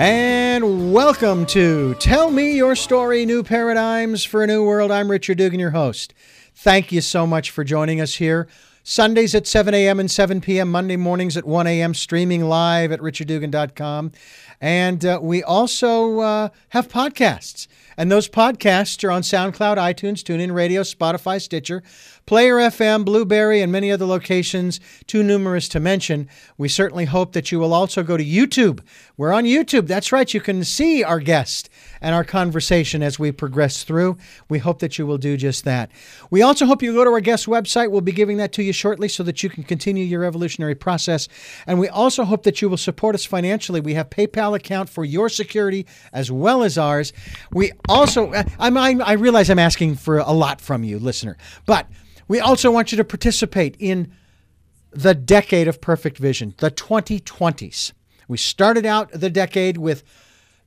[0.00, 4.90] And welcome to Tell Me Your Story New Paradigms for a New World.
[4.90, 6.14] I'm Richard Dugan, your host.
[6.54, 8.48] Thank you so much for joining us here.
[8.82, 10.00] Sundays at 7 a.m.
[10.00, 14.12] and 7 p.m., Monday mornings at 1 a.m., streaming live at richarddugan.com.
[14.58, 17.68] And uh, we also uh, have podcasts.
[17.98, 21.82] And those podcasts are on SoundCloud, iTunes, TuneIn Radio, Spotify, Stitcher,
[22.30, 26.28] Player FM, Blubrry, and many other locations, too numerous to mention.
[26.56, 28.78] We certainly hope that you will also go to YouTube.
[29.16, 29.88] We're on YouTube.
[29.88, 30.32] That's right.
[30.32, 31.68] You can see our guest
[32.00, 34.16] and our conversation as we progress through.
[34.48, 35.90] We hope that you will do just that.
[36.30, 37.90] We also hope you go to our guest website.
[37.90, 41.26] We'll be giving that to you shortly so that you can continue your evolutionary process.
[41.66, 43.80] And we also hope that you will support us financially.
[43.80, 47.12] We have PayPal account for your security as well as ours.
[47.50, 51.88] We also, I, I, I realize I'm asking for a lot from you, listener, but
[52.30, 54.12] we also want you to participate in
[54.92, 57.90] the decade of perfect vision, the 2020s.
[58.28, 60.04] We started out the decade with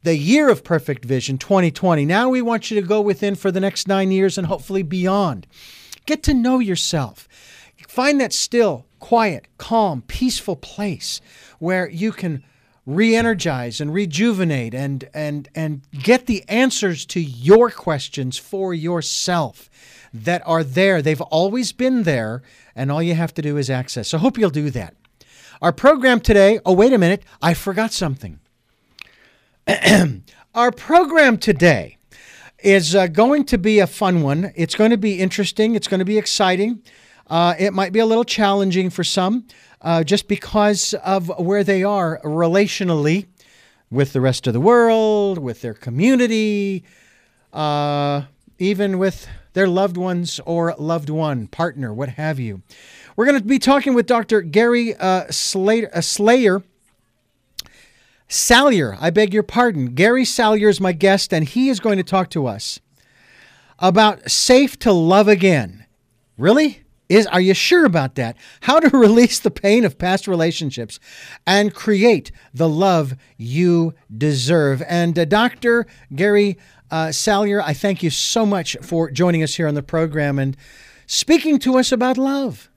[0.04, 2.04] the year of perfect vision, 2020.
[2.04, 5.48] Now we want you to go within for the next nine years and hopefully beyond.
[6.06, 7.30] Get to know yourself.
[7.88, 11.22] Find that still, quiet, calm, peaceful place
[11.59, 12.44] where you can
[12.86, 19.70] re-energize and rejuvenate and and and get the answers to your questions for yourself
[20.14, 21.02] that are there.
[21.02, 22.42] They've always been there,
[22.75, 24.09] and all you have to do is access.
[24.09, 24.95] So, hope you'll do that.
[25.61, 26.59] Our program today.
[26.66, 27.23] Oh, wait a minute.
[27.42, 28.39] I forgot something.
[30.56, 31.97] Our program today
[32.59, 34.52] is uh, going to be a fun one.
[34.56, 35.75] It's going to be interesting.
[35.75, 36.84] It's going to be exciting.
[37.28, 39.47] Uh, it might be a little challenging for some
[39.81, 43.28] uh, just because of where they are relationally
[43.89, 46.84] with the rest of the world, with their community,
[47.52, 48.23] uh,
[48.59, 52.62] even with their loved ones or loved one, partner, what have you.
[53.16, 54.42] We're going to be talking with Dr.
[54.42, 56.64] Gary uh, Slater, uh, Slayer
[58.34, 59.94] Salyer, I beg your pardon.
[59.94, 62.80] Gary Salyer is my guest, and he is going to talk to us
[63.78, 65.85] about safe to love again.
[66.38, 66.83] Really?
[67.13, 68.35] Is are you sure about that?
[68.62, 71.00] How to release the pain of past relationships
[71.46, 74.81] and create the love you deserve.
[74.88, 75.85] And uh, Dr.
[76.16, 76.57] Gary
[76.90, 80.57] uh, Salyer, I thank you so much for joining us here on the program and
[81.06, 82.69] speaking to us about love.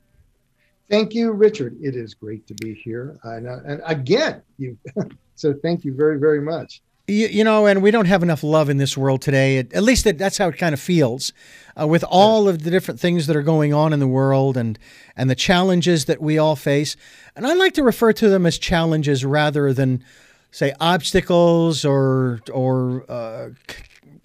[0.91, 1.77] Thank you, Richard.
[1.81, 3.19] It is great to be here.
[3.25, 4.79] And, uh, and again, you
[5.37, 6.83] So thank you very, very much.
[7.09, 9.59] You, you, know, and we don't have enough love in this world today.
[9.59, 11.33] At, least that's how it kind of feels,
[11.81, 14.77] uh, with all of the different things that are going on in the world and
[15.17, 16.97] and the challenges that we all face.
[17.37, 20.03] And I like to refer to them as challenges rather than,
[20.51, 23.51] say, obstacles or or uh,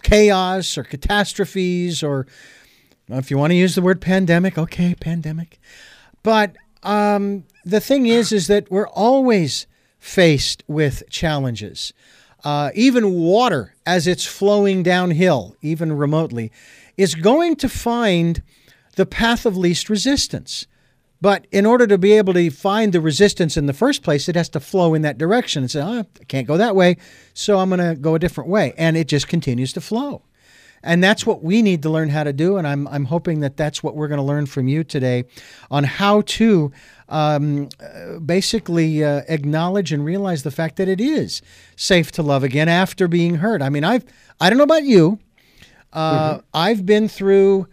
[0.02, 2.26] chaos or catastrophes or,
[3.08, 5.60] if you want to use the word pandemic, okay, pandemic.
[6.22, 9.66] But um, the thing is, is that we're always
[9.98, 11.92] faced with challenges.
[12.44, 16.50] Uh, even water, as it's flowing downhill, even remotely,
[16.96, 18.42] is going to find
[18.96, 20.66] the path of least resistance.
[21.20, 24.34] But in order to be able to find the resistance in the first place, it
[24.34, 26.96] has to flow in that direction and say, oh, I can't go that way,
[27.32, 28.74] so I'm going to go a different way.
[28.76, 30.22] And it just continues to flow.
[30.82, 32.56] And that's what we need to learn how to do.
[32.56, 35.24] And I'm, I'm hoping that that's what we're going to learn from you today
[35.70, 36.72] on how to
[37.08, 37.68] um,
[38.24, 41.42] basically uh, acknowledge and realize the fact that it is
[41.76, 43.62] safe to love again after being hurt.
[43.62, 44.04] I mean, I've
[44.40, 45.20] I don't know about you,
[45.92, 46.40] uh, mm-hmm.
[46.54, 47.68] I've been through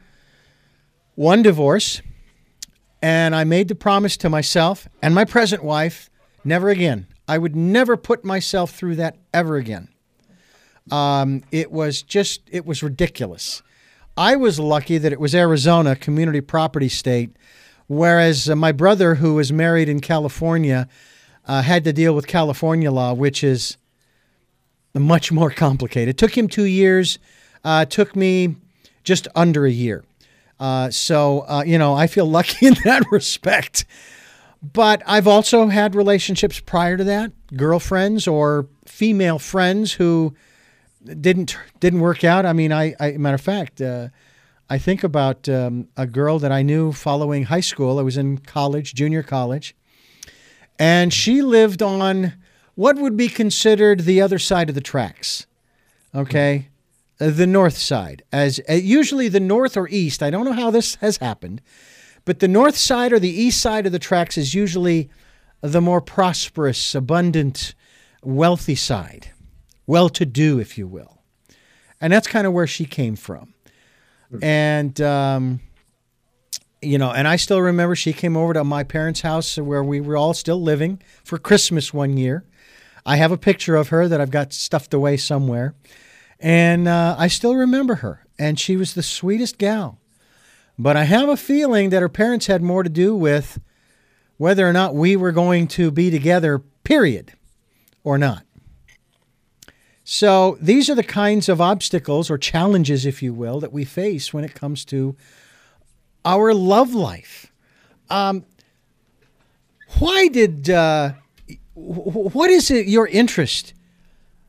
[1.16, 2.02] one divorce,
[3.02, 6.10] and I made the promise to myself and my present wife,
[6.44, 7.08] never again.
[7.28, 9.90] I would never put myself through that ever again.
[10.92, 13.62] Um, it was just it was ridiculous.
[14.18, 17.32] I was lucky that it was Arizona, community property state
[17.90, 20.88] Whereas uh, my brother, who was married in California,
[21.48, 23.78] uh, had to deal with California law, which is
[24.94, 26.10] much more complicated.
[26.10, 27.18] It took him two years,
[27.64, 28.56] uh, took me
[29.04, 30.04] just under a year.
[30.60, 33.86] Uh, so, uh, you know, I feel lucky in that respect.
[34.62, 40.36] But I've also had relationships prior to that, girlfriends or female friends who
[41.04, 42.46] didn't didn't work out.
[42.46, 44.10] I mean, I, I matter of fact, uh,
[44.70, 48.00] I think about um, a girl that I knew following high school.
[48.00, 49.76] I was in college, junior college,
[50.78, 52.34] and she lived on
[52.76, 55.48] what would be considered the other side of the tracks.
[56.14, 56.70] Okay,
[57.20, 60.24] uh, the north side, as uh, usually the north or east.
[60.24, 61.62] I don't know how this has happened,
[62.26, 65.10] but the north side or the east side of the tracks is usually
[65.62, 67.76] the more prosperous, abundant,
[68.24, 69.32] wealthy side,
[69.90, 71.22] well-to-do, if you will,
[72.00, 73.54] and that's kind of where she came from
[74.42, 75.60] and um,
[76.82, 80.00] you know, and I still remember she came over to my parents' house where we
[80.00, 82.46] were all still living for Christmas one year.
[83.06, 85.74] I have a picture of her that I've got stuffed away somewhere.
[86.40, 88.26] And uh, I still remember her.
[88.38, 90.00] And she was the sweetest gal.
[90.78, 93.60] But I have a feeling that her parents had more to do with
[94.38, 97.34] whether or not we were going to be together, period,
[98.06, 98.44] or not.
[100.12, 104.34] So these are the kinds of obstacles or challenges, if you will, that we face
[104.34, 105.16] when it comes to
[106.26, 107.52] our love life.
[108.10, 108.44] Um,
[110.00, 111.12] why did uh,
[111.76, 113.76] what is it your interest?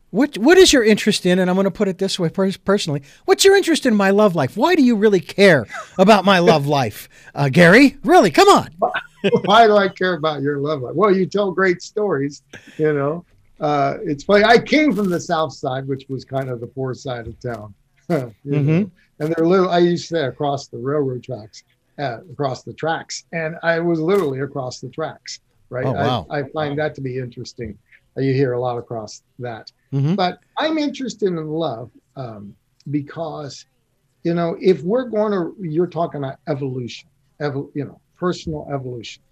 [0.08, 1.38] What what is your interest in?
[1.38, 3.02] And I'm going to put it this way personally.
[3.26, 4.56] What's your interest in my love life?
[4.56, 5.66] Why do you really care
[5.98, 7.98] about my love life, uh, Gary?
[8.02, 8.70] Really, come on.
[9.44, 10.94] Why do I care about your love life?
[10.94, 12.42] Well, you tell great stories.
[12.78, 13.26] You know,
[13.60, 14.44] uh, it's funny.
[14.44, 17.74] I came from the south side, which was kind of the poor side of town.
[18.10, 18.84] mm-hmm.
[19.20, 19.68] And they're little.
[19.68, 21.64] I used to say across the railroad tracks,
[21.98, 25.40] uh, across the tracks, and I was literally across the tracks.
[25.68, 25.86] Right.
[25.86, 26.26] Oh, wow.
[26.30, 27.78] I, I find that to be interesting.
[28.16, 29.70] You hear a lot across that.
[29.92, 30.14] Mm-hmm.
[30.14, 32.56] But I'm interested in love um,
[32.90, 33.66] because,
[34.24, 37.08] you know, if we're going to, you're talking about evolution,
[37.40, 39.22] evol- you know, personal evolution.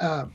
[0.00, 0.26] Uh,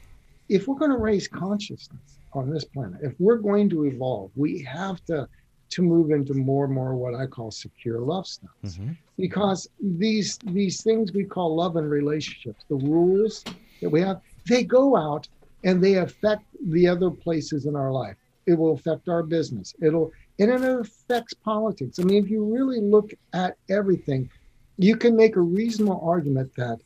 [0.47, 4.61] if we're going to raise consciousness on this planet, if we're going to evolve, we
[4.63, 5.27] have to
[5.67, 8.51] to move into more and more what I call secure love styles.
[8.63, 8.91] Mm-hmm.
[9.17, 13.43] Because these these things we call love and relationships, the rules
[13.81, 15.27] that we have, they go out
[15.63, 18.15] and they affect the other places in our life.
[18.45, 19.73] It will affect our business.
[19.81, 21.99] It'll and it affects politics.
[21.99, 24.29] I mean, if you really look at everything,
[24.77, 26.79] you can make a reasonable argument that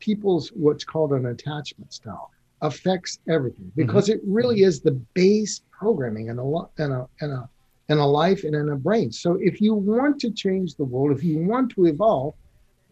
[0.00, 2.30] people's what's called an attachment style
[2.64, 3.82] affects everything mm-hmm.
[3.86, 4.18] because mm-hmm.
[4.18, 7.48] it really is the base programming in a in a in a
[7.88, 9.12] in a life and in a brain.
[9.12, 12.34] So if you want to change the world, if you want to evolve,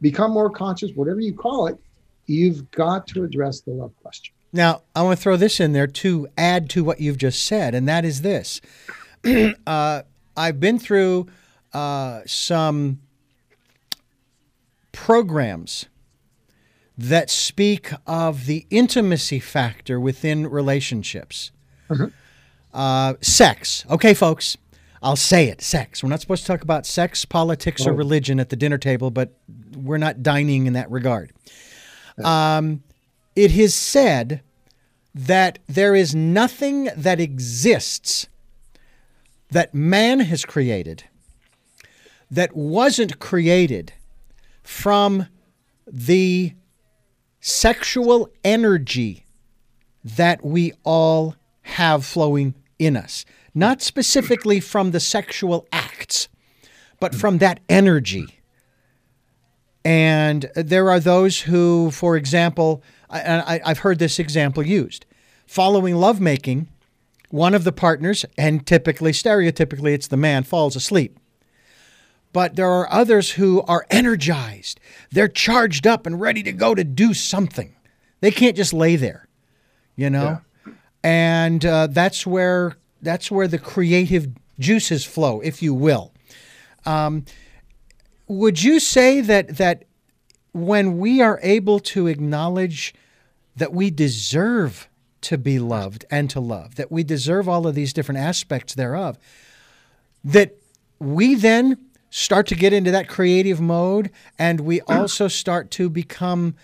[0.03, 1.79] become more conscious, whatever you call it,
[2.27, 4.35] you've got to address the love question.
[4.53, 7.75] Now, I want to throw this in there to add to what you've just said,
[7.75, 8.61] and that is this.
[9.67, 10.03] uh,
[10.37, 11.29] I've been through
[11.73, 13.01] uh, some
[14.93, 15.87] programs
[16.97, 21.51] that speak of the intimacy factor within relationships.
[21.89, 22.07] Mm-hmm.
[22.73, 23.85] Uh, sex.
[23.91, 24.57] Okay, folks,
[25.03, 26.03] I'll say it sex.
[26.03, 27.91] We're not supposed to talk about sex, politics, oh.
[27.91, 29.33] or religion at the dinner table, but
[29.77, 31.33] we're not dining in that regard.
[32.23, 32.83] Um,
[33.35, 34.43] it is said
[35.15, 38.29] that there is nothing that exists
[39.51, 41.05] that man has created
[42.31, 43.93] that wasn't created
[44.63, 45.27] from
[45.87, 46.55] the
[47.43, 49.27] sexual energy
[50.03, 53.27] that we all have flowing in us.
[53.55, 56.29] Not specifically from the sexual acts,
[56.99, 58.43] but from that energy
[59.85, 65.05] and there are those who, for example, I, have heard this example used.
[65.47, 66.69] Following lovemaking,
[67.31, 71.19] one of the partners, and typically, stereotypically, it's the man, falls asleep.
[72.33, 74.81] But there are others who are energized.
[75.11, 77.75] They're charged up and ready to go to do something.
[78.21, 79.29] They can't just lay there,
[79.97, 80.41] you know?
[80.67, 80.73] Yeah.
[81.05, 86.13] And uh, that's where that's where the creative juices flow, if you will.
[86.87, 87.25] Um,
[88.29, 89.85] would you say that that
[90.53, 92.95] when we are able to acknowledge
[93.57, 94.89] that we deserve
[95.23, 99.19] to be loved and to love, that we deserve all of these different aspects thereof,
[100.25, 100.57] that
[100.99, 101.79] we then
[102.13, 106.55] start to get into that creative mode and we also start to become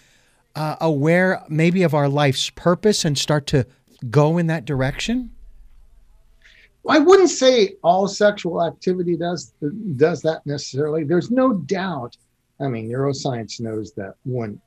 [0.54, 3.66] uh, aware maybe of our life's purpose and start to
[4.10, 5.30] go in that direction?
[6.88, 9.52] I wouldn't say all sexual activity does
[9.96, 11.04] does that necessarily.
[11.04, 12.16] There's no doubt.
[12.60, 14.60] I mean, neuroscience knows that when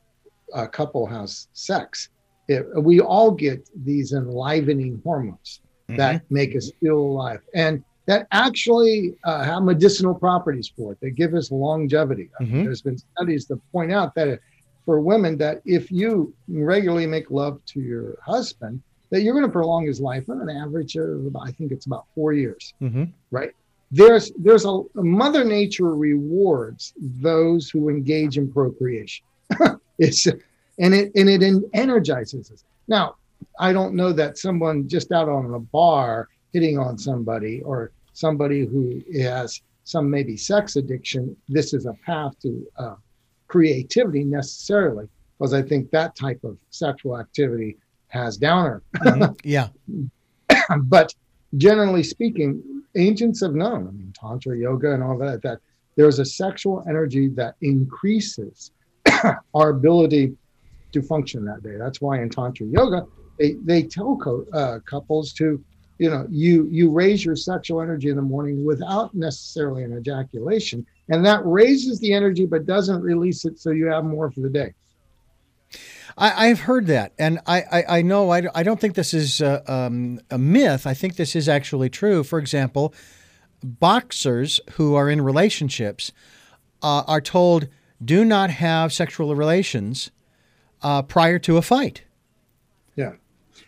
[0.53, 2.09] a couple has sex,
[2.47, 5.97] it, we all get these enlivening hormones mm-hmm.
[5.97, 10.97] that make us feel alive, and that actually uh, have medicinal properties for it.
[10.99, 12.29] They give us longevity.
[12.41, 12.65] Mm-hmm.
[12.65, 14.41] There's been studies that point out that
[14.83, 19.51] for women, that if you regularly make love to your husband, that you're going to
[19.51, 23.05] prolong his life on an average of I think it's about four years, mm-hmm.
[23.31, 23.51] right?
[23.91, 29.23] There's there's a, a, Mother Nature rewards those who engage in procreation.
[29.99, 32.65] it's and it and it energizes us.
[32.89, 33.15] Now,
[33.57, 38.65] I don't know that someone just out on a bar hitting on somebody or somebody
[38.65, 41.35] who has some maybe sex addiction.
[41.49, 42.95] This is a path to uh,
[43.47, 47.77] creativity necessarily, because I think that type of sexual activity
[48.07, 48.83] has downer.
[48.97, 49.33] Mm-hmm.
[49.43, 49.69] Yeah.
[50.83, 51.13] but
[51.57, 55.59] generally speaking, ancients have known, I mean, Tantra, yoga, and all that, that
[55.95, 58.71] there's a sexual energy that increases
[59.53, 60.35] our ability
[60.93, 61.75] to function that day.
[61.77, 63.05] That's why in Tantra yoga,
[63.39, 65.63] they, they tell co- uh, couples to
[66.01, 70.83] you know you you raise your sexual energy in the morning without necessarily an ejaculation
[71.09, 74.49] and that raises the energy but doesn't release it so you have more for the
[74.49, 74.73] day
[76.17, 79.41] I, have heard that, and I, I, I know I, I don't think this is
[79.41, 80.85] um, a myth.
[80.85, 82.25] I think this is actually true.
[82.25, 82.93] For example,
[83.63, 86.11] boxers who are in relationships
[86.83, 87.69] uh, are told
[88.03, 90.11] do not have sexual relations
[90.81, 92.03] uh, prior to a fight.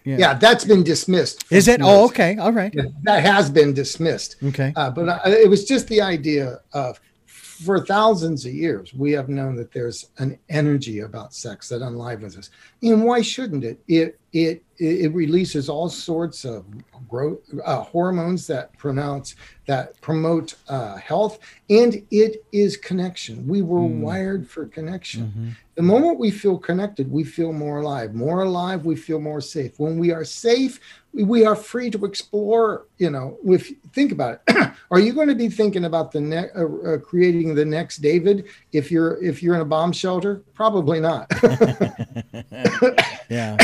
[0.03, 0.17] Yeah.
[0.17, 0.33] yeah.
[0.33, 1.45] That's been dismissed.
[1.51, 1.81] Is it?
[1.81, 2.38] Oh, okay.
[2.38, 2.74] All right.
[2.74, 4.36] Yeah, that has been dismissed.
[4.43, 4.74] Okay.
[4.75, 9.29] Uh, but uh, it was just the idea of for thousands of years, we have
[9.29, 12.50] known that there's an energy about sex that enlivens us.
[12.81, 13.79] And why shouldn't it?
[13.88, 16.66] It it it releases all sorts of
[17.08, 19.36] growth uh, hormones that pronounce
[19.68, 23.48] that promote uh, health, and it is connection.
[23.48, 24.00] We were mm.
[24.00, 25.28] wired for connection.
[25.28, 25.50] Mm-hmm.
[25.75, 28.13] The moment we feel connected, we feel more alive.
[28.13, 29.80] More alive, we feel more safe.
[29.80, 30.80] When we are safe,
[31.13, 35.36] we are free to explore you know if think about it are you going to
[35.36, 39.56] be thinking about the ne- uh, uh, creating the next david if you're if you're
[39.56, 41.30] in a bomb shelter probably not
[43.29, 43.58] yeah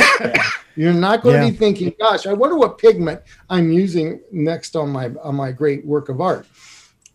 [0.75, 1.45] you're not going yeah.
[1.45, 5.51] to be thinking gosh i wonder what pigment i'm using next on my on my
[5.51, 6.47] great work of art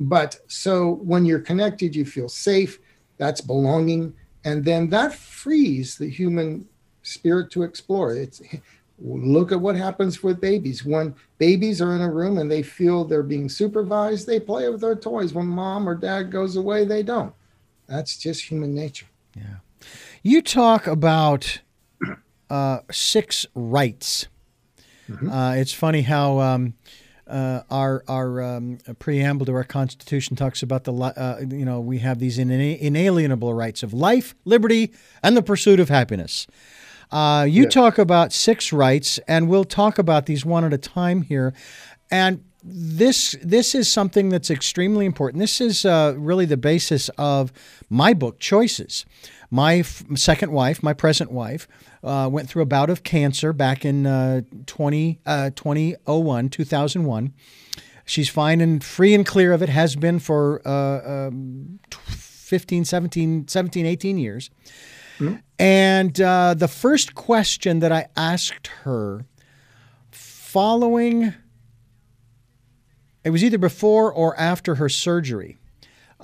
[0.01, 2.79] but so when you're connected you feel safe
[3.17, 4.13] that's belonging
[4.45, 6.67] and then that frees the human
[7.03, 8.41] spirit to explore it's
[8.99, 10.85] Look at what happens with babies.
[10.85, 14.81] When babies are in a room and they feel they're being supervised, they play with
[14.81, 15.35] their toys.
[15.35, 17.35] When mom or dad goes away, they don't.
[17.89, 19.07] That's just human nature.
[19.37, 19.57] Yeah.
[20.23, 21.61] You talk about
[22.51, 24.29] uh, six rights.
[25.09, 25.31] Mm-hmm.
[25.31, 26.75] Uh, it's funny how um,
[27.27, 31.99] uh, our our um, preamble to our Constitution talks about the uh, you know we
[31.99, 36.47] have these inalienable rights of life, liberty, and the pursuit of happiness.
[37.11, 41.23] Uh, you talk about six rights, and we'll talk about these one at a time
[41.23, 41.55] here.
[42.11, 45.41] And this this is something that's extremely important.
[45.41, 47.53] This is uh, really the basis of
[47.91, 49.05] my book, Choices.
[49.51, 51.69] My f- second wife, my present wife,
[52.03, 57.35] uh, went through a bout of cancer back in uh, 20, uh, 2001, 2001.
[58.07, 63.49] She's fine and free and clear of it, has been for uh, um, 15, 17,
[63.49, 64.51] 17, 18 years.
[65.19, 65.37] Mm-hmm.
[65.59, 69.25] And uh, the first question that I asked her
[70.11, 71.33] following,
[73.25, 75.57] it was either before or after her surgery.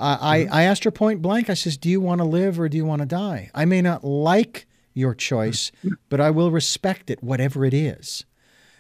[0.00, 0.52] Uh, mm-hmm.
[0.52, 2.76] I, I asked her point blank, I says, Do you want to live or do
[2.76, 3.50] you want to die?
[3.54, 5.70] I may not like your choice,
[6.08, 8.24] but I will respect it, whatever it is.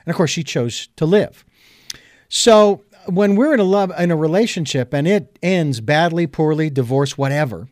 [0.04, 1.44] And of course, she chose to live.
[2.28, 7.18] So when we're in a love in a relationship and it ends badly, poorly, divorce,
[7.18, 7.68] whatever,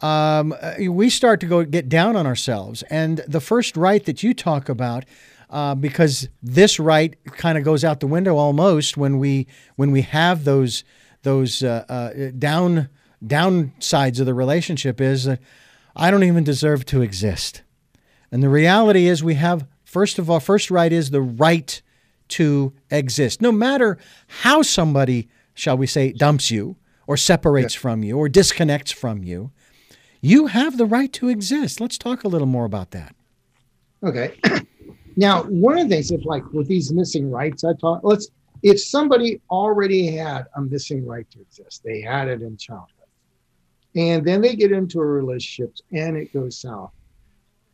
[0.00, 2.82] um, uh, we start to go get down on ourselves.
[2.84, 5.04] And the first right that you talk about,
[5.50, 10.02] uh, because this right kind of goes out the window almost when we when we
[10.02, 10.84] have those
[11.22, 12.88] those uh, uh, down
[13.24, 15.40] downsides of the relationship is that
[15.96, 17.62] I don't even deserve to exist.
[18.30, 21.80] And the reality is we have first of all first right is the right
[22.28, 23.40] to exist.
[23.40, 23.98] No matter
[24.28, 27.80] how somebody, shall we say, dumps you or separates yeah.
[27.80, 29.50] from you or disconnects from you,
[30.20, 31.80] you have the right to exist.
[31.80, 33.14] Let's talk a little more about that.
[34.02, 34.38] Okay.
[35.16, 38.28] Now, one of the things, if like with these missing rights, I talk, let's,
[38.62, 43.08] if somebody already had a missing right to exist, they had it in childhood,
[43.94, 46.92] and then they get into a relationship and it goes south,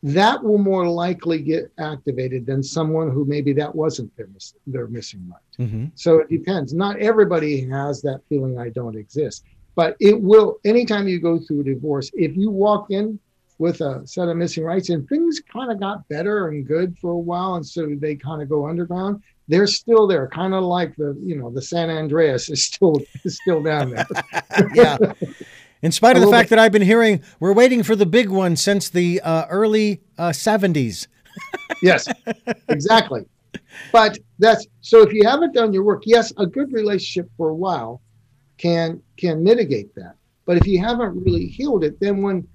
[0.03, 4.87] that will more likely get activated than someone who maybe that wasn't their, miss, their
[4.87, 5.65] missing right.
[5.65, 5.85] Mm-hmm.
[5.95, 6.73] So it depends.
[6.73, 9.45] Not everybody has that feeling I don't exist.
[9.73, 13.19] But it will, anytime you go through a divorce, if you walk in
[13.57, 17.11] with a set of missing rights and things kind of got better and good for
[17.11, 20.95] a while, and so they kind of go underground, they're still there, kind of like
[20.95, 24.07] the, you know, the San Andreas is still is still down there.
[24.73, 24.97] yeah.
[25.81, 26.55] In spite of the fact bit.
[26.55, 30.29] that I've been hearing we're waiting for the big one since the uh, early uh,
[30.29, 31.07] 70s.
[31.81, 32.07] yes,
[32.69, 33.25] exactly.
[33.91, 37.55] But that's so if you haven't done your work, yes, a good relationship for a
[37.55, 38.01] while
[38.57, 40.15] can can mitigate that.
[40.45, 42.47] But if you haven't really healed it, then when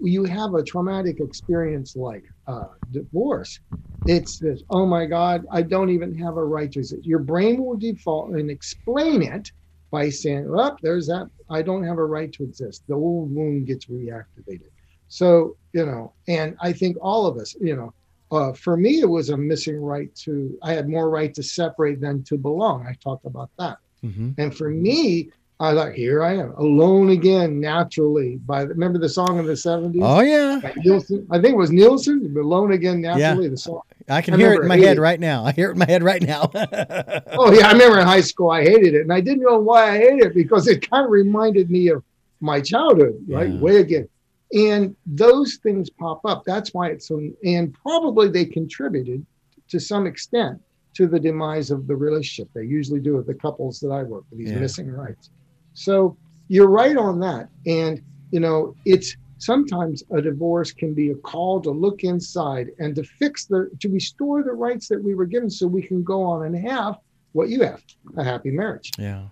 [0.00, 3.60] you have a traumatic experience like uh, divorce,
[4.06, 7.04] it's this, oh my God, I don't even have a right to exist.
[7.04, 9.52] Your brain will default and explain it
[9.90, 12.84] by saying, oh, there's that, I don't have a right to exist.
[12.88, 14.70] The old wound gets reactivated.
[15.08, 17.92] So, you know, and I think all of us, you know,
[18.30, 22.00] uh, for me, it was a missing right to, I had more right to separate
[22.00, 22.86] than to belong.
[22.86, 23.78] I talked about that.
[24.04, 24.32] Mm-hmm.
[24.38, 28.36] And for me, I thought, here I am, alone again, naturally.
[28.36, 30.02] By the, remember the song of the seventies?
[30.04, 31.26] Oh yeah, Nilsson.
[31.30, 32.32] I think it was Nielsen.
[32.38, 33.50] "Alone Again Naturally." Yeah.
[33.50, 33.80] The song.
[34.08, 35.44] I can I hear it in my head right now.
[35.44, 36.48] I hear it in my head right now.
[36.54, 39.90] oh yeah, I remember in high school I hated it, and I didn't know why
[39.90, 42.04] I hated it because it kind of reminded me of
[42.40, 43.50] my childhood, right?
[43.50, 43.58] Yeah.
[43.58, 44.08] Way again,
[44.52, 46.44] and those things pop up.
[46.46, 49.26] That's why it's so, and probably they contributed
[49.70, 50.60] to some extent
[50.94, 52.48] to the demise of the relationship.
[52.54, 54.58] They usually do with the couples that I work with, these yeah.
[54.60, 55.30] missing rights.
[55.78, 56.16] So
[56.48, 61.60] you're right on that, and you know it's sometimes a divorce can be a call
[61.60, 65.48] to look inside and to fix the to restore the rights that we were given
[65.48, 66.98] so we can go on and have
[67.32, 67.80] what you have
[68.16, 68.90] a happy marriage.
[68.98, 69.28] Yeah.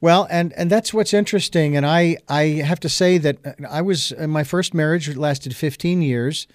[0.00, 1.76] Well and and that's what's interesting.
[1.76, 3.38] And i i have to say that
[3.70, 6.48] i was in my first marriage lasted 15 years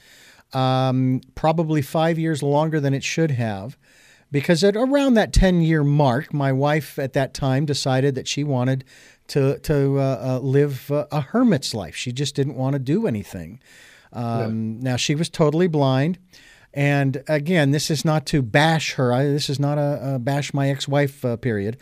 [0.53, 3.77] um, probably five years longer than it should have
[4.31, 8.43] because at around that 10 year mark my wife at that time decided that she
[8.43, 8.83] wanted
[9.27, 11.95] to to uh, uh, live uh, a hermit's life.
[11.95, 13.59] She just didn't want to do anything.
[14.13, 14.91] Um, yeah.
[14.91, 16.17] Now she was totally blind,
[16.73, 19.13] and again, this is not to bash her.
[19.13, 21.77] I, this is not a, a bash my ex-wife uh, period.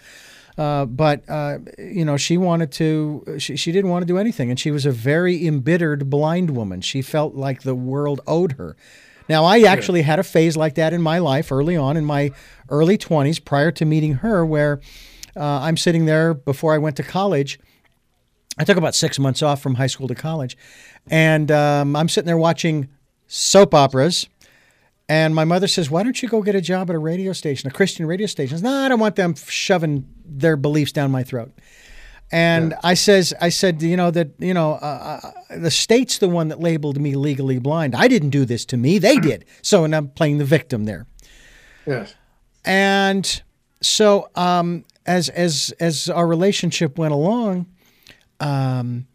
[0.58, 3.36] Uh, but uh, you know, she wanted to.
[3.38, 6.82] She, she didn't want to do anything, and she was a very embittered blind woman.
[6.82, 8.76] She felt like the world owed her.
[9.28, 12.32] Now, I actually had a phase like that in my life early on in my
[12.70, 14.80] early 20s prior to meeting her, where
[15.36, 17.60] uh, I'm sitting there before I went to college.
[18.58, 20.56] I took about six months off from high school to college,
[21.10, 22.90] and um, I'm sitting there watching
[23.28, 24.28] soap operas.
[25.08, 27.68] And my mother says, "Why don't you go get a job at a radio station,
[27.68, 31.52] a Christian radio station?" No, I don't want them shoving their beliefs down my throat.
[32.32, 32.80] And yeah.
[32.84, 36.48] I says, I said, you know that you know uh, uh, the state's the one
[36.48, 37.96] that labeled me legally blind.
[37.96, 39.46] I didn't do this to me; they did.
[39.62, 41.06] So, and I'm playing the victim there.
[41.86, 42.16] Yes.
[42.66, 43.42] And
[43.82, 47.68] so, um, as as as our relationship went along,
[48.40, 49.06] um,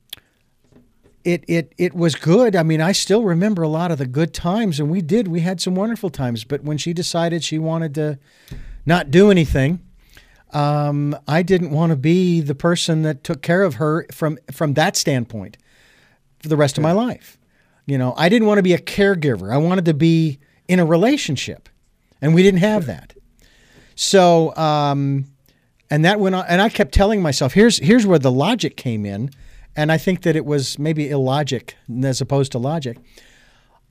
[1.25, 2.55] it it it was good.
[2.55, 5.29] I mean, I still remember a lot of the good times, and we did.
[5.29, 6.45] We had some wonderful times.
[6.45, 8.19] But when she decided she wanted to
[8.87, 9.81] not do anything,
[10.53, 14.75] um, I didn't want to be the person that took care of her from from
[14.75, 15.57] that standpoint
[16.41, 17.39] for the rest of my life.
[17.87, 19.53] You know, I didn't want to be a caregiver.
[19.53, 21.69] I wanted to be in a relationship,
[22.21, 23.15] and we didn't have that.
[23.95, 25.27] So um,
[25.91, 29.05] and that went on and i kept telling myself here's here's where the logic came
[29.05, 29.31] in
[29.77, 32.97] and i think that it was maybe illogic as opposed to logic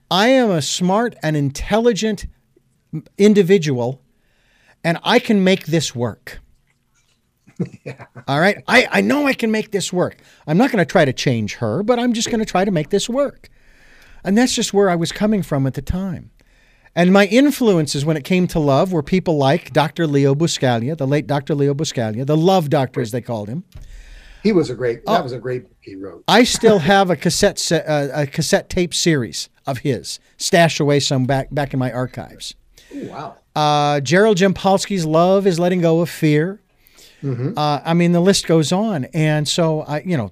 [0.09, 2.25] i am a smart and intelligent
[3.17, 4.01] individual
[4.83, 6.39] and i can make this work
[7.83, 8.05] yeah.
[8.27, 10.17] all right I, I know i can make this work
[10.47, 12.71] i'm not going to try to change her but i'm just going to try to
[12.71, 13.49] make this work
[14.23, 16.31] and that's just where i was coming from at the time
[16.95, 20.07] and my influences when it came to love were people like Dr.
[20.07, 21.55] Leo Buscaglia, the late Dr.
[21.55, 23.63] Leo Buscaglia, the love doctor, as they called him.
[24.43, 25.05] He was a great.
[25.05, 26.23] That oh, was a great book he wrote.
[26.27, 30.99] I still have a cassette se- uh, a cassette tape series of his stashed away
[30.99, 32.55] some back back in my archives.
[32.95, 33.37] Ooh, wow.
[33.55, 36.61] Uh, Gerald Jampolsky's "Love Is Letting Go of Fear."
[37.23, 37.57] Mm-hmm.
[37.57, 40.31] Uh, I mean, the list goes on, and so I, you know,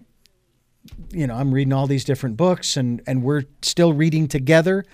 [1.11, 4.85] you know, I'm reading all these different books, and and we're still reading together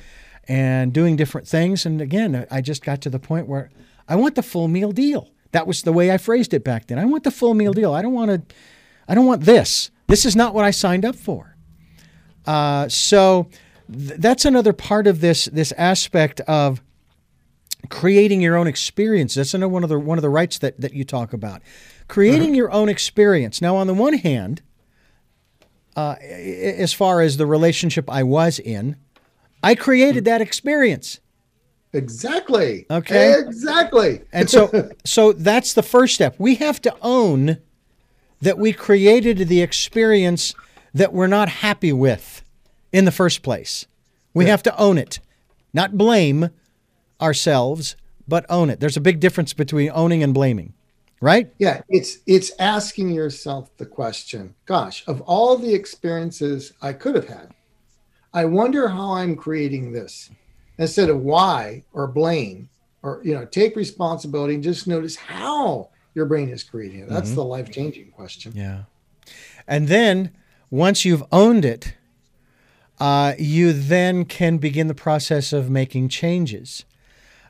[0.48, 1.86] and doing different things.
[1.86, 3.70] And again, I just got to the point where
[4.08, 5.30] I want the full meal deal.
[5.52, 6.98] That was the way I phrased it back then.
[7.00, 7.94] I want the full meal deal.
[7.94, 8.56] I don't want to.
[9.08, 9.92] I don't want this.
[10.08, 11.56] This is not what I signed up for.
[12.46, 13.50] Uh, so
[13.92, 16.82] th- that's another part of this this aspect of
[17.90, 19.36] creating your own experience.
[19.36, 21.62] That's another one of the one of the rights that that you talk about.
[22.08, 22.56] Creating uh-huh.
[22.56, 23.62] your own experience.
[23.62, 24.62] Now, on the one hand,
[25.96, 28.98] uh, as far as the relationship I was in,
[29.62, 31.20] I created that experience.
[31.94, 32.86] Exactly.
[32.90, 33.40] Okay.
[33.40, 34.22] Exactly.
[34.32, 36.36] and so so that's the first step.
[36.38, 37.60] We have to own
[38.42, 40.54] that we created the experience
[40.94, 42.44] that we're not happy with
[42.92, 43.88] in the first place.
[44.34, 44.52] We yeah.
[44.52, 45.20] have to own it.
[45.74, 46.50] Not blame
[47.22, 47.96] ourselves,
[48.28, 48.80] but own it.
[48.80, 50.74] There's a big difference between owning and blaming.
[51.22, 51.54] Right?
[51.58, 57.30] Yeah, it's it's asking yourself the question, gosh, of all the experiences I could have
[57.30, 57.54] had,
[58.34, 60.30] I wonder how I'm creating this
[60.78, 62.68] instead of why or blame
[63.04, 67.10] or you know take responsibility and just notice how your brain is creating it.
[67.10, 67.36] That's mm-hmm.
[67.36, 68.52] the life changing question.
[68.56, 68.84] Yeah,
[69.68, 70.32] and then
[70.70, 71.94] once you've owned it,
[73.00, 76.86] uh, you then can begin the process of making changes.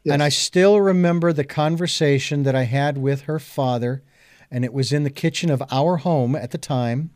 [0.03, 0.13] Yes.
[0.13, 4.03] And I still remember the conversation that I had with her father,
[4.51, 7.11] and it was in the kitchen of our home at the time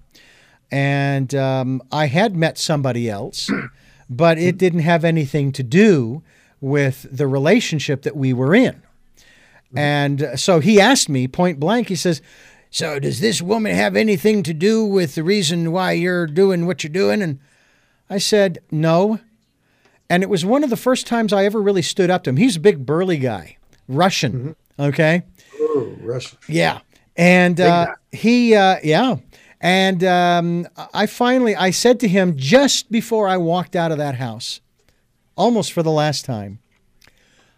[0.71, 3.49] and um, I had met somebody else,
[4.09, 6.23] but it didn't have anything to do
[6.59, 8.81] with the relationship that we were in.
[9.75, 12.21] And so he asked me point blank, he says,
[12.69, 16.83] So does this woman have anything to do with the reason why you're doing what
[16.83, 17.21] you're doing?
[17.21, 17.39] And
[18.09, 19.19] I said, No.
[20.09, 22.37] And it was one of the first times I ever really stood up to him.
[22.37, 24.55] He's a big, burly guy, Russian.
[24.77, 24.81] Mm-hmm.
[24.81, 25.23] Okay.
[25.59, 26.37] Oh, Russian.
[26.47, 26.79] Yeah.
[27.15, 29.17] And uh, he, uh, yeah.
[29.59, 34.15] And um, I finally, I said to him just before I walked out of that
[34.15, 34.61] house,
[35.35, 36.59] almost for the last time,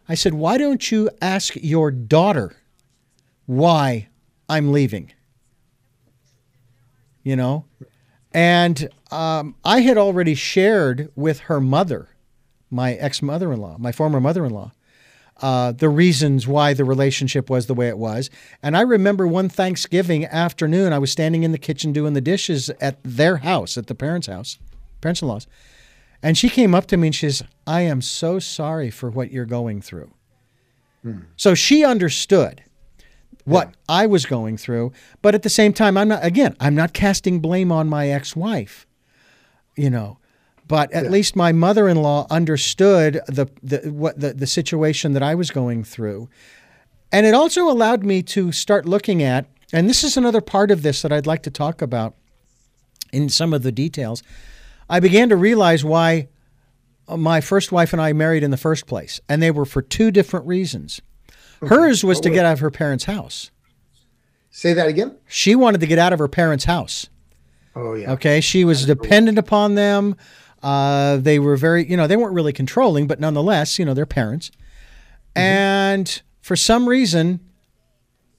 [0.07, 2.55] I said, Why don't you ask your daughter
[3.45, 4.07] why
[4.47, 5.11] I'm leaving?
[7.21, 7.65] You know?
[8.33, 12.09] And um, I had already shared with her mother,
[12.69, 14.71] my ex mother in law, my former mother in law,
[15.41, 18.29] uh, the reasons why the relationship was the way it was.
[18.61, 22.69] And I remember one Thanksgiving afternoon, I was standing in the kitchen doing the dishes
[22.81, 24.57] at their house, at the parents' house,
[25.01, 25.47] parents in law's.
[26.21, 29.31] And she came up to me and she says, I am so sorry for what
[29.31, 30.11] you're going through.
[31.03, 31.19] Hmm.
[31.37, 32.61] So she understood
[33.45, 33.75] what yeah.
[33.87, 34.91] I was going through.
[35.21, 38.35] But at the same time, I'm not, again, I'm not casting blame on my ex
[38.35, 38.85] wife,
[39.75, 40.18] you know.
[40.69, 41.09] But at yeah.
[41.09, 46.29] least my mother-in-law understood the, the what the, the situation that I was going through,
[47.11, 49.47] and it also allowed me to start looking at.
[49.73, 52.15] And this is another part of this that I'd like to talk about
[53.11, 54.23] in some of the details.
[54.89, 56.29] I began to realize why
[57.07, 59.81] uh, my first wife and I married in the first place, and they were for
[59.81, 61.01] two different reasons.
[61.67, 63.51] Hers was to get out of her parents' house.
[64.51, 65.17] Say that again.
[65.27, 67.09] She wanted to get out of her parents' house.
[67.75, 68.11] Oh yeah.
[68.13, 70.15] Okay, she was dependent upon them.
[70.61, 74.05] Uh, they were very, you know, they weren't really controlling, but nonetheless, you know, they're
[74.05, 74.49] parents.
[75.35, 75.41] Mm-hmm.
[75.41, 77.39] And for some reason,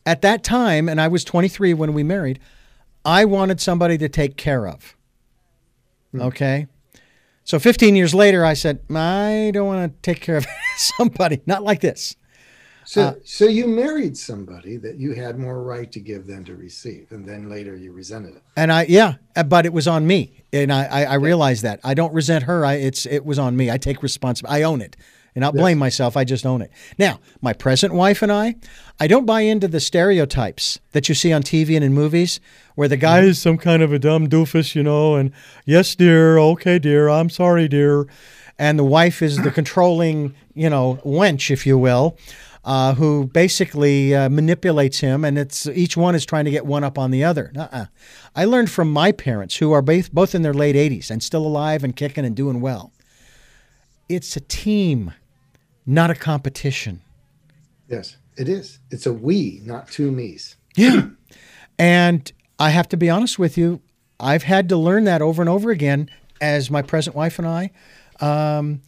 [0.05, 2.41] at that time, and I was 23 when we married,
[3.05, 4.97] I wanted somebody to take care of.
[6.15, 6.27] Mm-hmm.
[6.27, 6.67] Okay.
[7.45, 11.63] So 15 years later, I said, I don't want to take care of somebody, not
[11.63, 12.17] like this.
[12.85, 16.57] So, uh, so you married somebody that you had more right to give than to
[16.57, 18.43] receive, and then later you resented it.
[18.57, 21.81] And I, yeah, uh, but it was on me, and I, I, I realized that
[21.85, 22.65] I don't resent her.
[22.65, 23.71] I, it's, it was on me.
[23.71, 24.63] I take responsibility.
[24.63, 24.97] I own it,
[25.35, 25.81] and not blame yes.
[25.81, 26.17] myself.
[26.17, 26.71] I just own it.
[26.99, 28.57] Now, my present wife and I,
[28.99, 32.41] I don't buy into the stereotypes that you see on TV and in movies,
[32.75, 33.29] where the guy mm-hmm.
[33.29, 35.33] is some kind of a dumb doofus, you know, and
[35.65, 38.07] yes, dear, okay, dear, I'm sorry, dear,
[38.59, 42.17] and the wife is the controlling, you know, wench, if you will
[42.65, 46.85] uh, who basically uh, manipulates him, and it's each one is trying to get one
[46.85, 47.53] up on the other.
[47.57, 47.87] Uh-uh.
[48.37, 51.47] I learned from my parents, who are both both in their late 80s and still
[51.47, 52.93] alive and kicking and doing well.
[54.09, 55.13] It's a team,
[55.87, 57.01] not a competition.
[57.89, 58.79] Yes, it is.
[58.91, 60.57] It's a we, not two me's.
[60.77, 61.09] Yeah,
[61.79, 63.81] and I have to be honest with you.
[64.19, 66.11] I've had to learn that over and over again
[66.43, 67.71] as my present wife and I,
[68.21, 68.83] um,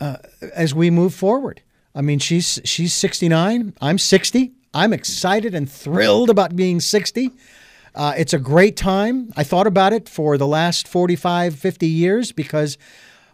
[0.00, 0.16] uh,
[0.54, 1.62] as we move forward.
[1.94, 3.74] I mean, she's she's 69.
[3.80, 4.52] I'm 60.
[4.74, 7.30] I'm excited and thrilled about being 60.
[7.94, 9.30] Uh, it's a great time.
[9.36, 12.78] I thought about it for the last 45, 50 years because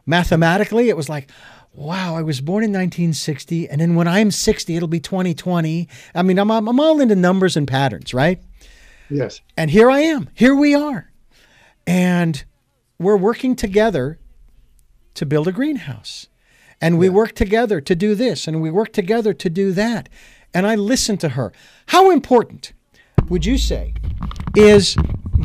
[0.04, 1.30] mathematically it was like,
[1.72, 3.68] wow, I was born in 1960.
[3.68, 5.88] And then when I'm 60, it'll be 2020.
[6.12, 8.42] I mean, I'm, I'm all into numbers and patterns, right?
[9.08, 9.40] Yes.
[9.56, 10.28] And here I am.
[10.34, 11.12] Here we are.
[11.86, 12.44] And
[12.98, 14.18] we're working together
[15.14, 16.26] to build a greenhouse
[16.80, 17.12] and we yeah.
[17.12, 20.08] work together to do this and we work together to do that.
[20.54, 21.52] And I listen to her.
[21.86, 22.72] How important
[23.28, 23.94] would you say
[24.56, 24.96] is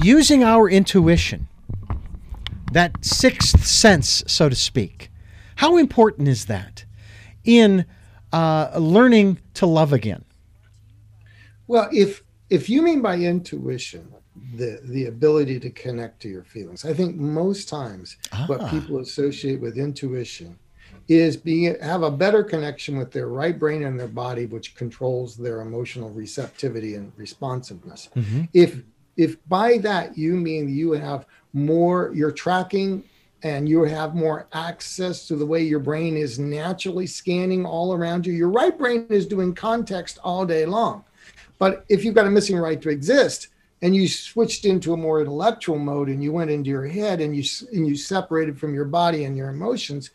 [0.01, 1.47] using our intuition,
[2.71, 5.09] that sixth sense, so to speak?
[5.57, 6.85] How important is that
[7.43, 7.85] in
[8.31, 10.23] uh, learning to love again?
[11.67, 14.13] Well, if if you mean by intuition
[14.55, 18.45] the the ability to connect to your feelings, I think most times ah.
[18.47, 20.57] what people associate with intuition
[21.07, 25.35] is being have a better connection with their right brain and their body, which controls
[25.35, 28.09] their emotional receptivity and responsiveness.
[28.15, 28.43] Mm-hmm.
[28.53, 28.81] If
[29.17, 33.03] if by that you mean you have more, you're tracking
[33.43, 38.25] and you have more access to the way your brain is naturally scanning all around
[38.25, 38.33] you.
[38.33, 41.03] Your right brain is doing context all day long.
[41.59, 43.49] But if you've got a missing right to exist,
[43.83, 47.35] and you switched into a more intellectual mode and you went into your head and
[47.35, 50.11] you and you separated from your body and your emotions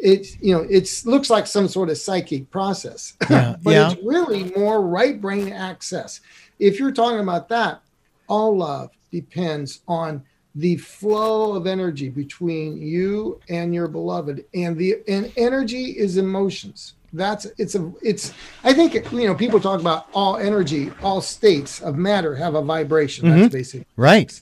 [0.00, 3.14] it you know it looks like some sort of psychic process.
[3.30, 3.90] Yeah, but yeah.
[3.90, 6.20] it's really more right brain access.
[6.58, 7.82] If you're talking about that
[8.28, 10.22] all love depends on
[10.54, 16.94] the flow of energy between you and your beloved and the and energy is emotions.
[17.12, 18.34] That's it's a it's
[18.64, 22.60] i think you know people talk about all energy all states of matter have a
[22.60, 23.26] vibration.
[23.26, 23.40] Mm-hmm.
[23.40, 24.40] that's basically right.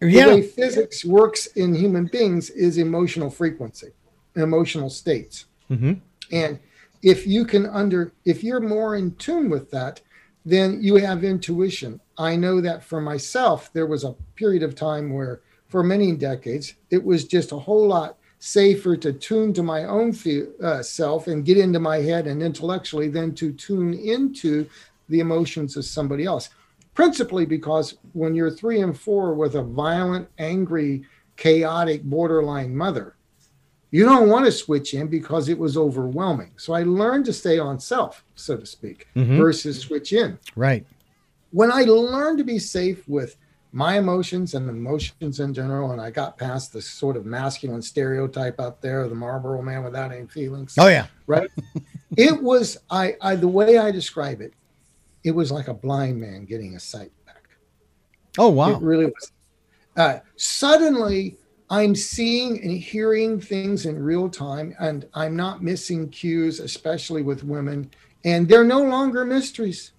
[0.00, 0.26] the yeah.
[0.26, 3.92] way physics works in human beings is emotional frequency
[4.36, 5.46] emotional states.
[5.70, 5.94] Mm-hmm.
[6.32, 6.58] And
[7.02, 10.00] if you can under, if you're more in tune with that,
[10.44, 12.00] then you have intuition.
[12.18, 16.74] I know that for myself, there was a period of time where, for many decades,
[16.90, 21.26] it was just a whole lot safer to tune to my own fe- uh, self
[21.26, 24.68] and get into my head and intellectually than to tune into
[25.08, 26.48] the emotions of somebody else.
[26.94, 31.04] Principally because when you're three and four with a violent, angry,
[31.36, 33.15] chaotic, borderline mother,
[33.90, 36.52] you don't want to switch in because it was overwhelming.
[36.56, 39.38] So I learned to stay on self, so to speak, mm-hmm.
[39.38, 40.38] versus switch in.
[40.56, 40.86] Right.
[41.52, 43.36] When I learned to be safe with
[43.72, 48.58] my emotions and emotions in general, and I got past the sort of masculine stereotype
[48.60, 50.74] out there, the Marlboro man without any feelings.
[50.78, 51.06] Oh yeah.
[51.26, 51.50] Right.
[52.16, 54.54] it was I, I the way I describe it,
[55.24, 57.48] it was like a blind man getting a sight back.
[58.38, 58.70] Oh wow.
[58.70, 59.32] It really was.
[59.96, 61.36] Uh, suddenly
[61.68, 67.42] I'm seeing and hearing things in real time, and I'm not missing cues, especially with
[67.42, 67.90] women,
[68.24, 69.92] and they're no longer mysteries.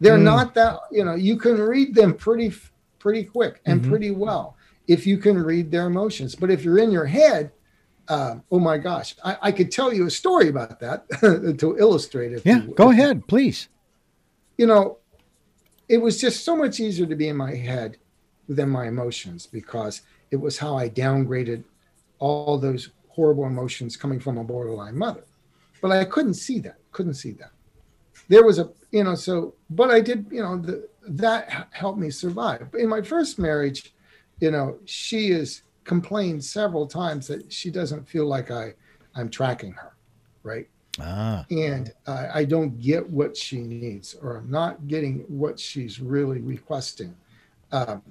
[0.00, 0.22] They're mm.
[0.22, 2.52] not that, you know, you can read them pretty,
[2.98, 3.90] pretty quick and mm-hmm.
[3.90, 6.34] pretty well if you can read their emotions.
[6.34, 7.52] But if you're in your head,
[8.08, 11.08] uh, oh my gosh, I, I, could tell you a story about that
[11.58, 12.42] to illustrate it.
[12.44, 13.68] Yeah, go ahead, please.
[14.58, 14.98] You know,
[15.88, 17.96] it was just so much easier to be in my head
[18.46, 21.64] than my emotions because it was how I downgraded
[22.18, 25.24] all those horrible emotions coming from a borderline mother.
[25.80, 26.76] But I couldn't see that.
[26.92, 27.50] Couldn't see that.
[28.28, 32.10] There was a, you know, so, but I did, you know, the, that helped me
[32.10, 32.68] survive.
[32.72, 33.94] But In my first marriage,
[34.40, 38.74] you know, she has complained several times that she doesn't feel like I,
[39.14, 39.94] I'm tracking her,
[40.42, 40.68] right?
[41.00, 41.44] Ah.
[41.50, 46.40] And uh, I don't get what she needs, or I'm not getting what she's really
[46.40, 47.14] requesting.
[47.72, 48.02] Um,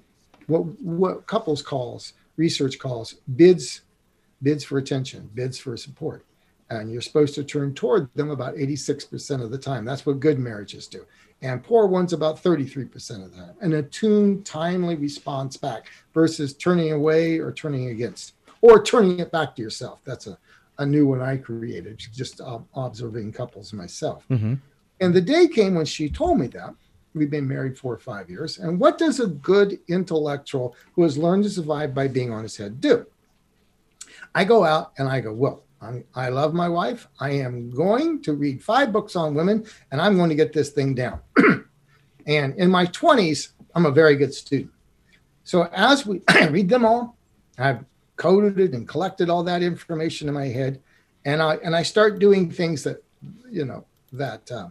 [0.47, 3.81] what what couples calls research calls bids
[4.41, 6.25] bids for attention bids for support.
[6.69, 9.85] And you're supposed to turn toward them about 86% of the time.
[9.85, 11.05] That's what good marriages do.
[11.43, 13.53] And poor ones about 33% of the time.
[13.61, 19.55] An attuned timely response back versus turning away or turning against or turning it back
[19.55, 19.99] to yourself.
[20.03, 20.37] That's a,
[20.79, 24.23] a new one i created just uh, observing couples myself.
[24.29, 24.55] Mm-hmm.
[24.99, 26.73] and the day came when she told me that
[27.13, 28.57] We've been married four or five years.
[28.57, 32.57] And what does a good intellectual who has learned to survive by being on his
[32.57, 33.05] head do?
[34.33, 37.07] I go out and I go, well, I'm, i love my wife.
[37.19, 40.69] I am going to read five books on women and I'm going to get this
[40.69, 41.19] thing down.
[42.25, 44.71] and in my 20s, I'm a very good student.
[45.43, 47.17] So as we read them all,
[47.57, 47.83] I've
[48.15, 50.81] coded it and collected all that information in my head.
[51.25, 53.03] And I, and I start doing things that,
[53.49, 54.69] you know, that uh,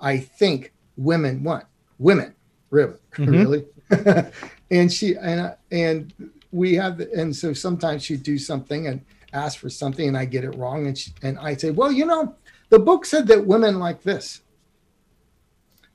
[0.00, 1.64] I think women want
[1.98, 2.34] women
[2.70, 3.30] really mm-hmm.
[3.30, 3.64] really.
[4.70, 6.12] And she and I, and
[6.52, 9.00] we have and so sometimes she'd do something and
[9.32, 12.04] ask for something and i get it wrong and she, and i say well you
[12.04, 12.34] know
[12.70, 14.42] the book said that women like this.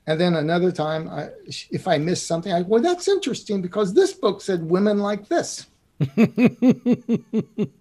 [0.06, 1.28] And then another time I,
[1.70, 5.66] if i miss something i well that's interesting because this book said women like this.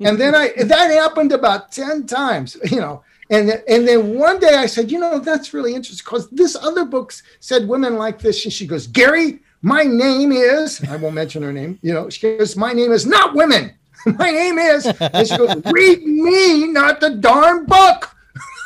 [0.08, 4.56] And then i that happened about 10 times you know and, and then one day
[4.56, 8.44] I said, you know, that's really interesting because this other book said women like this.
[8.44, 12.38] And she goes, Gary, my name is, I won't mention her name, you know, she
[12.38, 13.74] goes, my name is not women.
[14.20, 18.14] my name is, and she goes, read me, not the darn book.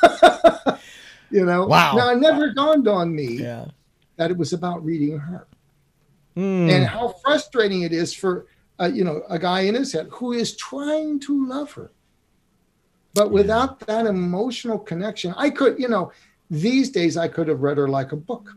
[1.29, 1.93] you know, wow.
[1.95, 3.65] Now, it never dawned on me yeah.
[4.15, 5.45] that it was about reading her.
[6.35, 6.71] Mm.
[6.71, 8.47] And how frustrating it is for,
[8.79, 11.91] uh, you know, a guy in his head who is trying to love her
[13.17, 16.11] but without that emotional connection, I could, you know,
[16.49, 18.55] these days I could have read her like a book,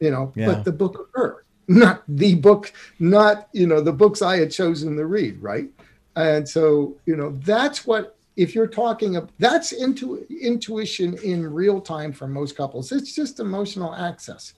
[0.00, 0.46] you know, yeah.
[0.46, 4.50] but the book of her, not the book, not, you know, the books I had
[4.50, 5.68] chosen to read, right?
[6.14, 11.80] And so, you know, that's what, if you're talking of, that's intu- intuition in real
[11.80, 12.92] time for most couples.
[12.92, 14.54] It's just emotional access.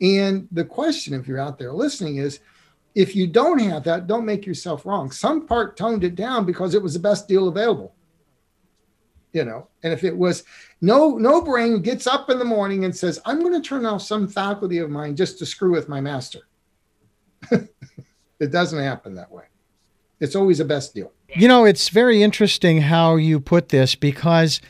[0.00, 2.40] And the question, if you're out there listening, is
[2.94, 5.10] if you don't have that, don't make yourself wrong.
[5.10, 7.94] Some part toned it down because it was the best deal available.
[9.32, 10.42] You know, and if it was
[10.80, 14.02] no no brain gets up in the morning and says, I'm going to turn off
[14.02, 16.40] some faculty of mine just to screw with my master.
[17.52, 19.44] it doesn't happen that way.
[20.18, 21.12] It's always the best deal.
[21.36, 24.60] You know, it's very interesting how you put this because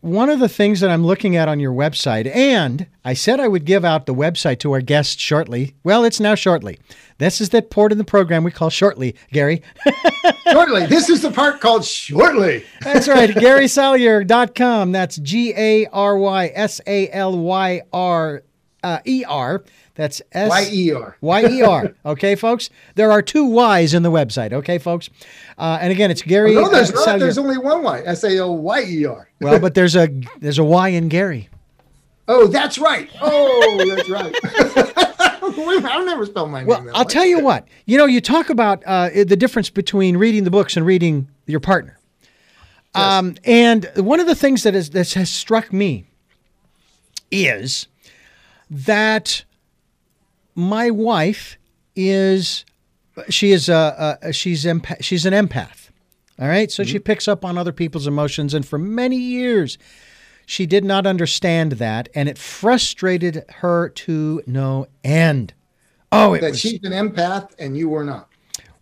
[0.00, 3.48] one of the things that I'm looking at on your website, and I said I
[3.48, 5.74] would give out the website to our guests shortly.
[5.84, 6.78] Well, it's now shortly.
[7.18, 9.62] This is that part in the program we call shortly, Gary.
[10.50, 10.86] shortly.
[10.86, 12.64] This is the part called shortly.
[12.80, 13.28] That's right.
[13.30, 14.92] GarySalyer.com.
[14.92, 18.42] That's G A R Y S A L Y R
[18.82, 19.64] uh, E R.
[19.94, 21.16] That's S Y E R.
[21.20, 21.94] Y E R.
[22.06, 22.70] Okay, folks.
[22.94, 24.52] There are two Y's in the website.
[24.52, 25.10] Okay, folks.
[25.58, 26.54] Uh, and again, it's Gary.
[26.54, 27.20] no, there's uh, not.
[27.20, 28.02] There's only one Y.
[28.04, 29.28] S A L Y E R.
[29.40, 31.48] well, but there's a there's a Y in Gary.
[32.28, 33.10] Oh, that's right.
[33.20, 34.34] Oh, that's right.
[35.84, 36.92] I'll never spell my well, name.
[36.94, 37.66] I'll tell you what.
[37.86, 41.60] You know, you talk about uh, the difference between reading the books and reading your
[41.60, 41.98] partner.
[42.94, 43.04] Yes.
[43.04, 46.06] Um, and one of the things that, is, that has struck me
[47.30, 47.88] is
[48.70, 49.44] that
[50.54, 51.58] my wife
[51.96, 52.64] is
[53.28, 55.88] she is a, a she's empath, she's an empath.
[56.38, 56.92] All right, so mm-hmm.
[56.92, 59.76] she picks up on other people's emotions, and for many years,
[60.46, 65.52] she did not understand that, and it frustrated her to no end.
[66.12, 68.29] Oh, it that was, she's an empath and you were not.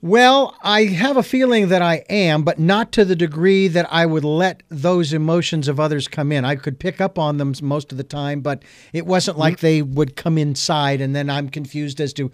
[0.00, 4.06] Well, I have a feeling that I am, but not to the degree that I
[4.06, 6.44] would let those emotions of others come in.
[6.44, 9.40] I could pick up on them most of the time, but it wasn't mm-hmm.
[9.40, 12.30] like they would come inside and then I'm confused as to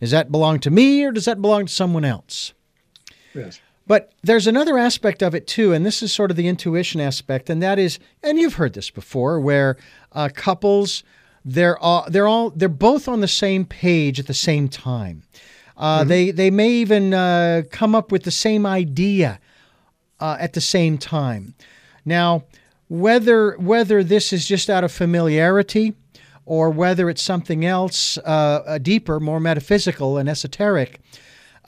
[0.00, 2.52] does that belong to me or does that belong to someone else?
[3.32, 3.60] Yes.
[3.86, 7.48] But there's another aspect of it too, and this is sort of the intuition aspect,
[7.48, 9.76] and that is, and you've heard this before, where
[10.12, 11.04] uh, couples
[11.44, 15.22] they're all they're all they're both on the same page at the same time.
[15.76, 16.08] Uh, mm-hmm.
[16.08, 19.40] They they may even uh, come up with the same idea
[20.20, 21.54] uh, at the same time.
[22.04, 22.44] Now,
[22.88, 25.94] whether whether this is just out of familiarity
[26.46, 31.00] or whether it's something else uh, deeper, more metaphysical and esoteric,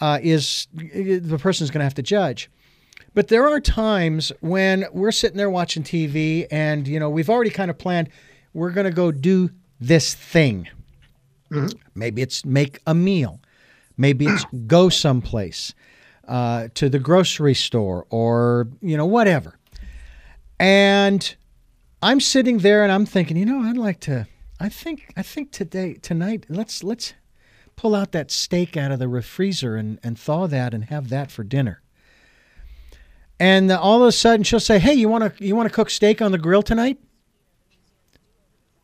[0.01, 2.51] uh, is the person's going to have to judge.
[3.15, 7.51] But there are times when we're sitting there watching TV, and you know we've already
[7.51, 8.11] kind of planned
[8.57, 10.67] we're going to go do this thing.
[11.53, 11.79] Mm-hmm.
[11.95, 13.39] Maybe it's make a meal.
[13.97, 15.75] Maybe it's go someplace
[16.27, 19.59] uh, to the grocery store or, you know, whatever.
[20.59, 21.35] And
[22.03, 24.27] I'm sitting there and I'm thinking, you know, I'd like to,
[24.59, 27.15] I think, I think today, tonight, let's, let's
[27.77, 31.31] pull out that steak out of the freezer and, and thaw that and have that
[31.31, 31.83] for dinner.
[33.39, 35.91] And all of a sudden she'll say, hey, you want to, you want to cook
[35.91, 36.99] steak on the grill tonight?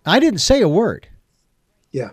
[0.04, 1.08] I didn't say a word.
[1.90, 2.10] Yeah.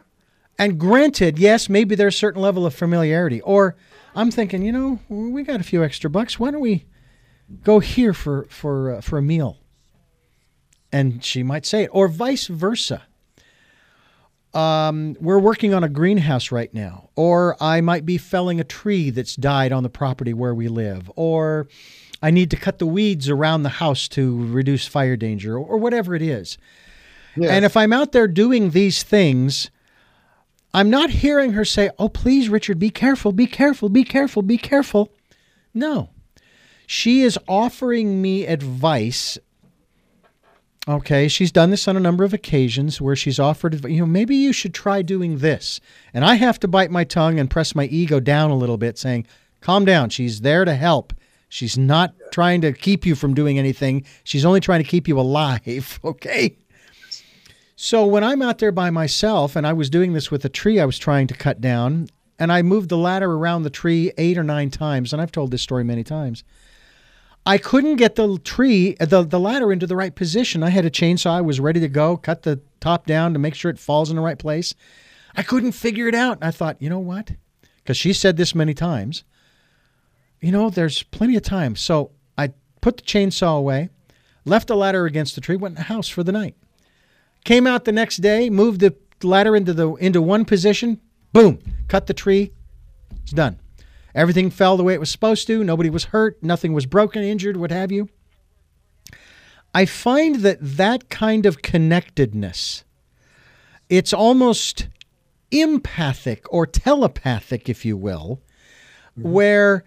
[0.59, 3.39] And granted, yes, maybe there's a certain level of familiarity.
[3.41, 3.77] Or
[4.13, 6.37] I'm thinking, you know, we got a few extra bucks.
[6.37, 6.85] Why don't we
[7.63, 9.57] go here for for uh, for a meal?
[10.91, 13.03] And she might say it, or vice versa.
[14.53, 19.11] Um, we're working on a greenhouse right now, or I might be felling a tree
[19.11, 21.67] that's died on the property where we live, or
[22.23, 25.77] I need to cut the weeds around the house to reduce fire danger, or, or
[25.77, 26.57] whatever it is.
[27.35, 27.51] Yeah.
[27.51, 29.69] And if I'm out there doing these things,
[30.73, 34.58] I'm not hearing her say, Oh, please, Richard, be careful, be careful, be careful, be
[34.58, 35.12] careful.
[35.73, 36.10] No.
[36.86, 39.38] She is offering me advice.
[40.88, 44.36] Okay, she's done this on a number of occasions where she's offered, you know, maybe
[44.36, 45.79] you should try doing this.
[46.15, 48.97] And I have to bite my tongue and press my ego down a little bit,
[48.97, 49.27] saying,
[49.62, 50.10] Calm down.
[50.10, 51.13] She's there to help.
[51.49, 54.05] She's not trying to keep you from doing anything.
[54.23, 55.99] She's only trying to keep you alive.
[56.03, 56.55] Okay.
[57.81, 60.81] So when I'm out there by myself, and I was doing this with a tree
[60.81, 64.37] I was trying to cut down, and I moved the ladder around the tree eight
[64.37, 66.43] or nine times, and I've told this story many times.
[67.45, 70.61] I couldn't get the tree, the, the ladder into the right position.
[70.61, 73.55] I had a chainsaw, I was ready to go, cut the top down to make
[73.55, 74.75] sure it falls in the right place.
[75.37, 76.39] I couldn't figure it out.
[76.39, 77.31] And I thought, you know what?
[77.77, 79.23] Because she said this many times.
[80.41, 81.77] You know, there's plenty of time.
[81.77, 83.87] So I put the chainsaw away,
[84.43, 86.55] left the ladder against the tree, went in the house for the night.
[87.43, 90.99] Came out the next day, moved the ladder into the into one position,
[91.34, 92.52] boom, cut the tree.
[93.23, 93.60] It's done.
[94.15, 95.63] Everything fell the way it was supposed to.
[95.63, 96.41] Nobody was hurt.
[96.41, 98.10] Nothing was broken, injured, what have you.
[99.73, 102.84] I find that that kind of connectedness,
[103.88, 104.88] it's almost
[105.52, 108.41] empathic or telepathic, if you will,
[109.17, 109.32] mm-hmm.
[109.32, 109.84] where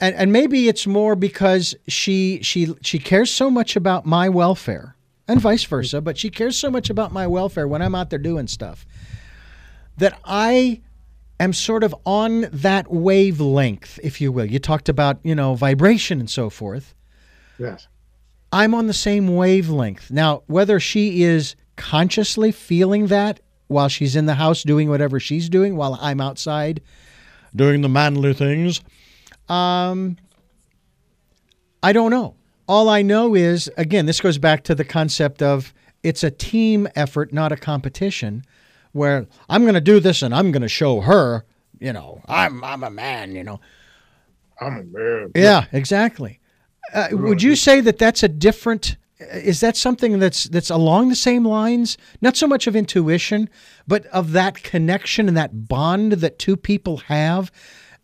[0.00, 4.95] and, and maybe it's more because she she she cares so much about my welfare
[5.28, 6.00] and vice versa.
[6.00, 8.86] But she cares so much about my welfare when I'm out there doing stuff
[9.96, 10.82] that I
[11.40, 14.46] am sort of on that wavelength, if you will.
[14.46, 16.94] You talked about, you know, vibration and so forth.
[17.58, 17.88] Yes.
[18.52, 20.10] I'm on the same wavelength.
[20.10, 25.48] Now, whether she is consciously feeling that while she's in the house doing whatever she's
[25.48, 26.80] doing while I'm outside
[27.54, 28.80] doing the manly things,
[29.48, 30.16] um,
[31.82, 32.34] I don't know.
[32.68, 36.88] All I know is, again, this goes back to the concept of it's a team
[36.94, 38.44] effort, not a competition,
[38.92, 41.44] where I'm going to do this and I'm going to show her,
[41.78, 43.60] you know, I'm I'm a man, you know.
[44.60, 45.32] I'm a man.
[45.34, 46.40] Yeah, exactly.
[46.94, 48.96] Uh, would you say that that's a different?
[49.18, 51.98] Is that something that's that's along the same lines?
[52.20, 53.48] Not so much of intuition,
[53.86, 57.50] but of that connection and that bond that two people have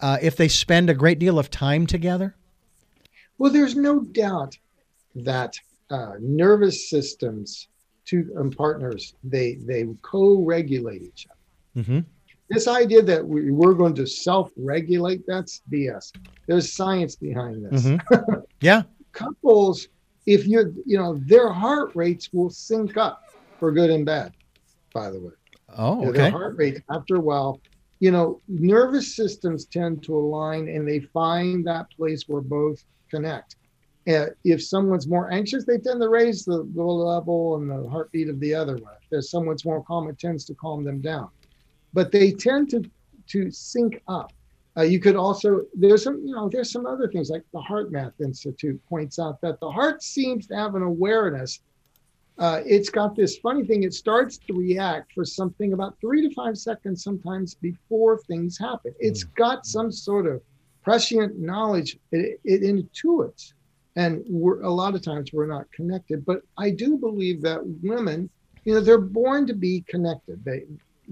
[0.01, 2.35] uh, if they spend a great deal of time together.
[3.43, 4.57] Well, there's no doubt
[5.17, 5.53] that
[5.91, 7.67] uh, nervous systems,
[8.07, 11.83] two um, partners, they they co-regulate each other.
[11.83, 12.01] Mm-hmm.
[12.51, 16.13] this idea that we, we're going to self-regulate that's bs
[16.47, 18.39] there's science behind this Mm-hmm.
[18.69, 18.83] Yeah.
[19.13, 19.89] couples
[20.27, 23.19] if you're you know their heart rates will sync up
[23.59, 24.33] for good and bad
[24.95, 25.33] by the way
[25.77, 26.31] Oh, Yeah, Their okay.
[26.31, 27.53] heart rate after a while,
[28.05, 32.79] you know, nervous systems tend to align and they find that place where both
[33.13, 33.57] connect.
[34.09, 38.29] Uh, if someone's more anxious, they tend to raise the, the level and the heartbeat
[38.29, 38.95] of the other one.
[39.13, 41.29] If someone's more calm, it tends to calm them down.
[41.93, 42.83] But they tend to
[43.29, 44.33] to sync up.
[44.77, 48.15] Uh, you could also there's some you know there's some other things like the HeartMath
[48.21, 51.61] Institute points out that the heart seems to have an awareness
[52.39, 53.83] uh, it's got this funny thing.
[53.83, 58.95] It starts to react for something about three to five seconds, sometimes before things happen.
[58.99, 60.41] It's got some sort of
[60.83, 61.97] prescient knowledge.
[62.11, 63.53] It, it intuits,
[63.97, 66.25] and we're a lot of times we're not connected.
[66.25, 68.31] But I do believe that women,
[68.65, 70.45] you know, they're born to be connected.
[70.45, 70.63] They,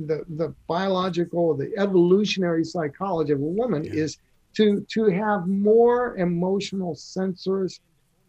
[0.07, 4.05] the the biological, the evolutionary psychology of a woman Yeah.
[4.05, 4.19] is
[4.57, 7.81] to to have more emotional sensors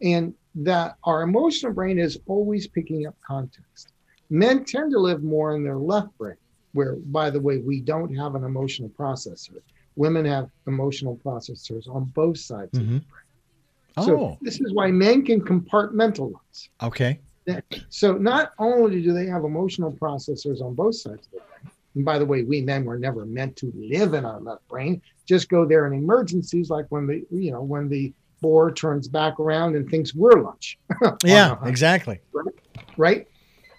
[0.02, 3.92] and that our emotional brain is always picking up context.
[4.30, 6.36] Men tend to live more in their left brain,
[6.72, 9.58] where, by the way, we don't have an emotional processor.
[9.96, 13.00] Women have emotional processors on both sides of Mhm.
[13.00, 14.06] the brain.
[14.06, 16.68] So Oh, this is why men can compartmentalize.
[16.82, 17.20] okay.
[17.88, 22.04] So not only do they have emotional processors on both sides of the brain, and
[22.04, 25.02] by the way, we men were never meant to live in our left brain.
[25.26, 29.38] Just go there in emergencies, like when the you know when the boar turns back
[29.38, 30.78] around and thinks we're lunch.
[31.24, 32.20] Yeah, exactly.
[32.96, 33.26] right?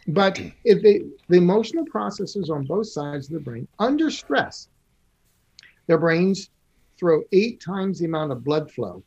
[0.07, 4.67] But if they, the emotional processors on both sides of the brain under stress,
[5.87, 6.49] their brains
[6.97, 9.03] throw eight times the amount of blood flow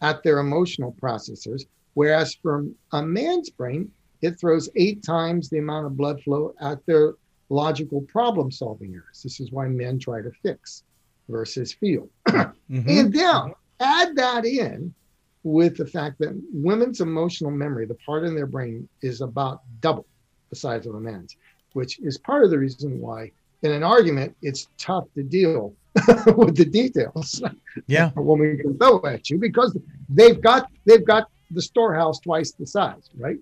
[0.00, 1.62] at their emotional processors,
[1.94, 6.84] whereas from a man's brain, it throws eight times the amount of blood flow at
[6.86, 7.14] their
[7.48, 9.22] logical problem solving areas.
[9.22, 10.84] This is why men try to fix
[11.28, 12.08] versus feel.
[12.70, 12.88] Mhm.
[12.88, 14.94] And now add that in
[15.42, 20.06] with the fact that women's emotional memory, the part in their brain, is about double
[20.48, 21.36] the size of a man's,
[21.74, 23.30] which is part of the reason why
[23.62, 25.74] in an argument it's tough to deal
[26.36, 27.42] with the details
[27.86, 28.10] Yeah.
[28.16, 29.76] a woman can throw at you because
[30.08, 33.38] they've got they've got the storehouse twice the size, right?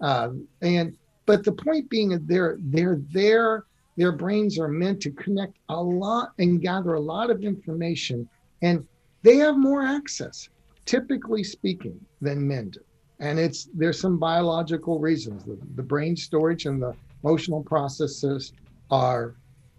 [0.00, 3.64] Um, and but the point being they're they're there,
[3.96, 8.28] their brains are meant to connect a lot and gather a lot of information,
[8.62, 8.86] and
[9.22, 10.48] they have more access,
[10.84, 12.80] typically speaking, than men do.
[13.20, 15.44] And it's there's some biological reasons.
[15.44, 18.52] The, the brain storage and the emotional processes
[18.90, 19.34] are,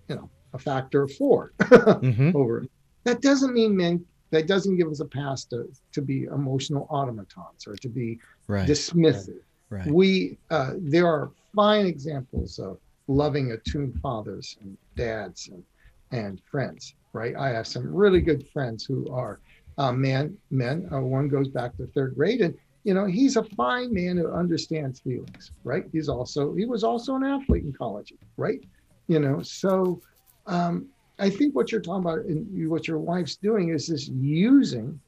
[0.08, 2.34] you know, a factor of four Mhm.
[2.36, 2.66] over.
[3.06, 4.06] That doesn't mean men.
[4.32, 8.68] That doesn't give us a pass to to be emotional automatons or to be Right.
[8.68, 9.42] dismissive.
[9.70, 9.88] Right.
[9.88, 15.64] We uh, there are fine examples of loving attuned fathers and dads and
[16.12, 16.96] and friends.
[17.14, 17.36] Right.
[17.36, 19.40] I have some really good friends who are
[19.78, 20.88] uh, man men.
[20.92, 22.56] Uh, one goes back to third grade and.
[22.86, 25.84] You know, he's a fine man who understands feelings, right?
[25.92, 28.62] He's also he was also an athlete in college, right?
[29.10, 30.02] You know, so
[30.50, 30.88] um,
[31.20, 35.00] I think what you're talking about and what your wife's doing is this using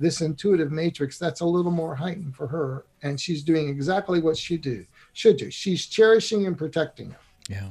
[0.00, 4.36] this intuitive matrix that's a little more heightened for her, and she's doing exactly what
[4.36, 5.50] she do should do.
[5.50, 7.16] She's cherishing and protecting him.
[7.48, 7.70] Yeah.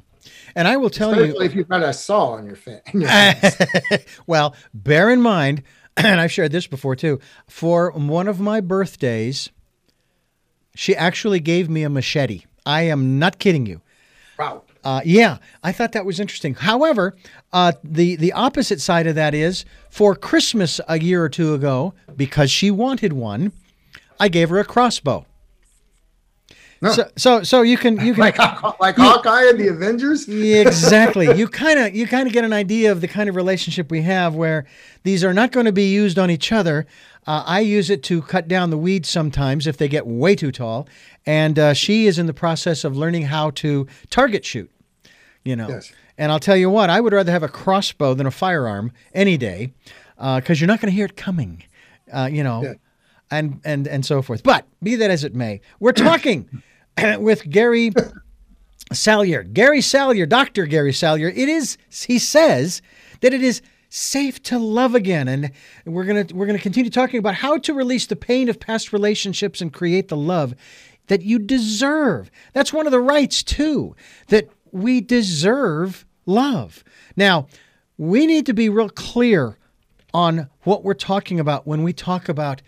[0.55, 1.49] And I will tell Especially you.
[1.51, 3.57] if you've got a saw on your fa- your hands.
[4.25, 5.63] well, bear in mind,
[5.97, 9.49] and I've shared this before too, for one of my birthdays,
[10.75, 12.43] she actually gave me a machete.
[12.65, 13.81] I am not kidding you.
[14.39, 14.63] wow.
[14.83, 16.55] Uh, yeah, I thought that was interesting.
[16.55, 17.15] However,
[17.53, 21.93] uh, the the opposite side of that is for Christmas a year or two ago,
[22.17, 23.53] because she wanted one,
[24.19, 25.25] I gave her a crossbow.
[26.83, 26.91] No.
[26.91, 30.27] So, so, so you can you can Like, like Hawkeye and the Avengers.
[30.29, 31.33] Exactly.
[31.37, 34.01] you kind of you kind of get an idea of the kind of relationship we
[34.01, 34.65] have, where
[35.03, 36.85] these are not going to be used on each other.
[37.25, 40.51] Uh, I use it to cut down the weeds sometimes if they get way too
[40.51, 40.89] tall,
[41.25, 44.69] and uh, she is in the process of learning how to target shoot.
[45.45, 45.91] You know, Yes.
[46.17, 49.37] and I'll tell you what, I would rather have a crossbow than a firearm any
[49.37, 49.73] day,
[50.17, 51.63] because you're not going to hear it coming.
[52.11, 52.73] Uh, you know, Yeah.
[53.31, 54.43] and and and so forth.
[54.43, 56.47] But be that as it may, we're talking
[57.19, 57.91] with Gary
[58.91, 59.43] Salyer.
[59.43, 60.65] Gary Salyer, Dr.
[60.65, 61.29] Gary Salyer.
[61.29, 62.81] It is he says
[63.21, 65.51] that it is safe to love again and
[65.85, 68.59] we're going to we're going to continue talking about how to release the pain of
[68.59, 70.55] past relationships and create the love
[71.07, 72.31] that you deserve.
[72.53, 73.95] That's one of the rights too
[74.27, 76.83] that we deserve love.
[77.15, 77.47] Now,
[77.97, 79.57] we need to be real clear
[80.13, 82.61] on what we're talking about when we talk about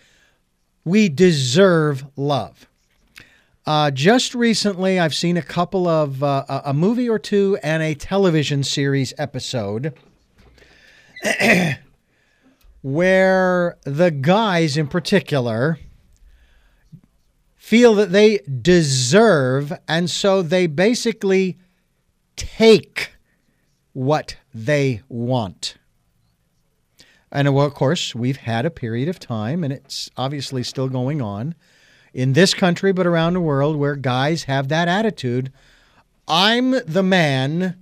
[0.84, 2.68] we deserve love.
[3.66, 7.96] Uh, just recently, I've seen a couple of uh, a movie or two and a
[7.96, 9.98] television series episode
[12.84, 15.80] where the guys in particular
[17.56, 21.58] feel that they deserve, and so they basically
[22.36, 23.14] take
[23.94, 25.76] what they want.
[27.32, 31.22] And well, of course, we've had a period of time, and it's obviously still going
[31.22, 31.56] on
[32.14, 35.52] in this country, but around the world, where guys have that attitude
[36.28, 37.76] I'm the man,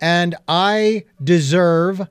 [0.00, 2.06] and I deserve.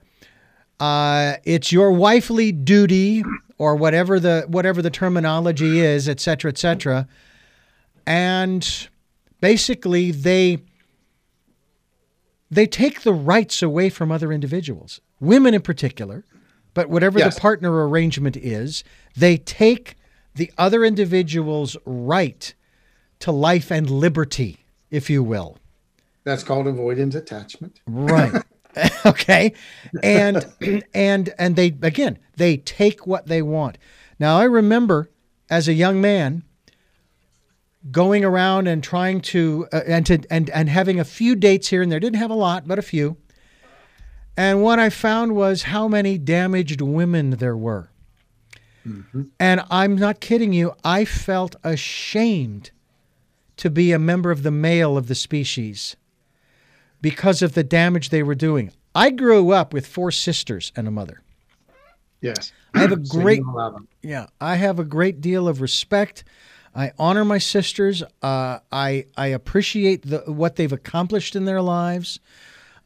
[0.80, 3.24] Uh, it's your wifely duty,
[3.58, 7.08] or whatever the whatever the terminology is, et cetera, et cetera.
[8.06, 8.88] And
[9.42, 10.64] basically, they
[12.54, 16.24] they take the rights away from other individuals, women in particular,
[16.74, 17.36] but whatever yes.
[17.36, 18.84] the partner arrangement is,
[19.16, 19.96] they take
[20.36, 22.54] the other individual's right
[23.20, 25.58] to life and liberty, if you will.
[26.24, 27.80] That's called avoidant attachment.
[27.86, 28.44] Right.
[29.06, 29.54] okay.
[30.02, 30.46] And
[30.94, 33.78] and and they again, they take what they want.
[34.20, 35.10] Now I remember
[35.50, 36.44] as a young man
[37.92, 41.82] going around and trying to uh, and to and and having a few dates here
[41.82, 42.00] and there.
[42.00, 43.18] Didn't have a lot, but a few.
[44.36, 47.90] And what I found was how many damaged women there were.
[48.88, 49.24] Mm-hmm.
[49.40, 52.72] And I'm not kidding you, I felt ashamed
[53.58, 55.96] to be a member of the male of the species
[57.02, 58.72] because of the damage they were doing.
[58.96, 61.22] I grew up with four sisters and a mother.
[62.22, 62.52] Yes.
[62.74, 63.42] I have a great
[64.02, 66.24] Yeah, I have a great deal of respect.
[66.76, 68.04] I honor my sisters.
[68.22, 72.20] Uh, I I appreciate the, what they've accomplished in their lives.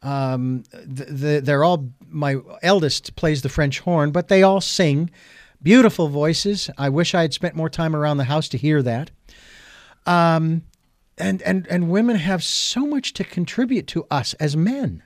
[0.02, 5.10] Um, the, the, they're all my eldest plays the French horn, but they all sing.
[5.60, 6.70] Beautiful voices.
[6.78, 9.10] I wish I had spent more time around the house to hear that.
[10.06, 10.62] Um,
[11.16, 15.02] and and and women have so much to contribute to us as men.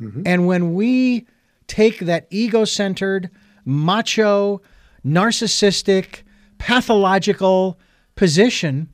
[0.00, 0.22] Mm-hmm.
[0.26, 1.26] And when we
[1.66, 3.30] take that ego-centered,
[3.64, 4.60] macho,
[5.06, 6.24] narcissistic,
[6.58, 7.78] pathological
[8.16, 8.88] position,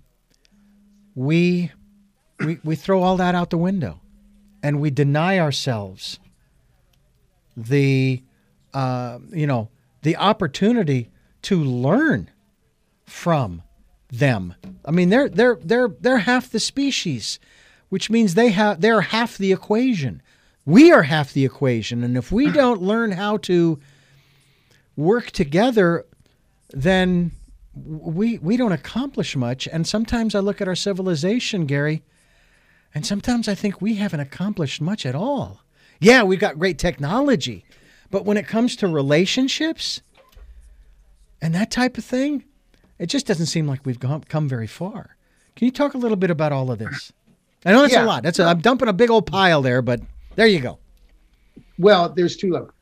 [1.15, 1.73] we
[2.39, 4.01] we we throw all that out the window,
[4.63, 6.19] and we deny ourselves
[7.57, 8.23] the
[8.73, 9.69] uh, you know
[10.03, 11.11] the opportunity
[11.43, 12.31] to learn
[13.07, 13.63] from
[14.09, 14.55] them.
[14.85, 17.39] I mean, they're they're they're they're half the species,
[17.89, 20.23] which means they have they're half the equation.
[20.67, 23.81] We are half the equation, and if we don't learn how to
[24.97, 26.05] work together,
[26.73, 27.33] then
[27.75, 29.69] we we don't accomplish much.
[29.69, 32.03] And sometimes I look at our civilization, Gary,
[32.95, 35.63] and sometimes I think we haven't accomplished much at all.
[36.01, 37.65] Yeah, we've got great technology,
[38.11, 40.01] but when it comes to relationships
[41.43, 42.45] and that type of thing,
[42.99, 45.17] it just doesn't seem like we've gone, come very far.
[45.57, 47.13] Can you talk a little bit about all of this?
[47.67, 48.05] I know that's yeah.
[48.05, 48.23] a lot.
[48.23, 50.01] That's a, I'm dumping a big old pile there, but
[50.37, 50.79] there you go.
[51.79, 52.73] Well, there's two levels.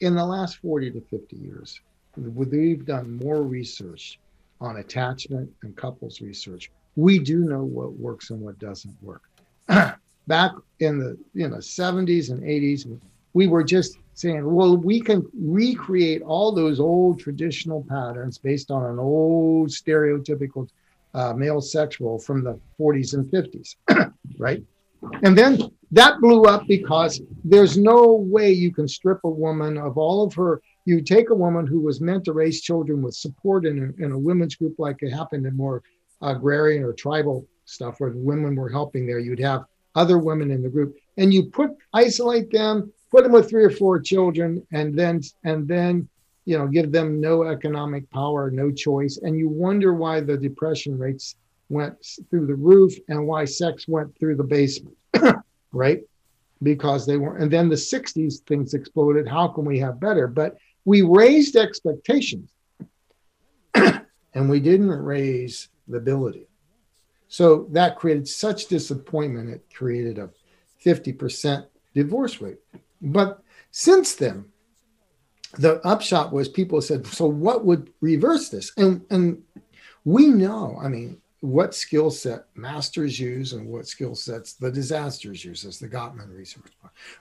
[0.00, 1.80] In the last 40 to 50 years,
[2.16, 4.18] we've done more research
[4.60, 6.70] on attachment and couples research.
[6.96, 9.22] We do know what works and what doesn't work.
[10.26, 12.98] Back in the you know 70s and 80s,
[13.34, 18.84] we were just saying, well, we can recreate all those old traditional patterns based on
[18.84, 20.68] an old stereotypical
[21.14, 23.76] uh, male sexual from the 40s and 50s,
[24.38, 24.62] right?
[25.22, 25.58] And then
[25.92, 30.34] that blew up because there's no way you can strip a woman of all of
[30.34, 30.60] her.
[30.84, 34.12] You take a woman who was meant to raise children with support in a, in
[34.12, 35.82] a women's group, like it happened in more
[36.20, 39.18] agrarian or tribal stuff where the women were helping there.
[39.18, 39.64] You'd have
[39.94, 43.70] other women in the group, and you put isolate them put them with three or
[43.70, 46.08] four children and then and then
[46.46, 49.18] you know give them no economic power no choice.
[49.22, 51.36] And you wonder why the depression rates
[51.68, 51.94] went
[52.28, 54.96] through the roof and why sex went through the basement
[55.72, 56.00] right?
[56.64, 59.28] Because they weren't and then the 60s things exploded.
[59.28, 60.26] How can we have better?
[60.26, 62.50] But we raised expectations.
[64.36, 66.48] And we didn't raise the ability.
[67.28, 69.48] So that created such disappointment.
[69.48, 70.30] It created a
[70.84, 71.64] 50%
[71.94, 72.58] divorce rate.
[73.00, 74.46] But since then,
[75.58, 78.72] the upshot was people said, so what would reverse this?
[78.76, 79.42] And and
[80.04, 85.44] we know, I mean, what skill set masters use and what skill sets the disasters
[85.44, 86.72] use as the Gottman research.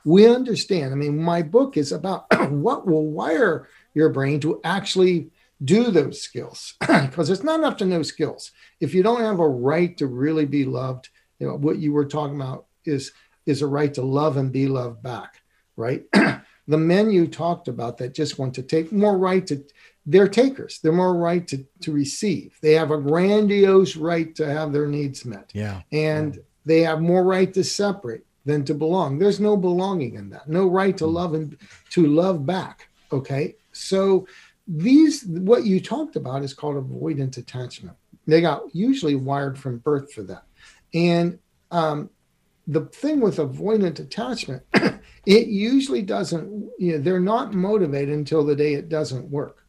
[0.05, 0.93] We understand.
[0.93, 5.31] I mean, my book is about what will wire your brain to actually
[5.63, 8.51] do those skills because it's not enough to know skills.
[8.79, 11.09] If you don't have a right to really be loved,
[11.39, 13.11] you know, what you were talking about is
[13.45, 15.43] is a right to love and be loved back
[15.75, 16.03] right?
[16.67, 19.63] the men you talked about that just want to take more right to
[20.05, 20.79] they're takers.
[20.79, 22.57] They're more right to, to receive.
[22.61, 25.51] They have a grandiose right to have their needs met.
[25.53, 25.81] Yeah.
[25.91, 29.17] And they have more right to separate than to belong.
[29.17, 30.49] There's no belonging in that.
[30.49, 31.57] No right to love and
[31.91, 32.89] to love back.
[33.11, 33.55] Okay.
[33.71, 34.27] So
[34.67, 37.97] these what you talked about is called avoidant attachment.
[38.27, 40.43] They got usually wired from birth for that.
[40.93, 41.39] And
[41.71, 42.09] um,
[42.67, 44.63] the thing with avoidant attachment,
[45.25, 49.62] it usually doesn't, you know, they're not motivated until the day it doesn't work.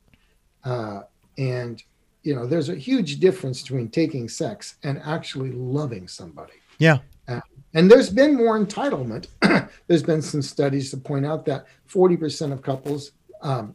[0.64, 1.02] Uh,
[1.38, 1.82] and,
[2.22, 6.54] you know, there's a huge difference between taking sex and actually loving somebody.
[6.78, 6.98] Yeah.
[7.28, 7.40] Uh,
[7.74, 9.26] and there's been more entitlement.
[9.86, 13.12] there's been some studies to point out that 40% of couples
[13.42, 13.74] um,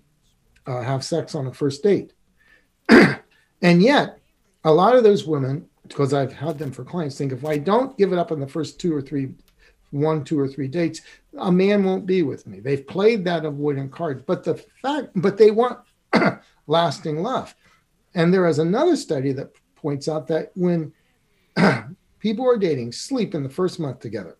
[0.65, 2.13] uh, have sex on a first date.
[2.89, 4.19] and yet,
[4.63, 7.97] a lot of those women, because I've had them for clients, think if I don't
[7.97, 9.33] give it up on the first two or three,
[9.91, 11.01] one, two or three dates,
[11.37, 12.59] a man won't be with me.
[12.59, 15.79] They've played that avoidant card, but the fact, but they want
[16.67, 17.55] lasting love.
[18.15, 20.93] And there is another study that points out that when
[22.19, 24.37] people are dating, sleep in the first month together,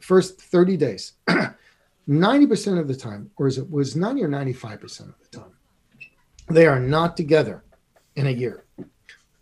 [0.00, 1.12] first 30 days,
[2.08, 5.52] 90% of the time, or is it was 90 or 95% of the time,
[6.48, 7.64] they are not together
[8.16, 8.64] in a year.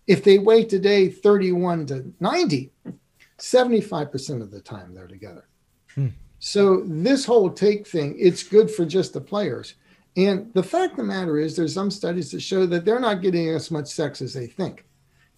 [0.07, 2.70] If they wait today 31 to 90,
[3.38, 5.49] 75% of the time they're together.
[5.95, 6.09] Hmm.
[6.38, 9.74] So this whole take thing, it's good for just the players.
[10.17, 13.23] And the fact of the matter is, there's some studies that show that they're not
[13.23, 14.85] getting as much sex as they think.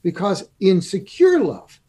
[0.03, 1.81] Because in secure love,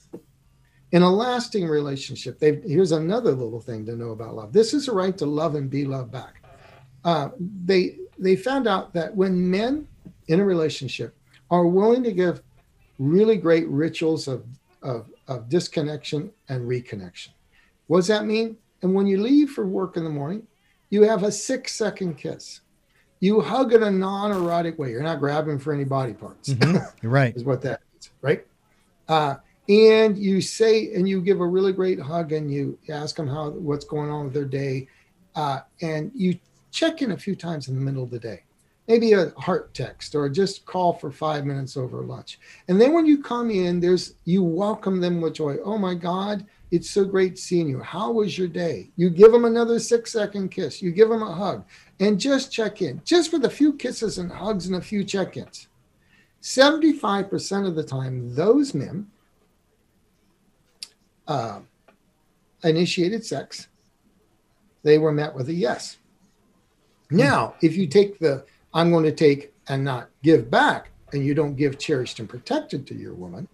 [0.92, 4.54] in a lasting relationship, here's another little thing to know about love.
[4.54, 6.42] This is a right to love and be loved back.
[7.04, 7.30] Uh,
[7.66, 9.88] they they found out that when men
[10.28, 11.16] in a relationship
[11.52, 12.42] are willing to give
[12.98, 14.46] really great rituals of,
[14.82, 17.30] of, of disconnection and reconnection,
[17.88, 18.58] what does that mean?
[18.82, 20.48] And when you leave for work in the morning,
[20.90, 22.62] you have a six second kiss.
[23.26, 24.92] You hug in a non erotic way.
[24.92, 26.50] You're not grabbing for any body parts.
[26.50, 27.08] Mm-hmm.
[27.08, 27.36] Right.
[27.36, 28.46] is what that means, right?
[29.08, 33.28] Uh, and you say and you give a really great hug and you ask them
[33.28, 34.88] how what's going on with their day
[35.36, 36.38] uh, and you
[36.70, 38.44] check in a few times in the middle of the day
[38.88, 43.08] maybe a heart text or just call for five minutes over lunch and then when
[43.08, 47.38] you come in there's you welcome them with joy oh my god it's so great
[47.38, 47.80] seeing you.
[47.80, 48.90] How was your day?
[48.96, 50.82] You give them another six second kiss.
[50.82, 51.66] You give them a hug.
[52.00, 53.02] And just check in.
[53.06, 55.68] Just with a few kisses and hugs and a few check-ins.
[56.42, 59.08] 75% of the time those men
[61.28, 61.60] uh,
[62.64, 63.68] initiated sex,
[64.84, 65.98] they were met with a yes.
[67.10, 71.34] Now, if you take the I'm going to take and not give back, and you
[71.34, 73.48] don't give cherished and protected to your woman,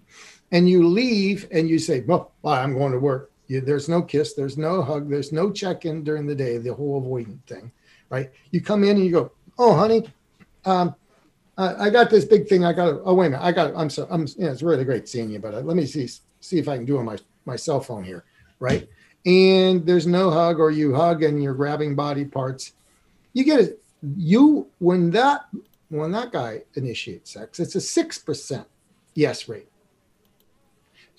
[0.52, 3.32] and you leave and you say, Well, I'm going to work.
[3.48, 6.74] You, there's no kiss, there's no hug, there's no check in during the day, the
[6.74, 7.72] whole avoidant thing,
[8.10, 8.32] right?
[8.52, 10.08] You come in and you go, Oh, honey,
[10.66, 10.96] um,
[11.58, 12.66] I, I got this big thing.
[12.66, 13.44] I got oh, wait a minute.
[13.44, 13.74] I got it.
[13.76, 16.58] I'm so, I'm, yeah, it's really great seeing you, but uh, let me see, see
[16.58, 18.24] if I can do it my my cell phone here,
[18.60, 18.88] right?
[19.26, 22.74] And there's no hug, or you hug and you're grabbing body parts.
[23.34, 23.84] You get it.
[24.18, 25.46] You when that
[25.90, 28.68] when that guy initiates sex, it's a six percent
[29.14, 29.68] yes rate.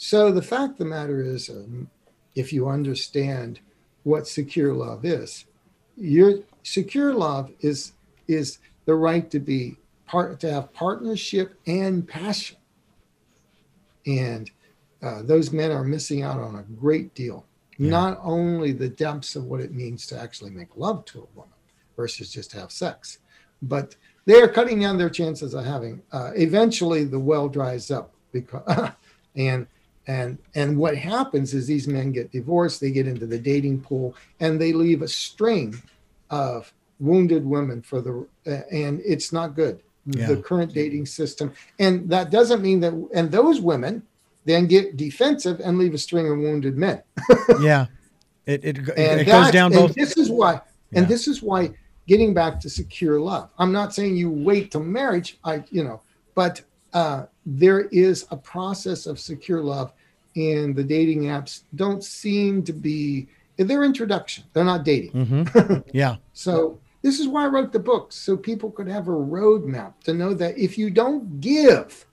[0.04, 1.88] So the fact of the matter is, um,
[2.34, 3.60] if you understand
[4.02, 5.44] what secure love is,
[5.96, 7.92] your secure love is
[8.26, 9.76] is the right to be
[10.08, 12.56] part to have partnership and passion
[14.04, 14.50] and
[15.04, 17.46] uh, those men are missing out on a great deal.
[17.78, 17.90] Yeah.
[17.90, 21.54] Not only the depths of what it means to actually make love to a woman
[21.96, 23.18] versus just have sex,
[23.62, 23.94] but
[24.24, 26.02] they are cutting down their chances of having.
[26.10, 28.90] Uh, eventually, the well dries up because,
[29.36, 29.68] and
[30.06, 34.16] and and what happens is these men get divorced, they get into the dating pool,
[34.40, 35.80] and they leave a string
[36.30, 39.80] of wounded women for the, uh, and it's not good.
[40.06, 40.26] Yeah.
[40.26, 42.92] The current dating system, and that doesn't mean that.
[43.14, 44.02] And those women
[44.44, 47.02] then get defensive and leave a string of wounded men.
[47.60, 47.86] yeah,
[48.44, 49.94] it it, it goes down both.
[49.94, 50.60] this is why,
[50.92, 51.70] and this is why
[52.08, 53.50] getting back to secure love.
[53.58, 55.38] I'm not saying you wait till marriage.
[55.44, 56.02] I you know,
[56.34, 59.92] but uh, there is a process of secure love,
[60.36, 63.28] and the dating apps don't seem to be.
[63.56, 64.44] They're introduction.
[64.52, 65.12] They're not dating.
[65.12, 65.78] Mm-hmm.
[65.92, 66.16] Yeah.
[66.32, 70.14] so this is why I wrote the book, so people could have a roadmap to
[70.14, 72.06] know that if you don't give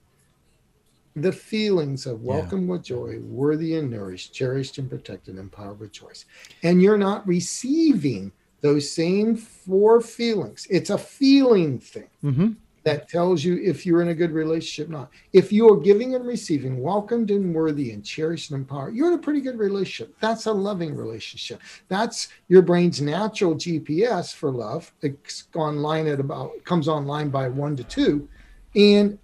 [1.16, 2.72] the feelings of welcome yeah.
[2.72, 6.26] with joy, worthy and nourished, cherished and protected, empowered with choice.
[6.64, 10.68] And you're not receiving those same four feelings.
[10.70, 12.10] It's a feeling thing.
[12.24, 12.52] Mm-hmm.
[12.84, 15.10] That tells you if you're in a good relationship not.
[15.34, 19.20] If you are giving and receiving, welcomed and worthy and cherished and empowered, you're in
[19.20, 20.16] a pretty good relationship.
[20.20, 21.62] That's a loving relationship.
[21.88, 24.92] That's your brain's natural GPS for love.
[25.02, 28.28] It's online at about comes online by one to two,
[28.76, 29.18] and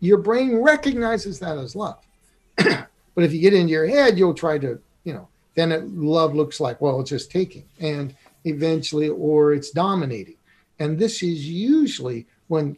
[0.00, 1.98] your brain recognizes that as love.
[2.56, 6.34] but if you get into your head, you'll try to, you know, then it, love
[6.34, 10.36] looks like well, it's just taking, and eventually, or it's dominating.
[10.78, 12.76] And this is usually when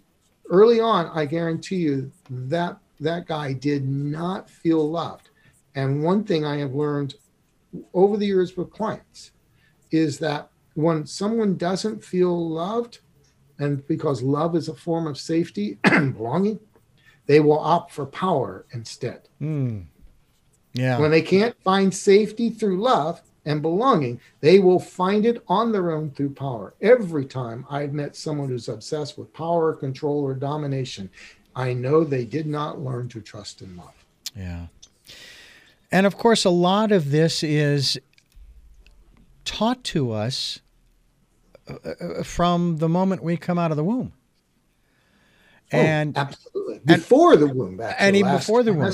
[0.53, 5.31] early on, I guarantee you that that guy did not feel loved.
[5.75, 7.15] And one thing I have learned
[7.95, 9.33] over the years with clients
[9.91, 12.99] is that when someone doesn't feel loved,
[13.59, 16.61] and because love is a form of safety and belonging,
[17.27, 19.29] they will opt for power instead.
[19.41, 19.87] Mm.
[20.75, 20.99] Yeah.
[20.99, 25.91] When they can't find safety through love, and belonging, they will find it on their
[25.91, 26.75] own through power.
[26.81, 31.11] Every time I've met someone who's obsessed with power, control, or domination,
[31.55, 34.05] I know they did not learn to trust and love.
[34.37, 34.67] Yeah.
[35.91, 37.99] And of course, a lot of this is
[39.45, 40.61] taught to us
[41.69, 44.13] uh, uh, from the moment we come out of the womb.
[45.75, 48.93] Oh, and absolutely before and, the womb, actually, and even before the womb.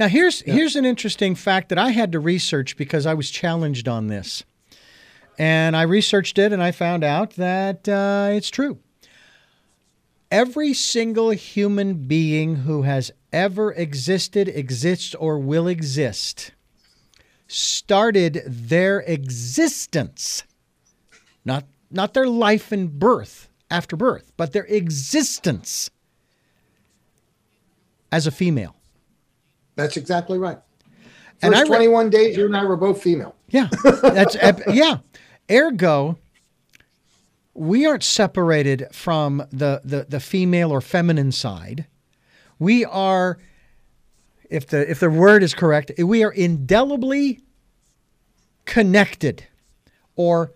[0.00, 0.54] Now here's yeah.
[0.54, 4.42] here's an interesting fact that I had to research because I was challenged on this,
[5.38, 8.78] and I researched it and I found out that uh, it's true.
[10.30, 16.52] Every single human being who has ever existed, exists, or will exist
[17.46, 20.44] started their existence,
[21.44, 25.90] not not their life and birth after birth, but their existence
[28.10, 28.79] as a female.
[29.80, 30.58] That's exactly right.
[31.40, 33.34] First and I re- 21 days, you and I were both female.
[33.48, 33.68] Yeah.
[34.02, 34.36] That's
[34.72, 34.98] yeah.
[35.50, 36.18] Ergo,
[37.54, 41.86] we aren't separated from the, the, the female or feminine side.
[42.58, 43.38] We are,
[44.50, 47.40] if the if the word is correct, we are indelibly
[48.66, 49.46] connected,
[50.14, 50.52] or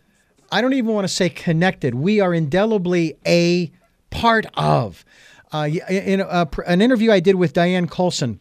[0.53, 1.95] I don't even want to say connected.
[1.95, 3.73] We are indelibly a
[4.11, 5.05] part of.
[5.51, 8.41] Uh, in a, an interview I did with Diane Colson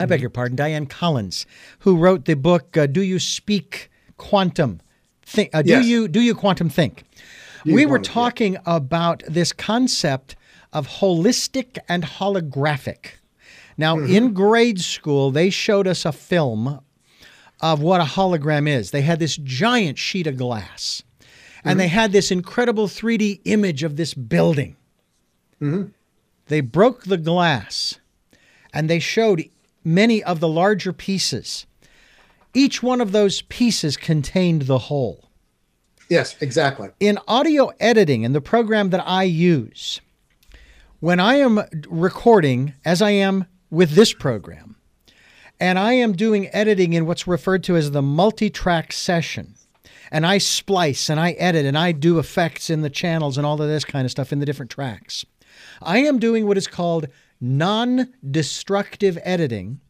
[0.00, 1.46] I beg your pardon, Dianne Collins,
[1.80, 4.80] who wrote the book uh, "Do You Speak Quantum?"
[5.22, 5.82] Think, uh, yes.
[5.82, 7.04] Do you do you quantum think?
[7.66, 8.60] We were talking yeah.
[8.64, 10.36] about this concept
[10.72, 13.18] of holistic and holographic.
[13.76, 14.14] Now, mm-hmm.
[14.14, 16.80] in grade school, they showed us a film
[17.60, 18.90] of what a hologram is.
[18.90, 21.02] They had this giant sheet of glass,
[21.62, 21.78] and mm-hmm.
[21.78, 24.76] they had this incredible 3D image of this building.
[25.60, 25.90] Mm-hmm.
[26.46, 27.98] They broke the glass,
[28.72, 29.44] and they showed
[29.88, 31.66] many of the larger pieces.
[32.54, 35.30] Each one of those pieces contained the whole.
[36.08, 36.90] Yes, exactly.
[37.00, 40.00] In audio editing, in the program that I use,
[41.00, 44.76] when I am recording, as I am with this program,
[45.60, 49.54] and I am doing editing in what's referred to as the multi track session,
[50.10, 53.60] and I splice and I edit and I do effects in the channels and all
[53.60, 55.24] of this kind of stuff in the different tracks,
[55.82, 57.08] I am doing what is called
[57.40, 59.80] non destructive editing.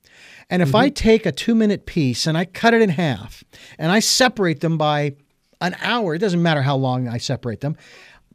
[0.50, 0.76] And if mm-hmm.
[0.76, 3.44] I take a two minute piece and I cut it in half
[3.78, 5.16] and I separate them by
[5.60, 7.76] an hour, it doesn't matter how long I separate them,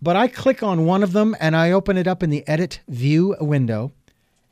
[0.02, 2.82] but I click on one of them and I open it up in the edit
[2.88, 3.92] view window.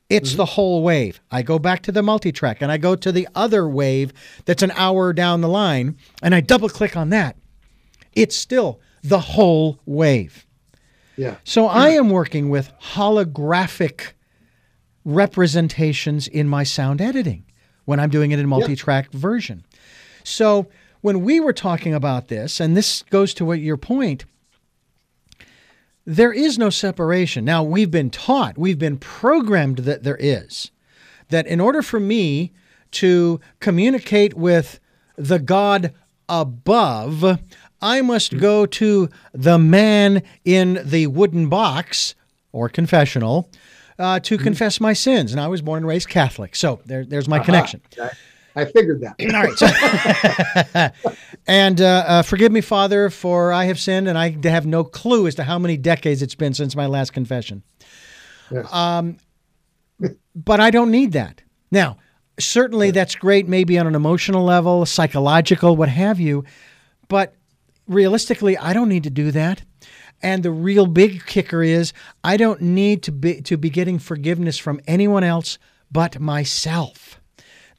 [0.09, 0.37] It's mm-hmm.
[0.37, 1.21] the whole wave.
[1.29, 4.11] I go back to the multi track and I go to the other wave
[4.45, 7.35] that's an hour down the line and I double click on that.
[8.13, 10.45] It's still the whole wave.
[11.15, 11.35] Yeah.
[11.43, 14.13] So I am working with holographic
[15.05, 17.45] representations in my sound editing
[17.85, 19.21] when I'm doing it in multi-track yep.
[19.21, 19.65] version.
[20.23, 20.67] So
[21.01, 24.25] when we were talking about this, and this goes to what your point,
[26.05, 27.45] there is no separation.
[27.45, 30.71] Now we've been taught, we've been programmed that there is.
[31.29, 32.51] That in order for me
[32.91, 34.79] to communicate with
[35.17, 35.93] the God
[36.27, 37.39] above,
[37.81, 42.15] I must go to the man in the wooden box
[42.51, 43.49] or confessional
[44.01, 44.43] uh, to mm-hmm.
[44.43, 45.31] confess my sins.
[45.31, 46.55] And I was born and raised Catholic.
[46.55, 47.45] So there, there's my uh-huh.
[47.45, 47.81] connection.
[48.55, 49.15] I figured that.
[49.33, 50.93] All right.
[51.03, 51.07] So,
[51.47, 55.27] and uh, uh, forgive me, Father, for I have sinned, and I have no clue
[55.27, 57.63] as to how many decades it's been since my last confession.
[58.51, 58.71] Yes.
[58.73, 59.17] Um,
[60.35, 61.41] but I don't need that.
[61.71, 61.97] Now,
[62.39, 66.43] certainly that's great, maybe on an emotional level, psychological, what have you.
[67.07, 67.35] But
[67.87, 69.63] realistically, I don't need to do that.
[70.23, 71.93] And the real big kicker is
[72.23, 75.57] I don't need to be to be getting forgiveness from anyone else
[75.91, 77.19] but myself.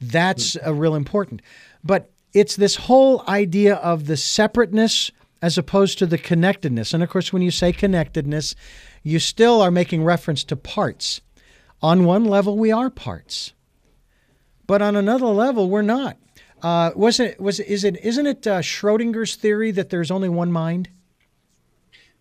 [0.00, 1.40] That's uh, real important.
[1.84, 6.94] But it's this whole idea of the separateness as opposed to the connectedness.
[6.94, 8.54] And of course, when you say connectedness,
[9.02, 11.20] you still are making reference to parts.
[11.80, 13.52] On one level, we are parts,
[14.68, 16.16] but on another level, we're not.
[16.62, 17.40] Uh, wasn't it?
[17.40, 17.58] Was?
[17.58, 17.96] Is it?
[18.04, 20.90] Isn't it uh, Schrodinger's theory that there's only one mind?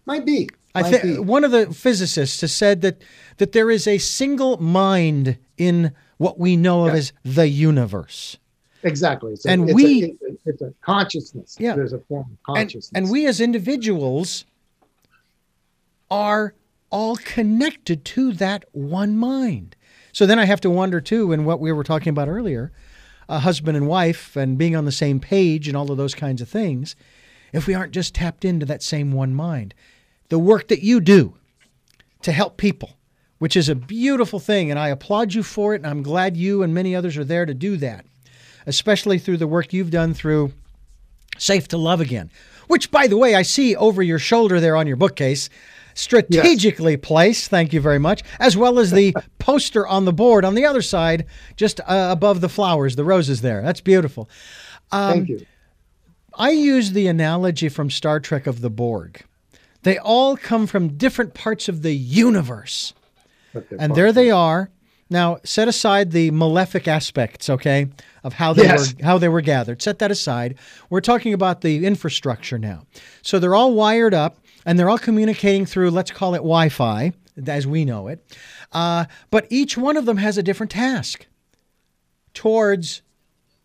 [0.06, 0.50] Might be.
[0.74, 3.02] I think one of the physicists has said that
[3.38, 8.38] that there is a single mind in what we know of as the universe.
[8.84, 9.36] Exactly.
[9.36, 11.58] So and it's we, a, it's, a, it's, a, consciousness.
[11.60, 11.76] Yeah.
[11.76, 12.92] There's a form of consciousness.
[12.96, 14.46] And, and we as individuals
[16.10, 16.54] are
[16.90, 19.76] all connected to that one mind.
[20.12, 22.72] So then I have to wonder too, in what we were talking about earlier,
[23.30, 26.42] a husband and wife and being on the same page and all of those kinds
[26.42, 26.96] of things,
[27.54, 29.74] if we aren't just tapped into that same one mind.
[30.32, 31.34] The work that you do
[32.22, 32.92] to help people,
[33.40, 36.64] which is a beautiful thing, and I applaud you for it, and I'm glad you
[36.64, 38.06] and many others are there to do that,
[38.66, 40.54] especially through the work you've done through
[41.38, 42.32] Safe to Love Again,
[42.68, 45.50] which, by the way, I see over your shoulder there on your bookcase
[45.96, 47.02] strategically yes.
[47.04, 47.50] placed.
[47.50, 48.24] Thank you very much.
[48.40, 51.26] As well as the poster on the board on the other side,
[51.58, 53.62] just uh, above the flowers, the roses there.
[53.62, 54.30] That's beautiful.
[54.94, 55.46] Um, Thank you.
[56.36, 59.26] I use the analogy from Star Trek of the Borg.
[59.84, 62.94] They all come from different parts of the universe.
[63.78, 64.70] And there they are.
[65.10, 67.88] Now, set aside the malefic aspects, okay,
[68.24, 68.94] of how they yes.
[68.94, 69.82] were how they were gathered.
[69.82, 70.58] Set that aside.
[70.90, 72.86] We're talking about the infrastructure now.
[73.22, 77.12] So they're all wired up and they're all communicating through, let's call it Wi Fi,
[77.46, 78.24] as we know it.
[78.72, 81.26] Uh, but each one of them has a different task
[82.34, 83.02] towards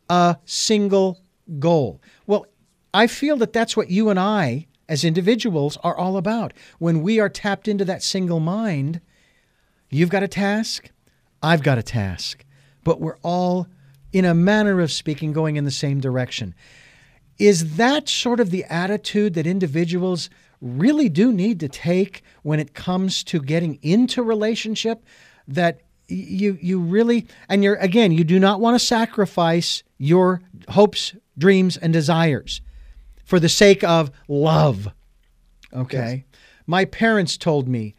[0.09, 1.21] a single
[1.61, 2.01] goal.
[2.27, 2.47] Well,
[2.93, 6.53] I feel that that's what you and I, as individuals, are all about.
[6.79, 9.01] When we are tapped into that single mind,
[9.91, 10.91] you've got a task,
[11.43, 12.45] I've got a task,
[12.85, 13.67] but we're all,
[14.13, 16.55] in a manner of speaking, going in the same direction.
[17.39, 20.31] Is that sort of the attitude that individuals
[20.61, 25.05] really do need to take when it comes to getting into relationship
[25.49, 31.15] that you you really and you're again you do not want to sacrifice your hopes
[31.37, 32.61] dreams and desires
[33.27, 34.89] for the sake of love
[35.75, 36.41] okay yes.
[36.67, 37.95] my parents told me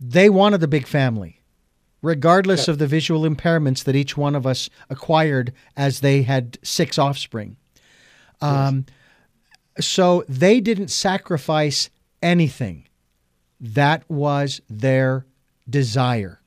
[0.00, 1.42] they wanted the big family
[2.00, 2.68] regardless yes.
[2.68, 7.56] of the visual impairments that each one of us acquired as they had six offspring
[8.40, 8.94] um, yes.
[9.80, 11.90] So they didn't sacrifice
[12.22, 12.88] anything.
[13.60, 15.26] That was their
[15.68, 16.40] desire,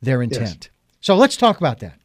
[0.00, 0.70] their intent.
[1.00, 1.98] So let's talk about that.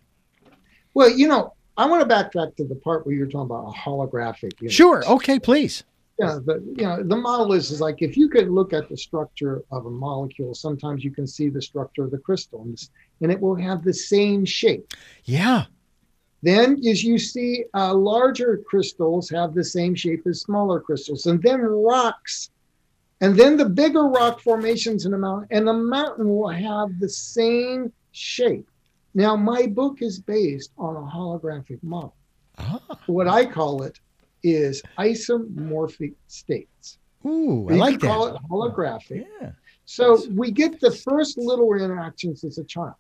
[0.94, 3.72] Well, you know, I want to backtrack to the part where you're talking about a
[3.72, 4.60] holographic.
[4.60, 4.74] Universe.
[4.74, 5.06] Sure.
[5.06, 5.84] Okay, please.
[6.20, 8.98] Yeah, the you know the model is, is like if you could look at the
[8.98, 12.92] structure of a molecule, sometimes you can see the structure of the crystal, and, this,
[13.22, 14.94] and it will have the same shape.
[15.24, 15.66] Yeah.
[16.44, 21.42] Then, as you see, uh, larger crystals have the same shape as smaller crystals, and
[21.42, 22.52] then rocks,
[23.22, 27.10] and then the bigger rock formations in the mountain, and the mountain will have the
[27.10, 28.68] same shape.
[29.14, 32.16] Now, my book is based on a holographic model.
[32.58, 32.80] Ah.
[33.08, 34.00] What I call it
[34.44, 36.98] is isomorphic states.
[37.26, 38.08] Ooh, I like that.
[38.08, 39.26] call it holographic.
[39.42, 39.52] Yeah.
[39.86, 42.96] So we get the first little interactions as a child,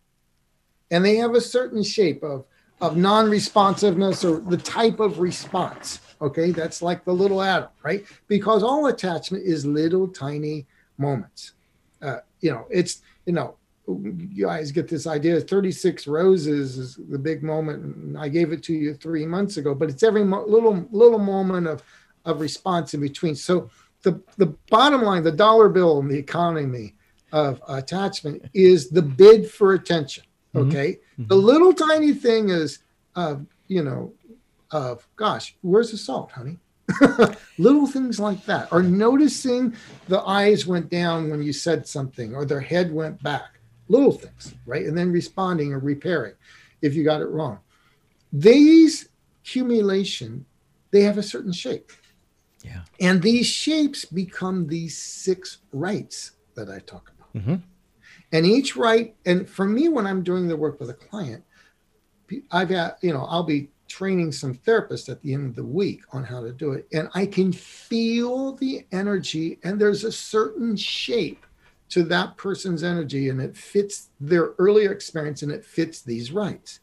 [0.91, 2.45] and they have a certain shape of
[2.81, 5.99] of non-responsiveness or the type of response.
[6.21, 8.03] Okay, that's like the little atom, right?
[8.27, 10.65] Because all attachment is little tiny
[10.97, 11.53] moments.
[12.01, 13.55] Uh, you know, it's you know,
[14.03, 18.73] you guys get this idea 36 roses is the big moment i gave it to
[18.73, 21.83] you three months ago but it's every mo- little little moment of
[22.25, 23.69] of response in between so
[24.03, 26.93] the the bottom line the dollar bill and the economy
[27.31, 30.23] of attachment is the bid for attention
[30.53, 30.69] Mm-hmm.
[30.69, 30.91] Okay.
[30.93, 31.27] Mm-hmm.
[31.27, 32.79] The little tiny thing is,
[33.15, 33.37] uh,
[33.67, 34.13] you know,
[34.71, 36.57] of gosh, where's the salt, honey?
[37.57, 39.75] little things like that, or noticing
[40.07, 43.50] the eyes went down when you said something, or their head went back.
[43.91, 44.85] Little things, right?
[44.85, 46.35] And then responding or repairing
[46.81, 47.59] if you got it wrong.
[48.31, 49.09] These
[49.43, 50.45] accumulation,
[50.91, 51.91] they have a certain shape.
[52.63, 52.83] Yeah.
[53.01, 57.33] And these shapes become these six rights that I talk about.
[57.33, 57.55] Mm-hmm.
[58.31, 61.43] And each right, and for me, when I'm doing the work with a client,
[62.49, 66.03] I've got, you know, I'll be training some therapists at the end of the week
[66.13, 66.87] on how to do it.
[66.93, 71.45] And I can feel the energy, and there's a certain shape
[71.91, 76.79] to that person's energy, and it fits their earlier experience and it fits these rights.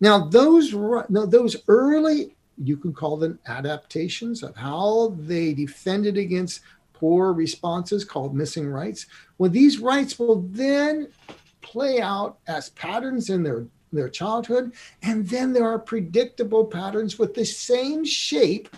[0.00, 6.60] Now, those, no, those early, you can call them adaptations of how they defended against
[6.92, 9.06] poor responses called missing rights.
[9.38, 11.08] Well, these rights will then
[11.60, 14.72] play out as patterns in their, their childhood.
[15.02, 18.68] And then there are predictable patterns with the same shape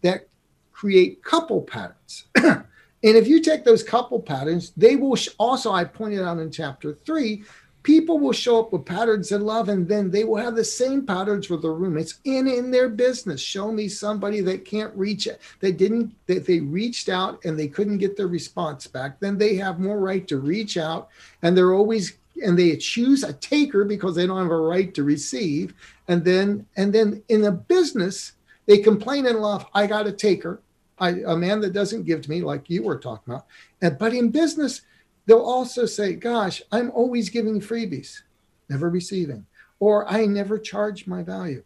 [0.00, 0.26] that
[0.72, 2.24] create couple patterns.
[3.04, 6.50] And if you take those couple patterns, they will sh- also, I pointed out in
[6.50, 7.44] chapter three,
[7.82, 11.04] people will show up with patterns in love and then they will have the same
[11.04, 13.40] patterns with their roommates in in their business.
[13.40, 17.68] Show me somebody that can't reach it they didn't that they reached out and they
[17.68, 19.18] couldn't get their response back.
[19.20, 21.08] Then they have more right to reach out
[21.42, 25.02] and they're always and they choose a taker because they don't have a right to
[25.02, 25.74] receive.
[26.08, 28.32] And then and then in a business
[28.66, 30.60] they complain in love i got a taker
[31.02, 33.46] I, a man that doesn't give to me like you were talking about
[33.82, 34.82] and, but in business
[35.26, 38.22] They'll also say, Gosh, I'm always giving freebies,
[38.68, 39.46] never receiving,
[39.78, 41.62] or I never charge my value.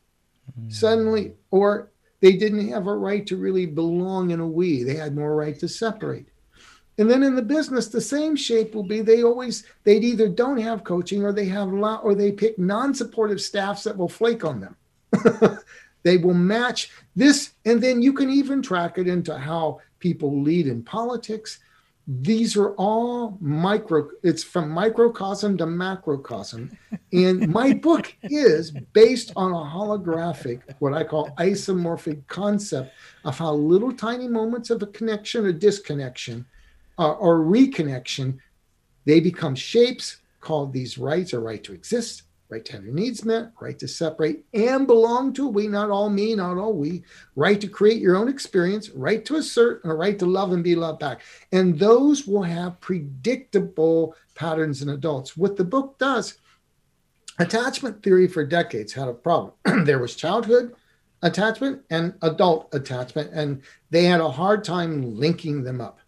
[0.61, 0.73] Mm.
[0.73, 5.15] Suddenly, or they didn't have a right to really belong in a we, they had
[5.15, 6.29] more right to separate.
[6.99, 10.57] And then in the business, the same shape will be they always, they'd either don't
[10.57, 14.45] have coaching or they have, lot or they pick non supportive staffs that will flake
[14.45, 14.77] on them.
[16.07, 17.55] they will match this.
[17.65, 21.59] And then you can even track it into how people lead in politics
[22.09, 26.71] these are all micro it's from microcosm to macrocosm
[27.13, 32.93] and my book is based on a holographic what i call isomorphic concept
[33.25, 36.47] of how little tiny moments of a connection or disconnection
[37.01, 38.39] uh, or reconnection
[39.05, 43.25] they become shapes called these rights or right to exist right to have your needs
[43.25, 47.03] met, right to separate and belong to we, not all me, not all we,
[47.35, 50.63] right to create your own experience, right to assert, and a right to love and
[50.63, 51.23] be loved back.
[51.53, 55.37] And those will have predictable patterns in adults.
[55.37, 56.39] What the book does,
[57.39, 59.53] attachment theory for decades had a problem.
[59.85, 60.75] there was childhood
[61.23, 66.01] attachment and adult attachment, and they had a hard time linking them up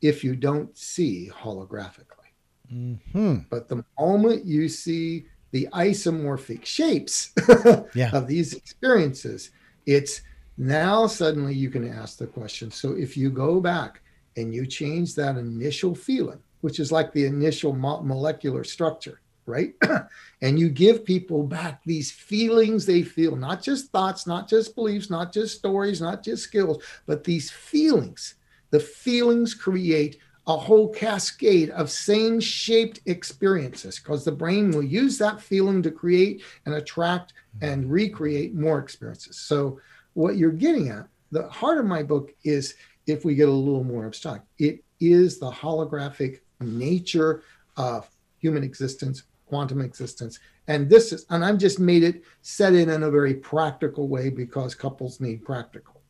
[0.00, 2.25] if you don't see holographically.
[2.72, 3.36] Mm-hmm.
[3.50, 7.32] But the moment you see the isomorphic shapes
[7.94, 8.10] yeah.
[8.12, 9.50] of these experiences,
[9.86, 10.22] it's
[10.58, 12.70] now suddenly you can ask the question.
[12.70, 14.02] So if you go back
[14.36, 19.74] and you change that initial feeling, which is like the initial mo- molecular structure, right?
[20.42, 25.10] and you give people back these feelings they feel, not just thoughts, not just beliefs,
[25.10, 28.34] not just stories, not just skills, but these feelings.
[28.70, 35.18] The feelings create a whole cascade of same shaped experiences because the brain will use
[35.18, 37.32] that feeling to create and attract
[37.62, 39.38] and recreate more experiences.
[39.38, 39.80] So,
[40.14, 42.74] what you're getting at, the heart of my book is
[43.06, 47.42] if we get a little more abstract, it is the holographic nature
[47.76, 50.38] of human existence, quantum existence.
[50.68, 54.30] And this is, and I've just made it set in in a very practical way
[54.30, 56.02] because couples need practical,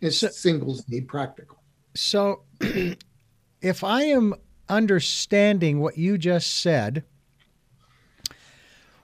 [0.00, 1.58] it's so, singles need practical.
[1.94, 2.42] So,
[3.64, 4.34] if I am
[4.68, 7.02] understanding what you just said,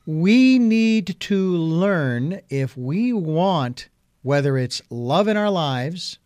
[0.04, 3.88] we need to learn if we want,
[4.20, 6.18] whether it's love in our lives,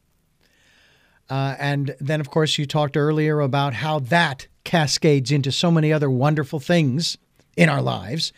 [1.31, 5.93] uh, and then, of course, you talked earlier about how that cascades into so many
[5.93, 7.17] other wonderful things
[7.57, 8.33] in our lives,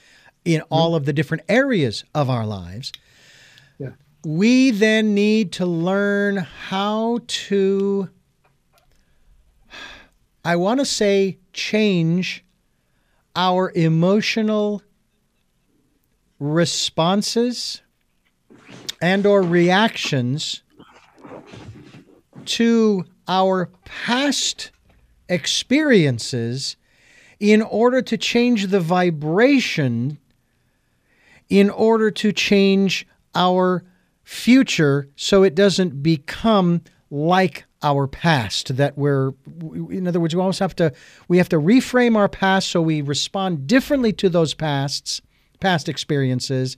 [0.44, 0.74] in mm-hmm.
[0.74, 2.92] all of the different areas of our lives.
[3.78, 3.92] Yeah.
[4.26, 8.10] We then need to learn how to
[10.46, 12.44] I want to say change
[13.34, 14.80] our emotional
[16.38, 17.82] responses
[19.02, 20.62] and or reactions
[22.44, 24.70] to our past
[25.28, 26.76] experiences
[27.40, 30.16] in order to change the vibration
[31.48, 33.82] in order to change our
[34.22, 39.32] future so it doesn't become like our past that we're
[39.90, 40.92] in other words we always have to
[41.28, 45.20] we have to reframe our past so we respond differently to those pasts
[45.60, 46.76] past experiences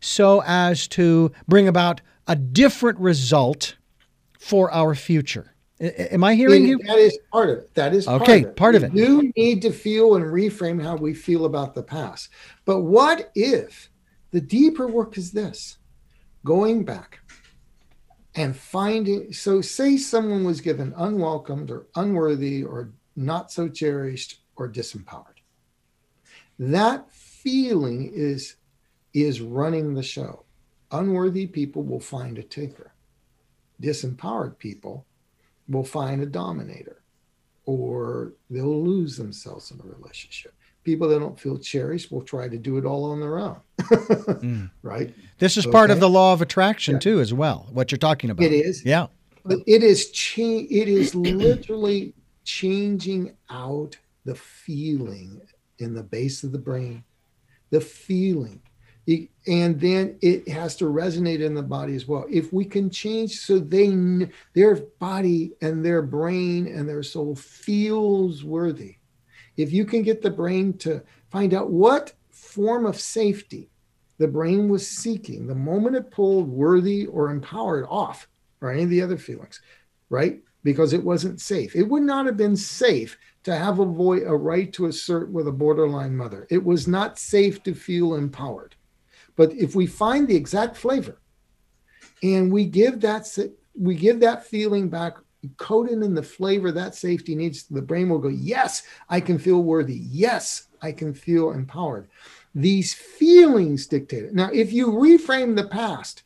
[0.00, 3.76] so as to bring about a different result
[4.38, 5.54] for our future.
[5.80, 6.78] Am i hearing you?
[6.78, 7.74] that is part of it.
[7.74, 8.94] That is okay part of it, part of it.
[8.94, 12.30] you need to feel and reframe how we feel about the past.
[12.64, 13.88] But what if
[14.32, 15.78] the deeper work is this?
[16.44, 17.17] Going back
[18.38, 24.68] and finding so say someone was given unwelcomed or unworthy or not so cherished or
[24.68, 25.42] disempowered.
[26.58, 28.54] That feeling is
[29.12, 30.44] is running the show.
[30.92, 32.92] Unworthy people will find a taker
[33.82, 35.04] disempowered people
[35.68, 37.02] will find a dominator
[37.64, 40.54] or they'll lose themselves in a relationship
[40.88, 43.60] people that don't feel cherished will try to do it all on their own.
[43.78, 44.70] mm.
[44.82, 45.14] Right?
[45.38, 45.72] This is okay.
[45.72, 47.00] part of the law of attraction yeah.
[47.00, 47.68] too, as well.
[47.72, 48.46] What you're talking about.
[48.46, 48.82] It is.
[48.86, 49.08] Yeah.
[49.44, 52.14] But it is cha- it is literally
[52.44, 55.42] changing out the feeling
[55.78, 57.04] in the base of the brain.
[57.68, 58.62] The feeling.
[59.46, 62.24] and then it has to resonate in the body as well.
[62.30, 63.88] If we can change so they
[64.54, 68.96] their body and their brain and their soul feels worthy.
[69.58, 73.68] If you can get the brain to find out what form of safety
[74.16, 78.28] the brain was seeking the moment it pulled worthy or empowered off
[78.60, 79.60] or any of the other feelings,
[80.10, 80.40] right?
[80.64, 81.76] Because it wasn't safe.
[81.76, 85.52] It would not have been safe to have a a right to assert with a
[85.52, 86.46] borderline mother.
[86.50, 88.74] It was not safe to feel empowered.
[89.36, 91.20] But if we find the exact flavor
[92.22, 93.26] and we give that
[93.74, 95.16] we give that feeling back
[95.56, 99.62] coated in the flavor that safety needs, the brain will go, yes, I can feel
[99.62, 100.02] worthy.
[100.10, 102.08] Yes, I can feel empowered.
[102.54, 104.34] These feelings dictate it.
[104.34, 106.22] Now, if you reframe the past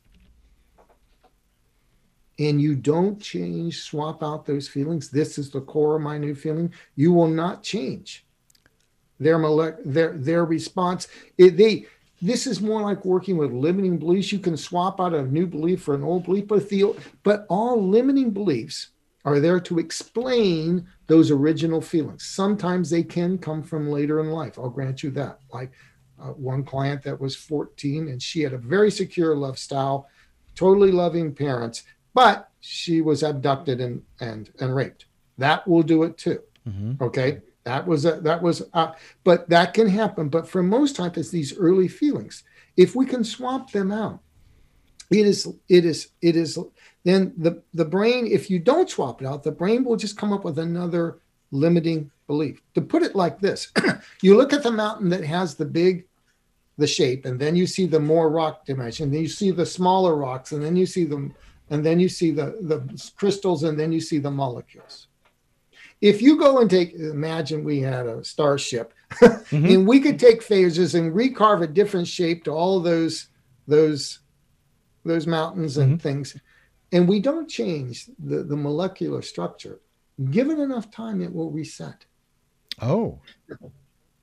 [2.39, 6.33] and you don't change, swap out those feelings, this is the core of my new
[6.33, 8.25] feeling, you will not change
[9.19, 9.37] their
[9.85, 11.07] their their response.
[11.37, 11.85] It, they
[12.21, 14.31] this is more like working with limiting beliefs.
[14.31, 17.85] You can swap out a new belief for an old belief, but the but all
[17.85, 18.89] limiting beliefs
[19.25, 22.25] are there to explain those original feelings.
[22.25, 24.59] Sometimes they can come from later in life.
[24.59, 25.39] I'll grant you that.
[25.51, 25.71] Like
[26.21, 30.07] uh, one client that was 14 and she had a very secure love style,
[30.55, 35.05] totally loving parents, but she was abducted and and and raped.
[35.37, 36.41] That will do it too.
[36.67, 37.03] Mm-hmm.
[37.03, 37.41] Okay.
[37.63, 38.93] That was a, that was, a,
[39.23, 40.27] but that can happen.
[40.27, 42.43] But for most times, it's these early feelings.
[42.75, 44.19] If we can swap them out,
[45.19, 46.57] it is it is it is
[47.03, 48.27] then the the brain.
[48.27, 51.19] If you don't swap it out, the brain will just come up with another
[51.51, 52.61] limiting belief.
[52.75, 53.71] To put it like this,
[54.21, 56.05] you look at the mountain that has the big
[56.77, 60.15] the shape and then you see the more rock dimension then you see the smaller
[60.15, 61.33] rocks and then you see them
[61.69, 65.07] and then you see the the crystals and then you see the molecules
[66.01, 69.65] if you go and take imagine we had a starship mm-hmm.
[69.65, 73.27] and we could take phases and recarve a different shape to all those
[73.67, 74.19] those
[75.03, 76.07] those mountains and mm-hmm.
[76.07, 76.37] things.
[76.91, 79.79] And we don't change the, the molecular structure.
[80.29, 82.05] Given enough time it will reset.
[82.81, 83.19] Oh.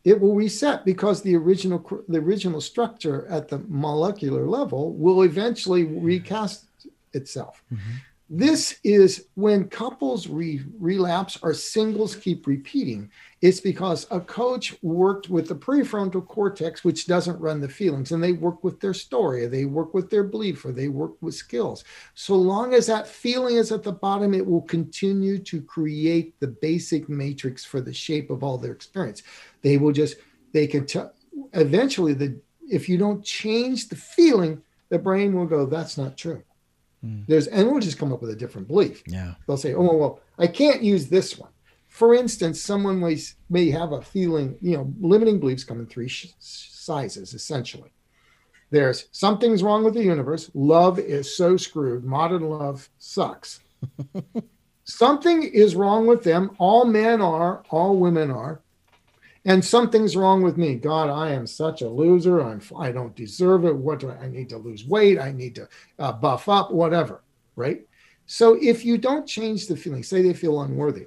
[0.04, 5.84] It will reset because the original the original structure at the molecular level will eventually
[5.84, 6.66] recast
[7.12, 7.62] itself.
[7.72, 7.96] Mm-hmm.
[8.32, 13.10] This is when couples re- relapse or singles keep repeating.
[13.40, 18.22] It's because a coach worked with the prefrontal cortex, which doesn't run the feelings, and
[18.22, 21.34] they work with their story, or they work with their belief, or they work with
[21.34, 21.82] skills.
[22.14, 26.46] So long as that feeling is at the bottom, it will continue to create the
[26.46, 29.24] basic matrix for the shape of all their experience.
[29.62, 30.18] They will just,
[30.52, 31.14] they can tell,
[31.52, 36.44] eventually, the if you don't change the feeling, the brain will go, that's not true.
[37.04, 37.26] Mm.
[37.26, 39.02] There's and we'll just come up with a different belief.
[39.06, 39.34] Yeah.
[39.46, 41.50] They'll say, oh well, I can't use this one.
[41.88, 46.08] For instance, someone may, may have a feeling, you know, limiting beliefs come in three
[46.08, 47.90] sh- sizes essentially.
[48.70, 50.50] There's something's wrong with the universe.
[50.54, 52.04] Love is so screwed.
[52.04, 53.60] Modern love sucks.
[54.84, 56.54] Something is wrong with them.
[56.58, 58.60] All men are, all women are
[59.44, 60.74] and something's wrong with me.
[60.74, 62.40] God, I am such a loser.
[62.40, 63.74] I'm I don't deserve it.
[63.74, 65.18] What do I, I need to lose weight?
[65.18, 65.68] I need to
[65.98, 67.22] uh, buff up, whatever,
[67.56, 67.82] right?
[68.26, 71.06] So if you don't change the feeling, say they feel unworthy,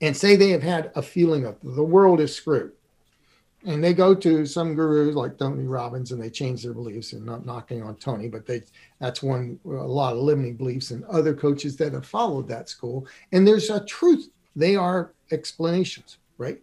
[0.00, 2.72] and say they have had a feeling of the world is screwed,
[3.66, 7.26] and they go to some gurus like Tony Robbins and they change their beliefs and
[7.26, 8.62] not knocking on Tony, but they
[9.00, 13.06] that's one a lot of limiting beliefs and other coaches that have followed that school.
[13.32, 14.30] And there's a truth.
[14.54, 16.62] They are explanations, right?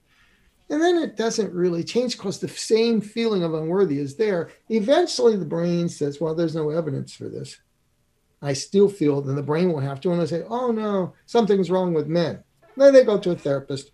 [0.74, 4.50] And then it doesn't really change because the same feeling of unworthy is there.
[4.70, 7.60] Eventually, the brain says, Well, there's no evidence for this.
[8.42, 11.70] I still feel, then the brain will have to, and they say, Oh, no, something's
[11.70, 12.44] wrong with men.
[12.76, 13.92] Then they go to a therapist.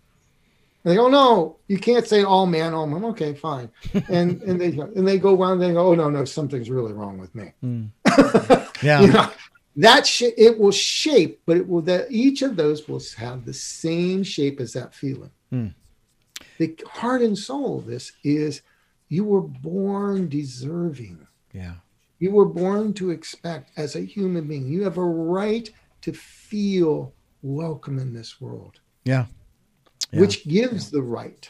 [0.82, 3.10] And they go, no, you can't say all men, all women.
[3.10, 3.70] Okay, fine.
[4.08, 5.60] And and they and they go around.
[5.60, 7.52] And they go, oh no, no, something's really wrong with me.
[7.62, 7.90] Mm.
[8.82, 9.30] Yeah, you know,
[9.76, 13.52] that sh- it will shape, but it will that each of those will have the
[13.52, 15.30] same shape as that feeling.
[15.52, 15.74] Mm
[16.60, 18.60] the heart and soul of this is
[19.08, 21.26] you were born deserving.
[21.54, 21.76] Yeah.
[22.18, 24.68] You were born to expect as a human being.
[24.68, 25.70] You have a right
[26.02, 28.78] to feel welcome in this world.
[29.04, 29.24] Yeah.
[30.12, 30.20] yeah.
[30.20, 30.98] Which gives yeah.
[30.98, 31.48] the right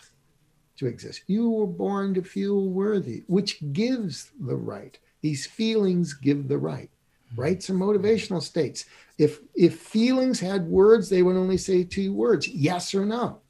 [0.76, 1.24] to exist.
[1.26, 4.96] You were born to feel worthy, which gives the right.
[5.22, 6.88] These feelings give the right.
[7.32, 7.40] Mm-hmm.
[7.40, 8.84] Rights are motivational states.
[9.18, 13.40] If if feelings had words, they would only say two words, yes or no.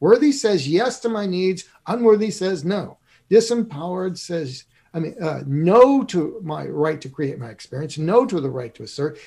[0.00, 1.64] Worthy says yes to my needs.
[1.86, 2.98] Unworthy says no.
[3.30, 4.64] Disempowered says,
[4.94, 8.74] I mean, uh, no to my right to create my experience, no to the right
[8.74, 9.18] to assert.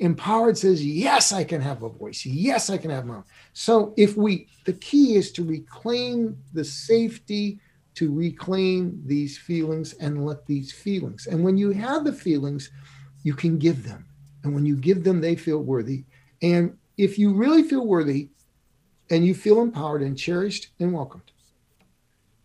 [0.00, 2.24] Empowered says, yes, I can have a voice.
[2.24, 3.24] Yes, I can have my own.
[3.52, 7.60] So if we, the key is to reclaim the safety
[7.94, 11.26] to reclaim these feelings and let these feelings.
[11.26, 12.70] And when you have the feelings,
[13.24, 14.06] you can give them.
[14.44, 16.04] And when you give them, they feel worthy.
[16.40, 18.28] And if you really feel worthy
[19.10, 21.30] and you feel empowered and cherished and welcomed,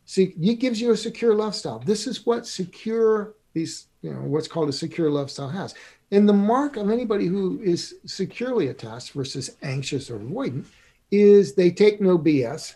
[0.05, 1.79] see, it gives you a secure love style.
[1.79, 5.75] This is what secure these, you know, what's called a secure love style has.
[6.11, 10.65] And the mark of anybody who is securely attached versus anxious or avoidant
[11.11, 12.75] is they take no BS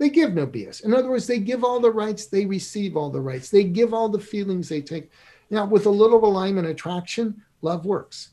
[0.00, 0.82] they give no BS.
[0.82, 3.92] In other words, they give all the rights, they receive all the rights, they give
[3.92, 5.10] all the feelings they take.
[5.50, 8.30] Now, with a little alignment attraction, love works.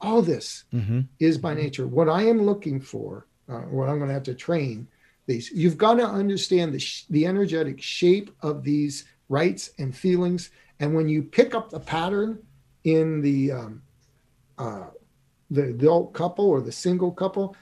[0.00, 1.02] All this mm-hmm.
[1.20, 1.86] is by nature.
[1.86, 4.88] What I am looking for, uh, I'm going to have to train
[5.26, 10.50] these, you've got to understand the, sh- the energetic shape of these rights and feelings.
[10.80, 12.42] And when you pick up the pattern
[12.84, 13.82] in the um,
[14.58, 14.86] uh,
[15.50, 17.54] the adult couple or the single couple,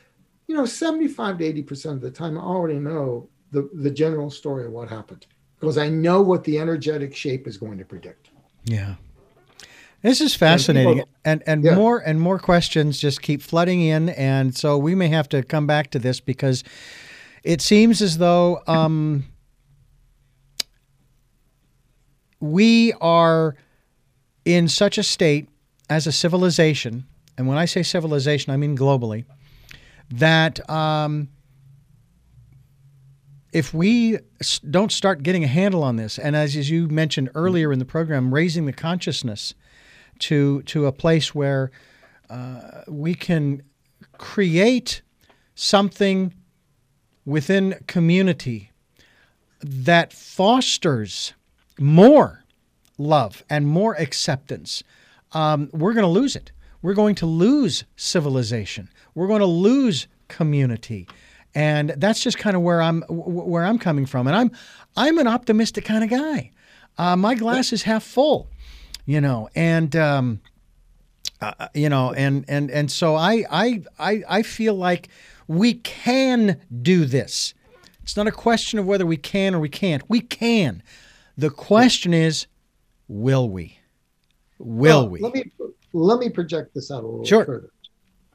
[0.46, 4.64] you know, 75 to 80% of the time, I already know the, the general story
[4.64, 5.26] of what happened
[5.58, 8.30] because I know what the energetic shape is going to predict.
[8.64, 8.94] Yeah.
[10.02, 11.74] This is fascinating, and and, and yeah.
[11.74, 15.66] more and more questions just keep flooding in, and so we may have to come
[15.66, 16.64] back to this because
[17.42, 19.24] it seems as though um,
[22.40, 23.56] we are
[24.46, 25.50] in such a state
[25.90, 27.06] as a civilization,
[27.36, 29.26] and when I say civilization, I mean globally,
[30.10, 31.28] that um,
[33.52, 34.18] if we
[34.70, 37.84] don't start getting a handle on this, and as, as you mentioned earlier in the
[37.84, 39.54] program, raising the consciousness
[40.20, 41.70] to to a place where
[42.28, 43.62] uh, we can
[44.18, 45.02] create
[45.54, 46.34] something
[47.24, 48.70] within community
[49.62, 51.34] that fosters
[51.78, 52.44] more
[52.98, 54.82] love and more acceptance,
[55.32, 56.52] um, we're going to lose it.
[56.82, 61.08] We're going to lose civilization we're going to lose community.
[61.54, 64.26] And that's just kind of where I'm where I'm coming from.
[64.26, 64.50] And I'm
[64.96, 66.52] I'm an optimistic kind of guy.
[66.96, 68.48] Uh, my glass is half full,
[69.10, 70.40] you know, and um,
[71.40, 75.08] uh, uh, you know, and and and so I I I I feel like
[75.48, 77.52] we can do this.
[78.04, 80.08] It's not a question of whether we can or we can't.
[80.08, 80.80] We can.
[81.36, 82.46] The question is,
[83.08, 83.80] will we?
[84.60, 85.18] Will well, we?
[85.18, 85.50] Let me
[85.92, 87.44] let me project this out a little sure.
[87.44, 87.70] further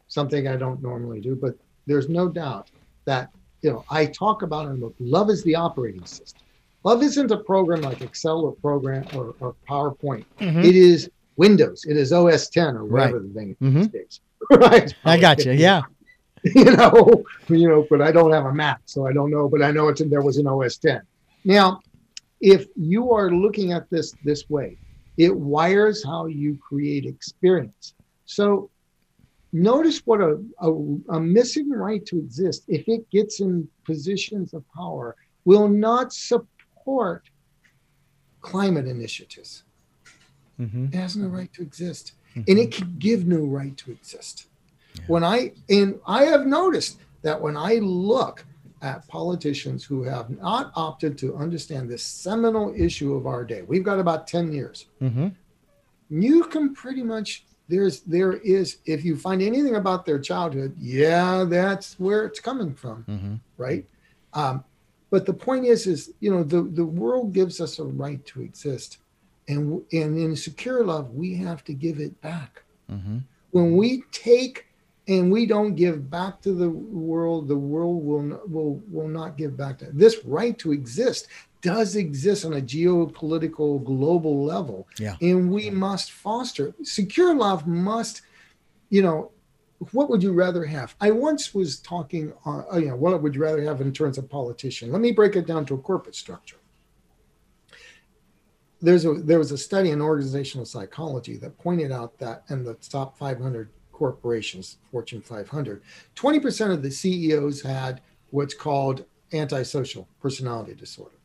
[0.10, 1.56] something I don't normally do, but
[1.88, 2.68] there's no doubt
[3.06, 3.30] that
[3.61, 4.95] you know I talk about in the book.
[4.99, 6.44] Love is the operating system.
[6.86, 10.24] Love isn't a program like Excel or program or, or PowerPoint.
[10.40, 10.60] Mm-hmm.
[10.60, 11.84] It is Windows.
[11.86, 13.28] It is OS 10 or whatever right.
[13.28, 13.95] the thing mm-hmm.
[13.95, 14.22] is.
[14.52, 14.94] right.
[15.03, 15.53] I got you.
[15.53, 15.82] Yeah.
[16.44, 19.49] you know, you know, but I don't have a Mac, so I don't know.
[19.49, 21.02] But I know it's in, there was an OS 10.
[21.44, 21.80] Now,
[22.40, 24.78] if you are looking at this this way,
[25.18, 27.95] it wires how you create experience.
[28.26, 28.70] So
[29.52, 30.72] notice what a, a,
[31.10, 36.48] a, missing right to exist, if it gets in positions of power, will not support
[38.41, 39.64] climate initiatives.
[40.60, 40.86] Mm-hmm.
[40.86, 42.14] It has no right to exist.
[42.32, 42.44] Mm-hmm.
[42.48, 44.48] And it can give no right to exist.
[44.95, 45.03] Yeah.
[45.07, 48.45] When I and I have noticed that when I look
[48.82, 53.84] at politicians who have not opted to understand this seminal issue of our day, we've
[53.84, 54.86] got about 10 years.
[55.02, 55.30] Mm-hmm.
[56.10, 61.44] You can pretty much there's there is if you find anything about their childhood yeah
[61.48, 63.36] that's where it's coming from mm-hmm.
[63.57, 63.86] right
[64.34, 64.64] um,
[65.10, 68.41] but the point is is you know the the world gives us a right to
[68.41, 68.99] exist
[69.48, 73.19] and and in secure love we have to give it back mm-hmm.
[73.52, 74.65] when we take
[75.07, 79.56] and we don't give back to the world the world will will will not give
[79.56, 81.27] back to this right to exist
[81.65, 84.88] does exist on a geopolitical global level.
[84.99, 85.15] Yeah.
[85.19, 86.76] And we must foster.
[86.84, 88.22] Secure love must,
[88.91, 89.32] you know,
[89.91, 90.95] what would you rather have?
[91.02, 94.18] I once was talking, on, oh, you know, what would you rather have in terms
[94.18, 94.91] of politician?
[94.91, 96.57] Let me break it down to a corporate structure.
[98.81, 102.76] There's a there was a study in organizational psychology that pointed out that in the
[102.76, 105.81] top 500 corporations, Fortune 500,
[106.15, 111.15] 20% of the CEOs had what's called antisocial personality disorder.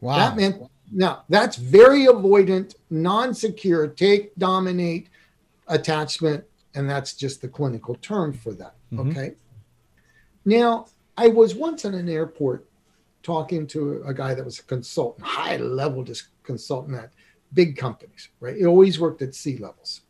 [0.00, 0.16] Wow.
[0.16, 0.62] That meant
[0.92, 5.08] now that's very avoidant, non-secure, take, dominate,
[5.66, 6.44] attachment,
[6.74, 8.74] and that's just the clinical term for that.
[8.92, 9.10] Mm-hmm.
[9.10, 9.34] Okay.
[10.44, 10.86] Now,
[11.16, 12.66] I was once in an airport
[13.22, 17.10] talking to a guy that was a consultant, high level just consultant at
[17.52, 18.56] big companies, right?
[18.56, 20.02] He always worked at C levels.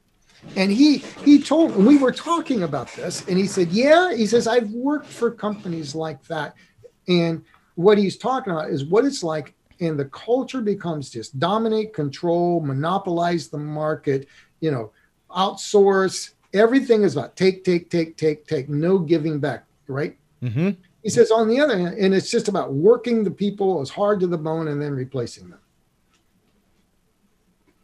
[0.55, 4.47] And he he told we were talking about this, and he said, Yeah, he says,
[4.47, 6.55] I've worked for companies like that.
[7.09, 7.45] And
[7.75, 12.61] what he's talking about is what it's like and the culture becomes just dominate, control,
[12.61, 14.29] monopolize the market,
[14.61, 14.93] you know,
[15.31, 16.35] outsource.
[16.55, 20.17] Everything is about take, take, take, take, take, no giving back, right?
[20.43, 20.71] Mm-hmm.
[21.03, 24.21] He says, on the other hand, and it's just about working the people as hard
[24.21, 25.61] to the bone and then replacing them.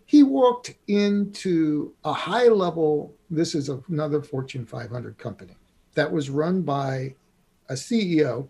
[0.07, 5.57] He walked into a high level, this is another Fortune 500 company
[5.95, 7.15] that was run by
[7.69, 8.49] a CEO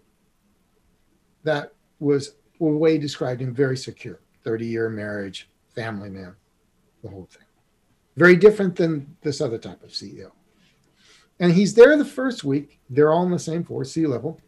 [1.45, 6.35] that was, the way described him, very secure 30 year marriage, family man,
[7.03, 7.47] the whole thing.
[8.17, 10.31] Very different than this other type of CEO.
[11.41, 12.79] And he's there the first week.
[12.89, 14.41] They're all in the same floor, C level.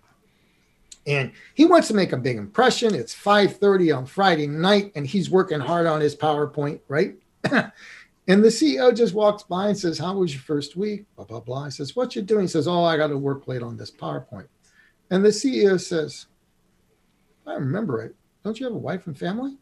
[1.07, 2.95] And he wants to make a big impression.
[2.95, 7.17] It's 5:30 on Friday night, and he's working hard on his PowerPoint, right?
[7.51, 7.73] and
[8.27, 11.05] the CEO just walks by and says, How was your first week?
[11.15, 11.65] Blah, blah, blah.
[11.67, 12.43] He says, What you doing?
[12.43, 14.49] He says, Oh, I got to work late on this PowerPoint.
[15.11, 16.27] And the CEO says,
[17.47, 18.17] I remember it.
[18.43, 19.57] Don't you have a wife and family?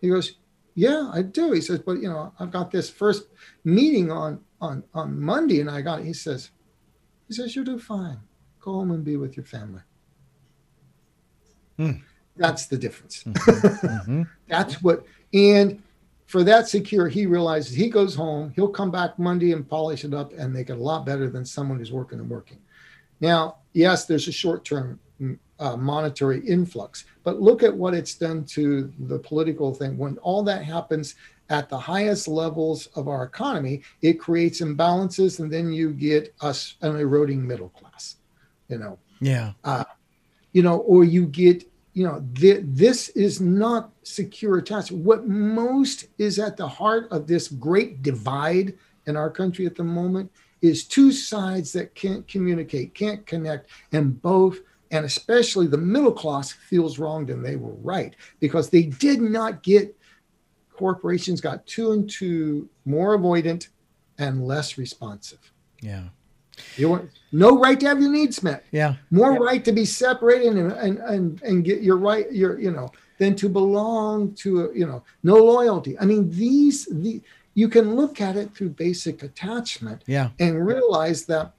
[0.00, 0.36] He goes,
[0.78, 1.50] Yeah, I do.
[1.50, 3.24] He says, But you know, I've got this first
[3.64, 6.04] meeting on on on Monday, and I got.
[6.04, 6.50] He says,
[7.26, 8.18] He says, You'll do fine.
[8.60, 9.82] Go home and be with your family.
[11.78, 11.90] Hmm.
[12.36, 13.24] That's the difference.
[13.24, 13.86] Mm-hmm.
[13.86, 14.22] mm-hmm.
[14.46, 15.04] That's what.
[15.34, 15.82] And
[16.26, 18.52] for that secure, he realizes he goes home.
[18.54, 21.44] He'll come back Monday and polish it up and make it a lot better than
[21.44, 22.60] someone who's working and working.
[23.20, 25.00] Now, yes, there's a short term
[25.58, 27.04] uh, monetary influx.
[27.24, 29.98] But look at what it's done to the political thing.
[29.98, 31.14] When all that happens
[31.50, 36.76] at the highest levels of our economy, it creates imbalances, and then you get us
[36.82, 38.16] an eroding middle class.
[38.68, 38.98] You know.
[39.20, 39.52] Yeah.
[39.64, 39.84] Uh,
[40.52, 41.64] you know, or you get
[41.94, 45.04] you know th- this is not secure attachment.
[45.04, 48.74] What most is at the heart of this great divide
[49.06, 50.30] in our country at the moment
[50.60, 54.58] is two sides that can't communicate, can't connect, and both
[54.90, 59.62] and especially the middle class feels wronged and they were right because they did not
[59.62, 59.94] get
[60.72, 63.68] corporations got two and two more avoidant
[64.18, 65.52] and less responsive.
[65.80, 66.04] Yeah.
[66.76, 68.64] You want no right to have your needs met.
[68.72, 68.96] Yeah.
[69.10, 69.38] More yeah.
[69.38, 73.36] right to be separated and, and and and get your right your you know than
[73.36, 75.98] to belong to a, you know no loyalty.
[75.98, 77.20] I mean these the
[77.54, 80.30] you can look at it through basic attachment yeah.
[80.38, 81.54] and realize that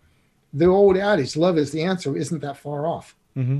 [0.53, 3.59] the old adage love is the answer isn't that far off Mm-hmm.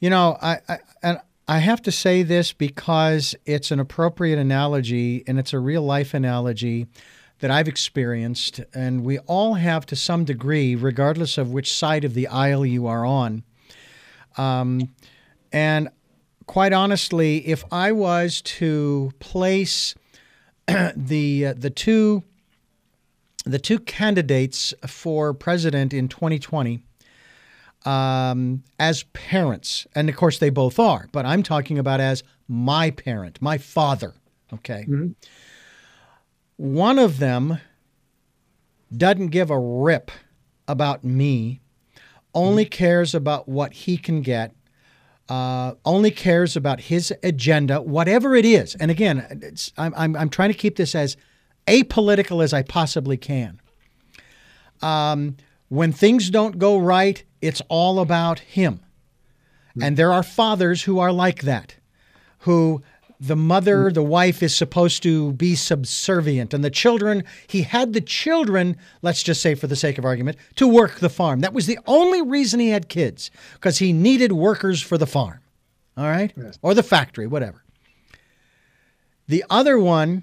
[0.00, 5.24] You know, I, I and I have to say this because it's an appropriate analogy
[5.26, 6.86] and it's a real life analogy
[7.40, 12.14] that I've experienced, and we all have to some degree, regardless of which side of
[12.14, 13.42] the aisle you are on.
[14.36, 14.90] Um,
[15.52, 15.88] and
[16.46, 19.94] quite honestly, if I was to place
[20.96, 22.22] the uh, the two
[23.44, 26.82] the two candidates for president in 2020
[27.84, 29.86] um, as parents.
[29.94, 34.14] And of course, they both are, but I'm talking about as my parent, my father.
[34.52, 34.86] Okay.
[34.88, 35.08] Mm-hmm.
[36.56, 37.58] One of them
[38.96, 40.10] doesn't give a rip
[40.68, 41.60] about me,
[42.34, 42.70] only mm-hmm.
[42.70, 44.54] cares about what he can get.
[45.26, 48.74] Uh, only cares about his agenda, whatever it is.
[48.74, 51.16] And again, I'm, I'm, I'm trying to keep this as
[51.66, 53.58] apolitical as I possibly can.
[54.82, 55.38] Um,
[55.74, 58.80] when things don't go right, it's all about him.
[59.74, 59.82] Hmm.
[59.82, 61.76] And there are fathers who are like that,
[62.40, 62.82] who
[63.20, 63.94] the mother, hmm.
[63.94, 66.54] the wife is supposed to be subservient.
[66.54, 70.36] And the children, he had the children, let's just say for the sake of argument,
[70.56, 71.40] to work the farm.
[71.40, 75.40] That was the only reason he had kids, because he needed workers for the farm.
[75.96, 76.32] All right?
[76.36, 76.58] Yes.
[76.62, 77.64] Or the factory, whatever.
[79.26, 80.22] The other one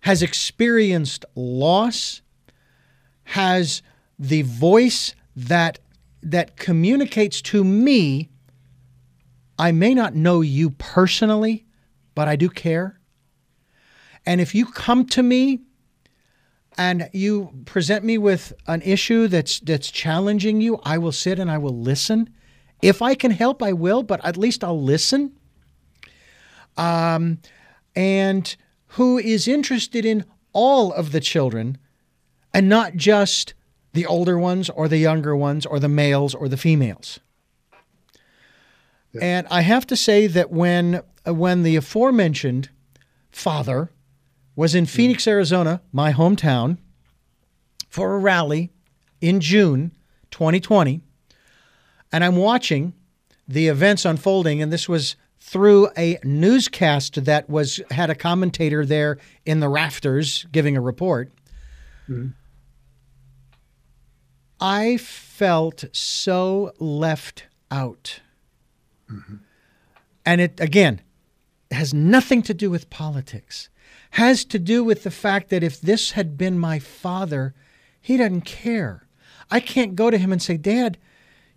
[0.00, 2.22] has experienced loss,
[3.24, 3.82] has
[4.18, 5.78] the voice that
[6.22, 8.28] that communicates to me
[9.58, 11.66] I may not know you personally,
[12.14, 13.00] but I do care.
[14.24, 15.60] And if you come to me
[16.76, 21.50] and you present me with an issue that's that's challenging you, I will sit and
[21.50, 22.30] I will listen.
[22.80, 25.32] If I can help, I will, but at least I'll listen.
[26.76, 27.40] Um,
[27.96, 28.54] and
[28.92, 31.78] who is interested in all of the children
[32.54, 33.54] and not just
[33.92, 37.20] the older ones or the younger ones or the males or the females.
[39.12, 39.20] Yeah.
[39.22, 42.70] And I have to say that when when the aforementioned
[43.30, 43.90] father
[44.56, 46.78] was in Phoenix, Arizona, my hometown,
[47.88, 48.70] for a rally
[49.20, 49.92] in June
[50.30, 51.00] 2020,
[52.12, 52.94] and I'm watching
[53.46, 59.18] the events unfolding, and this was through a newscast that was had a commentator there
[59.46, 61.32] in the rafters giving a report.
[62.08, 62.28] Mm-hmm.
[64.60, 68.20] I felt so left out.
[69.10, 69.36] Mm-hmm.
[70.26, 71.00] And it, again,
[71.70, 73.68] has nothing to do with politics.
[74.12, 77.54] Has to do with the fact that if this had been my father,
[78.00, 79.06] he doesn't care.
[79.50, 80.98] I can't go to him and say, Dad,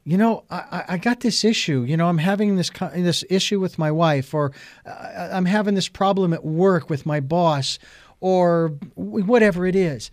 [0.04, 1.84] you know, I, I got this issue.
[1.84, 4.52] You know, I'm having this this issue with my wife, or
[4.86, 7.78] uh, I'm having this problem at work with my boss,
[8.20, 10.10] or whatever it is.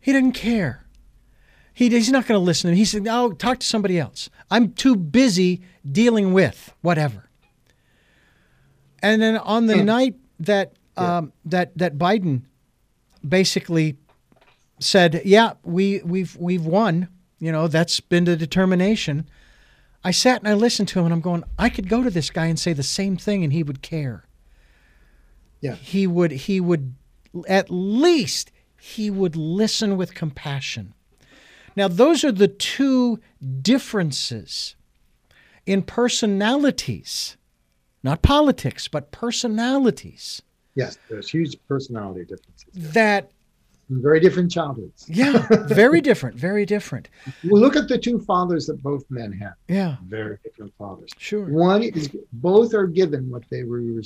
[0.00, 0.84] He didn't care.
[1.78, 2.78] He, he's not going to listen to me.
[2.78, 4.28] He said, "No, talk to somebody else.
[4.50, 7.30] I'm too busy dealing with whatever."
[9.00, 9.84] And then on the hmm.
[9.84, 12.42] night that um, that that Biden
[13.26, 13.96] basically
[14.80, 19.30] said, "Yeah, we we've we've won," you know, that's been the determination.
[20.02, 22.30] I sat and I listened to him, and I'm going, I could go to this
[22.30, 24.24] guy and say the same thing, and he would care.
[25.60, 26.32] Yeah, he would.
[26.32, 26.96] He would
[27.46, 28.50] at least
[28.80, 30.94] he would listen with compassion.
[31.78, 33.20] Now, those are the two
[33.62, 34.74] differences
[35.64, 37.36] in personalities,
[38.02, 40.42] not politics, but personalities.
[40.74, 42.66] Yes, there's huge personality differences.
[42.74, 43.30] That
[43.90, 45.06] very different childhoods.
[45.08, 47.10] yeah, very different, very different.
[47.44, 49.54] Well, look at the two fathers that both men had.
[49.68, 51.10] Yeah, very different fathers.
[51.16, 51.46] Sure.
[51.46, 54.02] One is both are given what they were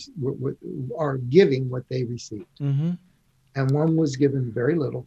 [0.98, 2.90] are giving what they received, mm-hmm.
[3.56, 5.06] and one was given very little.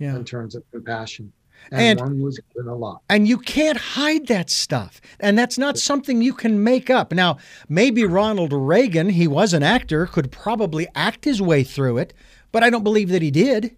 [0.00, 0.16] Yeah.
[0.16, 1.32] In terms of compassion.
[1.70, 3.02] And, and, one was given a lot.
[3.08, 5.00] And you can't hide that stuff.
[5.20, 7.12] And that's not something you can make up.
[7.12, 7.36] Now,
[7.68, 12.14] maybe Ronald Reagan, he was an actor, could probably act his way through it,
[12.50, 13.76] but I don't believe that he did.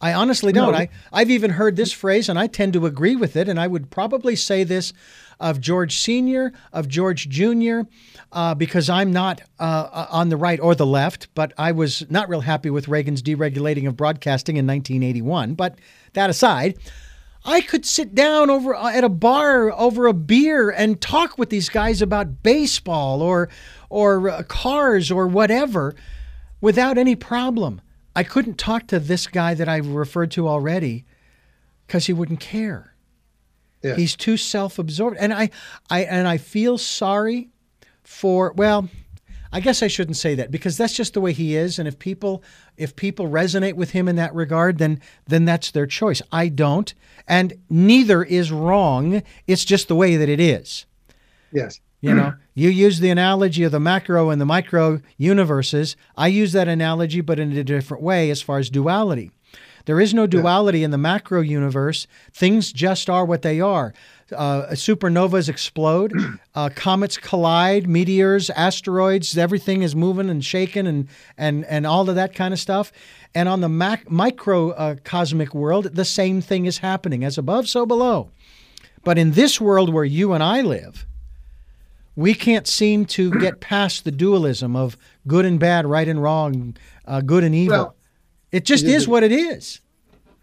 [0.00, 0.72] I honestly don't.
[0.72, 0.78] No.
[0.78, 3.48] I, I've even heard this phrase, and I tend to agree with it.
[3.48, 4.92] And I would probably say this
[5.40, 7.80] of George Sr., of George Jr.,
[8.32, 12.04] uh, because I'm not uh, uh, on the right or the left, but I was
[12.10, 15.54] not real happy with Reagan's deregulating of broadcasting in 1981.
[15.54, 15.78] But
[16.14, 16.78] that aside,
[17.44, 21.50] I could sit down over uh, at a bar over a beer and talk with
[21.50, 23.50] these guys about baseball or
[23.90, 25.94] or uh, cars or whatever
[26.60, 27.82] without any problem.
[28.16, 31.04] I couldn't talk to this guy that I referred to already
[31.86, 32.93] because he wouldn't care.
[33.84, 33.94] Yeah.
[33.94, 35.50] He's too self-absorbed, and I,
[35.90, 37.50] I, and I feel sorry
[38.02, 38.52] for.
[38.54, 38.88] Well,
[39.52, 41.98] I guess I shouldn't say that because that's just the way he is, and if
[41.98, 42.42] people,
[42.76, 46.22] if people resonate with him in that regard, then then that's their choice.
[46.32, 46.92] I don't,
[47.28, 49.22] and neither is wrong.
[49.46, 50.86] It's just the way that it is.
[51.52, 51.78] Yes.
[52.00, 55.96] You know, you use the analogy of the macro and the micro universes.
[56.18, 59.30] I use that analogy, but in a different way as far as duality.
[59.86, 60.86] There is no duality yeah.
[60.86, 62.06] in the macro universe.
[62.32, 63.92] Things just are what they are.
[64.32, 66.12] Uh, supernovas explode,
[66.54, 72.14] uh, comets collide, meteors, asteroids, everything is moving and shaking and, and, and all of
[72.14, 72.90] that kind of stuff.
[73.34, 77.22] And on the mac- micro uh, cosmic world, the same thing is happening.
[77.22, 78.30] As above, so below.
[79.02, 81.06] But in this world where you and I live,
[82.16, 84.96] we can't seem to get past the dualism of
[85.26, 87.76] good and bad, right and wrong, uh, good and evil.
[87.76, 87.96] Well,
[88.54, 89.80] it just is what it is.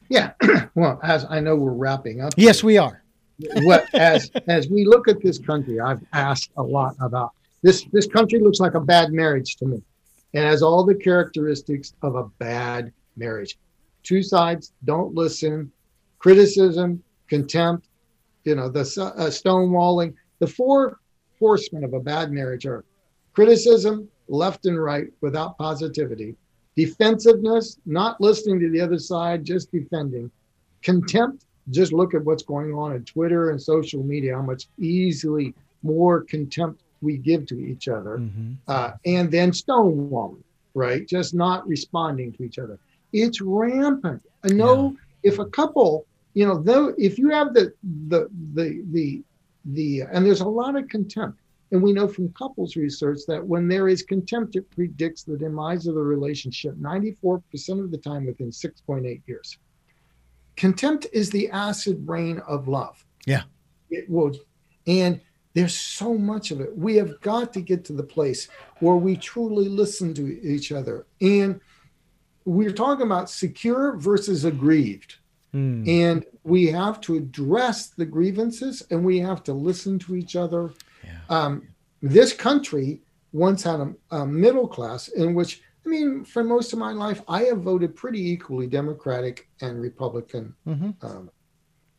[0.09, 0.33] Yeah.
[0.75, 2.33] well, as I know we're wrapping up.
[2.35, 2.67] Yes, here.
[2.67, 3.01] we are.
[3.63, 7.31] what as as we look at this country, I've asked a lot about
[7.61, 7.85] this.
[7.93, 9.81] This country looks like a bad marriage to me,
[10.33, 13.57] and has all the characteristics of a bad marriage.
[14.03, 15.71] Two sides don't listen,
[16.19, 17.87] criticism, contempt,
[18.43, 20.13] you know, the uh, stonewalling.
[20.39, 20.99] The four
[21.39, 22.83] horsemen of a bad marriage are
[23.31, 26.35] criticism, left and right, without positivity,
[26.75, 30.31] defensiveness, not listening to the other side, just defending,
[30.81, 35.53] contempt, just look at what's going on in Twitter and social media, how much easily
[35.83, 38.53] more contempt we give to each other, mm-hmm.
[38.67, 40.43] uh, and then stonewalling,
[40.73, 41.07] right?
[41.07, 42.77] Just not responding to each other.
[43.13, 44.21] It's rampant.
[44.43, 45.31] I know yeah.
[45.31, 47.73] if a couple, you know, though, if you have the
[48.07, 49.21] the the the
[49.65, 51.39] the and there's a lot of contempt
[51.71, 55.87] and we know from couples research that when there is contempt it predicts the demise
[55.87, 59.57] of the relationship 94% of the time within 6.8 years.
[60.57, 63.05] Contempt is the acid rain of love.
[63.25, 63.43] Yeah.
[63.89, 64.33] It will
[64.87, 65.21] and
[65.53, 66.75] there's so much of it.
[66.77, 68.47] We have got to get to the place
[68.79, 71.05] where we truly listen to each other.
[71.19, 71.59] And
[72.45, 75.15] we're talking about secure versus aggrieved.
[75.53, 75.87] Mm.
[75.87, 80.71] And we have to address the grievances and we have to listen to each other.
[81.03, 81.19] Yeah.
[81.29, 81.67] Um,
[82.01, 83.01] this country
[83.33, 87.21] once had a, a, middle class in which, I mean, for most of my life,
[87.27, 91.05] I have voted pretty equally Democratic and Republican mm-hmm.
[91.05, 91.31] um,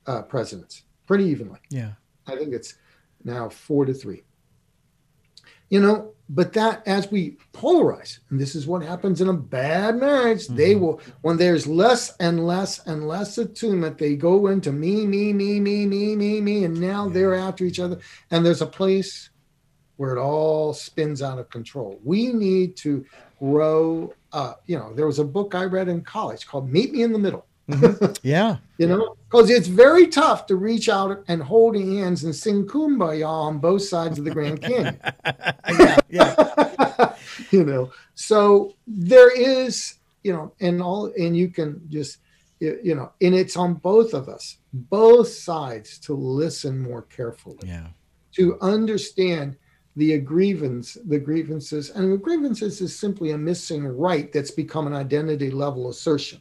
[0.07, 1.61] uh, presidents, pretty evenly.
[1.71, 1.93] Yeah.
[2.27, 2.75] I think it's
[3.25, 4.23] now four to three.
[5.71, 9.97] You know, but that as we polarize and this is what happens in a bad
[9.97, 10.57] marriage mm-hmm.
[10.57, 15.33] they will when there's less and less and less attunement they go into me me
[15.33, 17.13] me me me me me and now yeah.
[17.13, 17.99] they're after each other
[18.31, 19.31] and there's a place
[19.97, 23.05] where it all spins out of control we need to
[23.39, 27.03] grow uh, you know there was a book i read in college called meet me
[27.03, 28.13] in the middle Mm-hmm.
[28.23, 28.57] Yeah.
[28.79, 33.27] you know, because it's very tough to reach out and hold hands and sing kumbaya
[33.27, 34.99] on both sides of the Grand Canyon.
[35.25, 35.99] yeah.
[36.09, 37.15] Yeah.
[37.51, 42.19] you know, so there is, you know, and all, and you can just,
[42.61, 47.59] you know, and it's on both of us, both sides to listen more carefully.
[47.65, 47.89] Yeah.
[48.33, 49.57] To understand
[49.97, 54.95] the grievance, the grievances, and the grievances is simply a missing right that's become an
[54.95, 56.41] identity level assertion.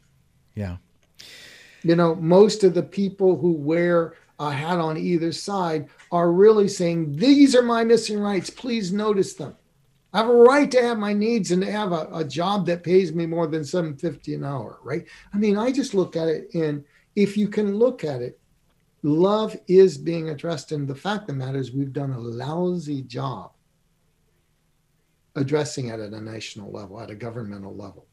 [0.56, 0.77] Yeah.
[1.84, 6.68] You know, most of the people who wear a hat on either side are really
[6.68, 8.49] saying, These are my missing rights.
[8.49, 9.56] Please notice them.
[10.14, 12.84] I have a right to have my needs and to have a, a job that
[12.84, 15.06] pays me more than 750 an hour, right?
[15.34, 16.84] I mean, I just look at it and
[17.16, 18.40] if you can look at it,
[19.03, 20.72] love is being addressed.
[20.72, 23.52] And the fact of the matter is we've done a lousy job
[25.36, 28.06] addressing it at a national level, at a governmental level.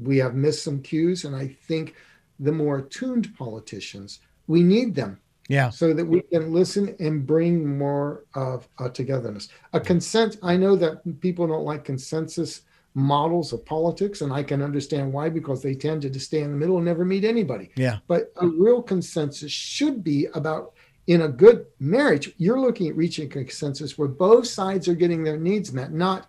[0.00, 1.94] We have missed some cues, and I think
[2.40, 5.20] the more attuned politicians, we need them.
[5.48, 5.70] Yeah.
[5.70, 9.48] So that we can listen and bring more of a togetherness.
[9.72, 12.62] A consent, I know that people don't like consensus
[12.94, 16.50] models of politics, and I can understand why, because they tend to just stay in
[16.50, 17.70] the middle and never meet anybody.
[17.76, 17.98] Yeah.
[18.08, 20.74] But a real consensus should be about
[21.08, 25.24] in a good marriage, you're looking at reaching a consensus where both sides are getting
[25.24, 26.28] their needs met, not,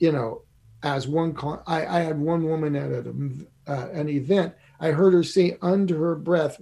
[0.00, 0.42] you know,
[0.82, 1.36] as one.
[1.68, 3.14] I, I had one woman at a,
[3.68, 6.60] uh, an event I heard her say under her breath,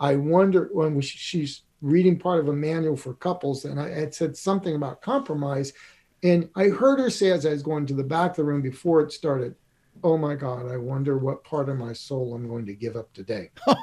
[0.00, 4.36] I wonder when she's reading part of a manual for couples, and I had said
[4.36, 5.72] something about compromise.
[6.22, 8.62] And I heard her say as I was going to the back of the room
[8.62, 9.54] before it started,
[10.04, 13.12] Oh my God, I wonder what part of my soul I'm going to give up
[13.12, 13.50] today.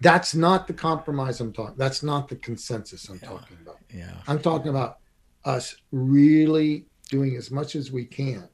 [0.00, 1.74] That's not the compromise I'm talking.
[1.76, 3.28] That's not the consensus I'm yeah.
[3.28, 3.78] talking about.
[3.92, 4.14] Yeah.
[4.28, 4.98] I'm talking about
[5.44, 8.48] us really doing as much as we can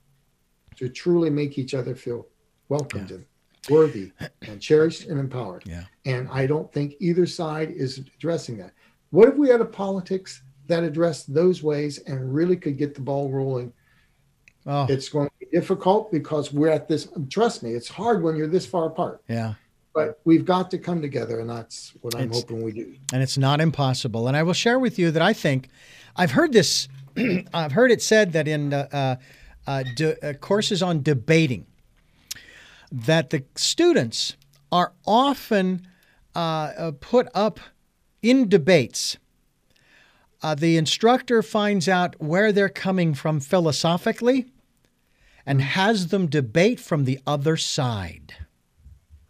[0.77, 2.27] to truly make each other feel
[2.71, 3.17] welcomed yeah.
[3.17, 3.27] and
[3.69, 5.65] worthy and cherished and empowered.
[5.67, 5.85] Yeah.
[6.07, 8.73] And I don't think either side is addressing that.
[9.11, 13.01] What if we had a politics that addressed those ways and really could get the
[13.01, 13.73] ball rolling?
[14.67, 14.87] Oh.
[14.89, 17.09] It's going to be difficult because we're at this.
[17.29, 19.23] Trust me, it's hard when you're this far apart.
[19.29, 19.55] Yeah.
[19.93, 22.95] But we've got to come together, and that's what I'm it's, hoping we do.
[23.13, 24.29] And it's not impossible.
[24.29, 25.69] And I will share with you that I think
[26.15, 26.89] I've heard this.
[27.55, 29.17] I've heard it said that in uh,
[29.67, 29.83] uh,
[30.23, 31.67] uh, courses on debating,
[32.91, 34.37] that the students
[34.73, 35.87] are often
[36.35, 37.61] uh, put up
[38.23, 39.17] in debates.
[40.43, 44.47] Uh, the instructor finds out where they're coming from philosophically
[45.45, 48.35] and has them debate from the other side.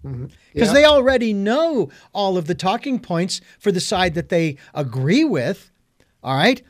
[0.03, 0.59] Because mm-hmm.
[0.59, 0.73] yeah.
[0.73, 5.71] they already know all of the talking points for the side that they agree with.
[6.23, 6.63] All right.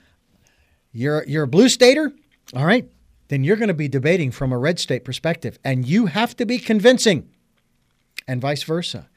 [0.93, 2.13] You're, you're a blue stater.
[2.55, 2.89] All right
[3.31, 6.45] then you're going to be debating from a red state perspective, and you have to
[6.45, 7.31] be convincing,
[8.27, 9.09] and vice versa.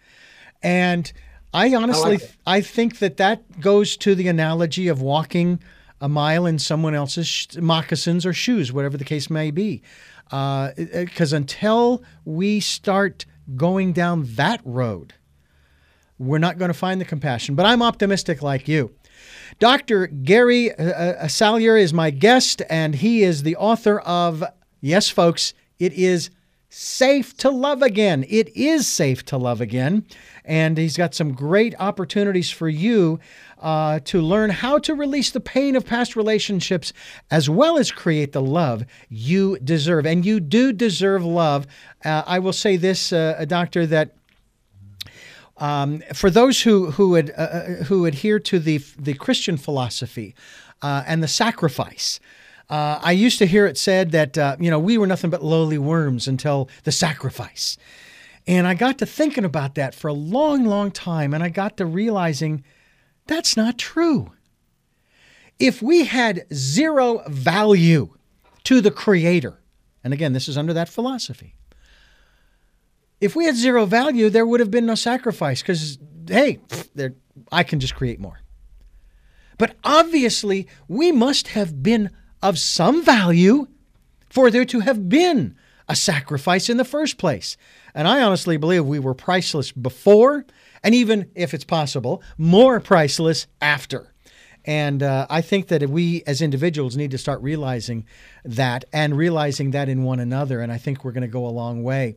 [0.62, 1.12] And
[1.52, 5.60] I honestly, I, like I think that that goes to the analogy of walking
[6.00, 9.82] a mile in someone else's sh- moccasins or shoes, whatever the case may be.
[10.26, 13.26] Because uh, until we start
[13.56, 15.16] going down that road,
[16.20, 17.56] we're not going to find the compassion.
[17.56, 18.94] But I'm optimistic like you.
[19.60, 20.08] Dr.
[20.08, 24.44] Gary uh, uh, Salyer is my guest, and he is the author of,
[24.82, 26.30] yes, folks, it is
[26.76, 28.26] Safe to Love Again.
[28.28, 30.08] It is safe to love again.
[30.44, 33.20] And he's got some great opportunities for you
[33.60, 36.92] uh, to learn how to release the pain of past relationships
[37.30, 40.08] as well as create the love you deserve.
[40.08, 41.68] And you do deserve love.
[42.04, 44.16] Uh, I will say this, uh, Doctor, that
[45.64, 50.36] um, for those who who ad, uh, uh, who adhere to the the Christian philosophy
[50.82, 52.20] uh, and the sacrifice,
[52.70, 55.42] uh, I used to hear it said that uh, you know we were nothing but
[55.42, 57.78] lowly worms until the sacrifice,
[58.46, 61.78] and I got to thinking about that for a long, long time, and I got
[61.78, 62.66] to realizing
[63.28, 64.34] that's not true.
[65.60, 68.10] If we had zero value
[68.66, 69.62] to the Creator,
[70.04, 71.56] and again, this is under that philosophy
[73.24, 75.98] if we had zero value, there would have been no sacrifice because,
[76.28, 76.60] hey,
[76.94, 77.16] there,
[77.54, 78.42] I can just create more.
[79.58, 82.10] But obviously, we must have been
[82.42, 83.68] of some value
[84.30, 85.56] for there to have been
[85.88, 87.56] a sacrifice in the first place.
[87.96, 90.46] And I honestly believe we were priceless before,
[90.84, 94.13] and even if it's possible, more priceless after.
[94.66, 98.06] And uh, I think that we as individuals need to start realizing
[98.46, 100.62] that and realizing that in one another.
[100.62, 102.16] And I think we're going to go a long way.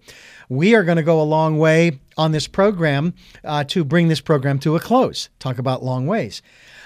[0.48, 3.14] We are going to go a long way on this program
[3.44, 5.28] uh, to bring this program to a close.
[5.39, 6.43] Talk about long ways.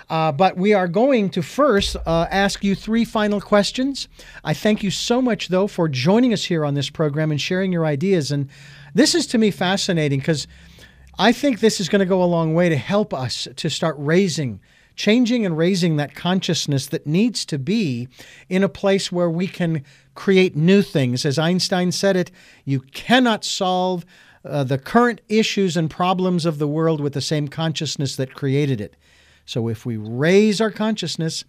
[0.08, 4.08] Uh, but we are going to first uh, ask you three final questions.
[4.42, 7.70] I thank you so much, though, for joining us here on this program and sharing
[7.70, 8.32] your ideas.
[8.32, 8.48] And
[8.92, 10.48] this is to me fascinating because
[11.16, 13.94] I think this is going to go a long way to help us to start
[13.98, 14.60] raising
[15.01, 18.06] changing and raising that consciousness that needs to be
[18.51, 19.82] in a place where we can
[20.14, 21.24] create new things.
[21.24, 22.31] As Einstein said it,
[22.66, 24.05] you cannot solve
[24.44, 28.78] uh, the current issues and problems of the world with the same consciousness that created
[28.78, 28.94] it.
[29.47, 31.44] So if we raise our consciousness,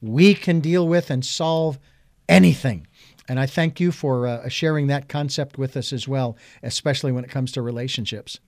[0.00, 1.80] we can deal with and solve
[2.28, 2.86] anything.
[3.28, 7.24] And I thank you for uh, sharing that concept with us as well, especially when
[7.24, 8.38] it comes to relationships.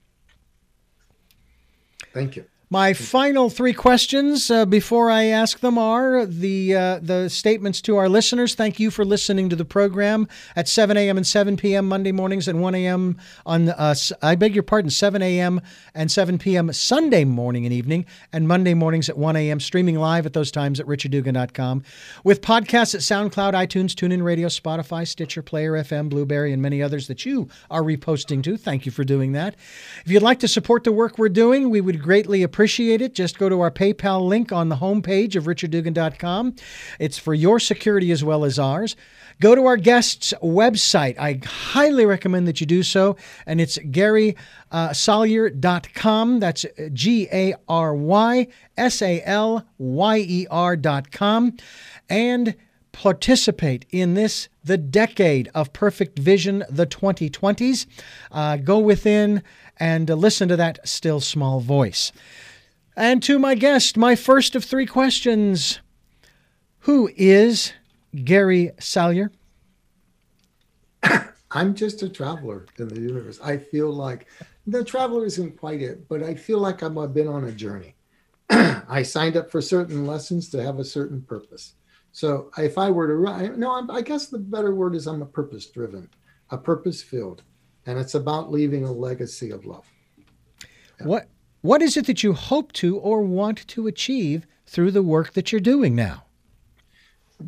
[2.13, 2.45] Thank you.
[2.71, 7.95] My final three questions uh, before I ask them are the uh, the statements to
[7.97, 8.55] our listeners.
[8.55, 11.15] Thank you for listening to the program at 7 a.m.
[11.15, 11.87] and 7 p.m.
[11.87, 13.19] Monday mornings and 1 a.m.
[13.45, 13.93] on uh,
[14.23, 15.61] I beg your pardon 7 a.m.
[15.93, 16.73] and 7 p.m.
[16.73, 19.59] Sunday morning and evening and Monday mornings at 1 a.m.
[19.59, 21.83] Streaming live at those times at richarddugan.com
[22.23, 27.05] with podcasts at SoundCloud, iTunes, TuneIn Radio, Spotify, Stitcher, Player FM, Blubrry, and many others
[27.09, 28.57] that you are reposting to.
[28.57, 29.55] Thank you for doing that.
[30.03, 33.13] If you'd like to support the work we're doing, we would greatly appreciate appreciate it.
[33.13, 36.55] Just go to our PayPal link on the homepage of richarddugan.com.
[36.99, 38.95] It's for your security as well as ours.
[39.41, 41.19] Go to our guest's website.
[41.19, 43.17] I highly recommend that you do so.
[43.45, 46.35] And it's garysalyer.com.
[46.35, 51.57] Uh, That's G A R Y S A L Y E R.com.
[52.09, 52.55] And
[52.95, 57.85] participate in this, the decade of perfect vision, the 2020s.
[58.31, 59.43] Uh, go within
[59.77, 62.13] and uh, listen to that still small voice.
[62.95, 65.81] And to my guest, my first of three questions
[66.79, 67.73] Who is
[68.23, 69.29] Gary Salyer?
[71.51, 73.41] I'm just a traveler in the universe.
[73.43, 74.25] I feel like
[74.65, 77.95] the traveler isn't quite it, but I feel like I've been on a journey.
[78.49, 81.73] I signed up for certain lessons to have a certain purpose.
[82.15, 85.25] So if I were to write, no, I guess the better word is I'm a
[85.25, 86.09] purpose driven,
[86.49, 87.43] a purpose filled,
[87.87, 89.85] and it's about leaving a legacy of love.
[91.01, 91.07] Yeah.
[91.07, 91.27] What
[91.59, 95.51] what is it that you hope to or want to achieve through the work that
[95.51, 96.23] you're doing now?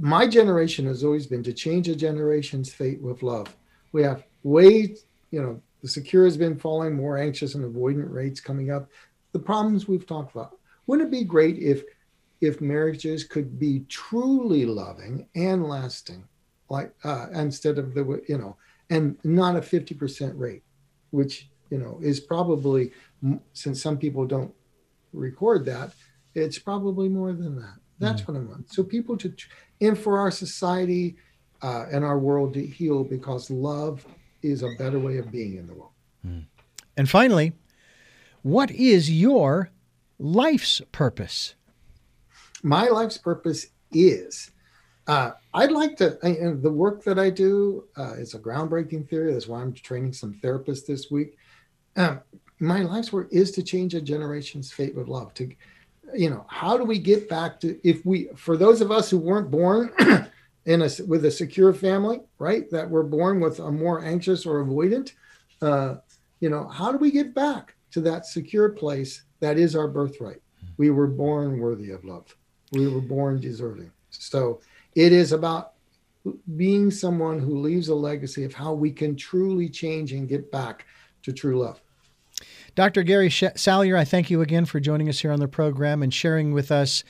[0.02, 3.56] My generation has always been to change a generation's fate with love.
[3.94, 4.98] We have way,
[5.32, 8.90] you know, the secure has been falling, more anxious and avoidant rates coming up.
[9.32, 10.58] The problems we've talked about.
[10.88, 11.86] Wouldn't it be great if
[12.42, 16.24] if marriages could be truly loving and lasting,
[16.70, 18.56] like uh, instead of the you know,
[18.90, 20.64] and not a fifty percent rate,
[21.12, 22.92] which you know is probably
[23.54, 24.54] since some people don't
[25.14, 25.92] record that,
[26.36, 27.76] it's probably more than that.
[28.00, 28.28] That's mm.
[28.28, 28.72] what I want.
[28.72, 29.34] So people to,
[29.82, 31.16] and for our society
[31.62, 34.06] uh, and our world to heal because love
[34.44, 35.92] is a better way of being in the world.
[36.26, 36.46] Mm.
[36.96, 37.54] And finally,
[38.44, 39.72] what is your
[40.20, 41.56] life's purpose?
[42.68, 44.52] My life's purpose is
[45.08, 49.32] uh, I'd like to, I, the work that I do uh, is a groundbreaking theory.
[49.32, 51.38] That's why I'm training some therapists this week.
[51.96, 52.20] Um,
[52.60, 55.34] my life's work is to change a generation's fate with love.
[55.36, 55.50] To,
[56.14, 59.18] you know, how do we get back to if we for those of us who
[59.18, 59.94] weren't born
[60.66, 62.70] in a with a secure family, right?
[62.70, 65.14] That were born with a more anxious or avoidant,
[65.62, 65.96] uh,
[66.42, 70.42] you know, how do we get back to that secure place that is our birthright?
[70.76, 72.36] We were born worthy of love.
[72.72, 73.92] We were born deserving.
[74.10, 74.62] So
[74.96, 75.74] it is about
[76.56, 80.86] being someone who leaves a legacy of how we can truly change and get back
[81.24, 81.82] to true love.
[82.76, 83.04] Dr.
[83.04, 86.54] Gary Salyer, I thank you again for joining us here on the program and sharing
[86.54, 87.04] with us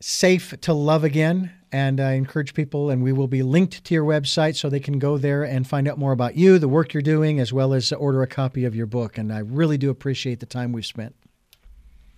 [0.00, 1.52] Safe to Love Again.
[1.72, 4.98] And I encourage people, and we will be linked to your website so they can
[4.98, 7.92] go there and find out more about you, the work you're doing, as well as
[7.92, 9.16] order a copy of your book.
[9.16, 11.16] And I really do appreciate the time we've spent.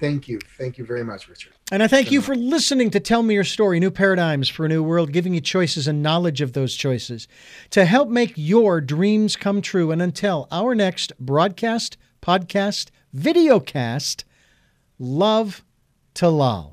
[0.05, 0.39] Thank you.
[0.59, 1.53] Thank you very much, Richard.
[1.73, 4.69] And I thank you for listening to Tell Me Your Story New Paradigms for a
[4.69, 7.27] New World, giving you choices and knowledge of those choices
[7.71, 9.91] to help make your dreams come true.
[9.91, 14.25] And until our next broadcast, podcast, videocast,
[14.99, 15.65] love
[16.15, 16.73] to lol.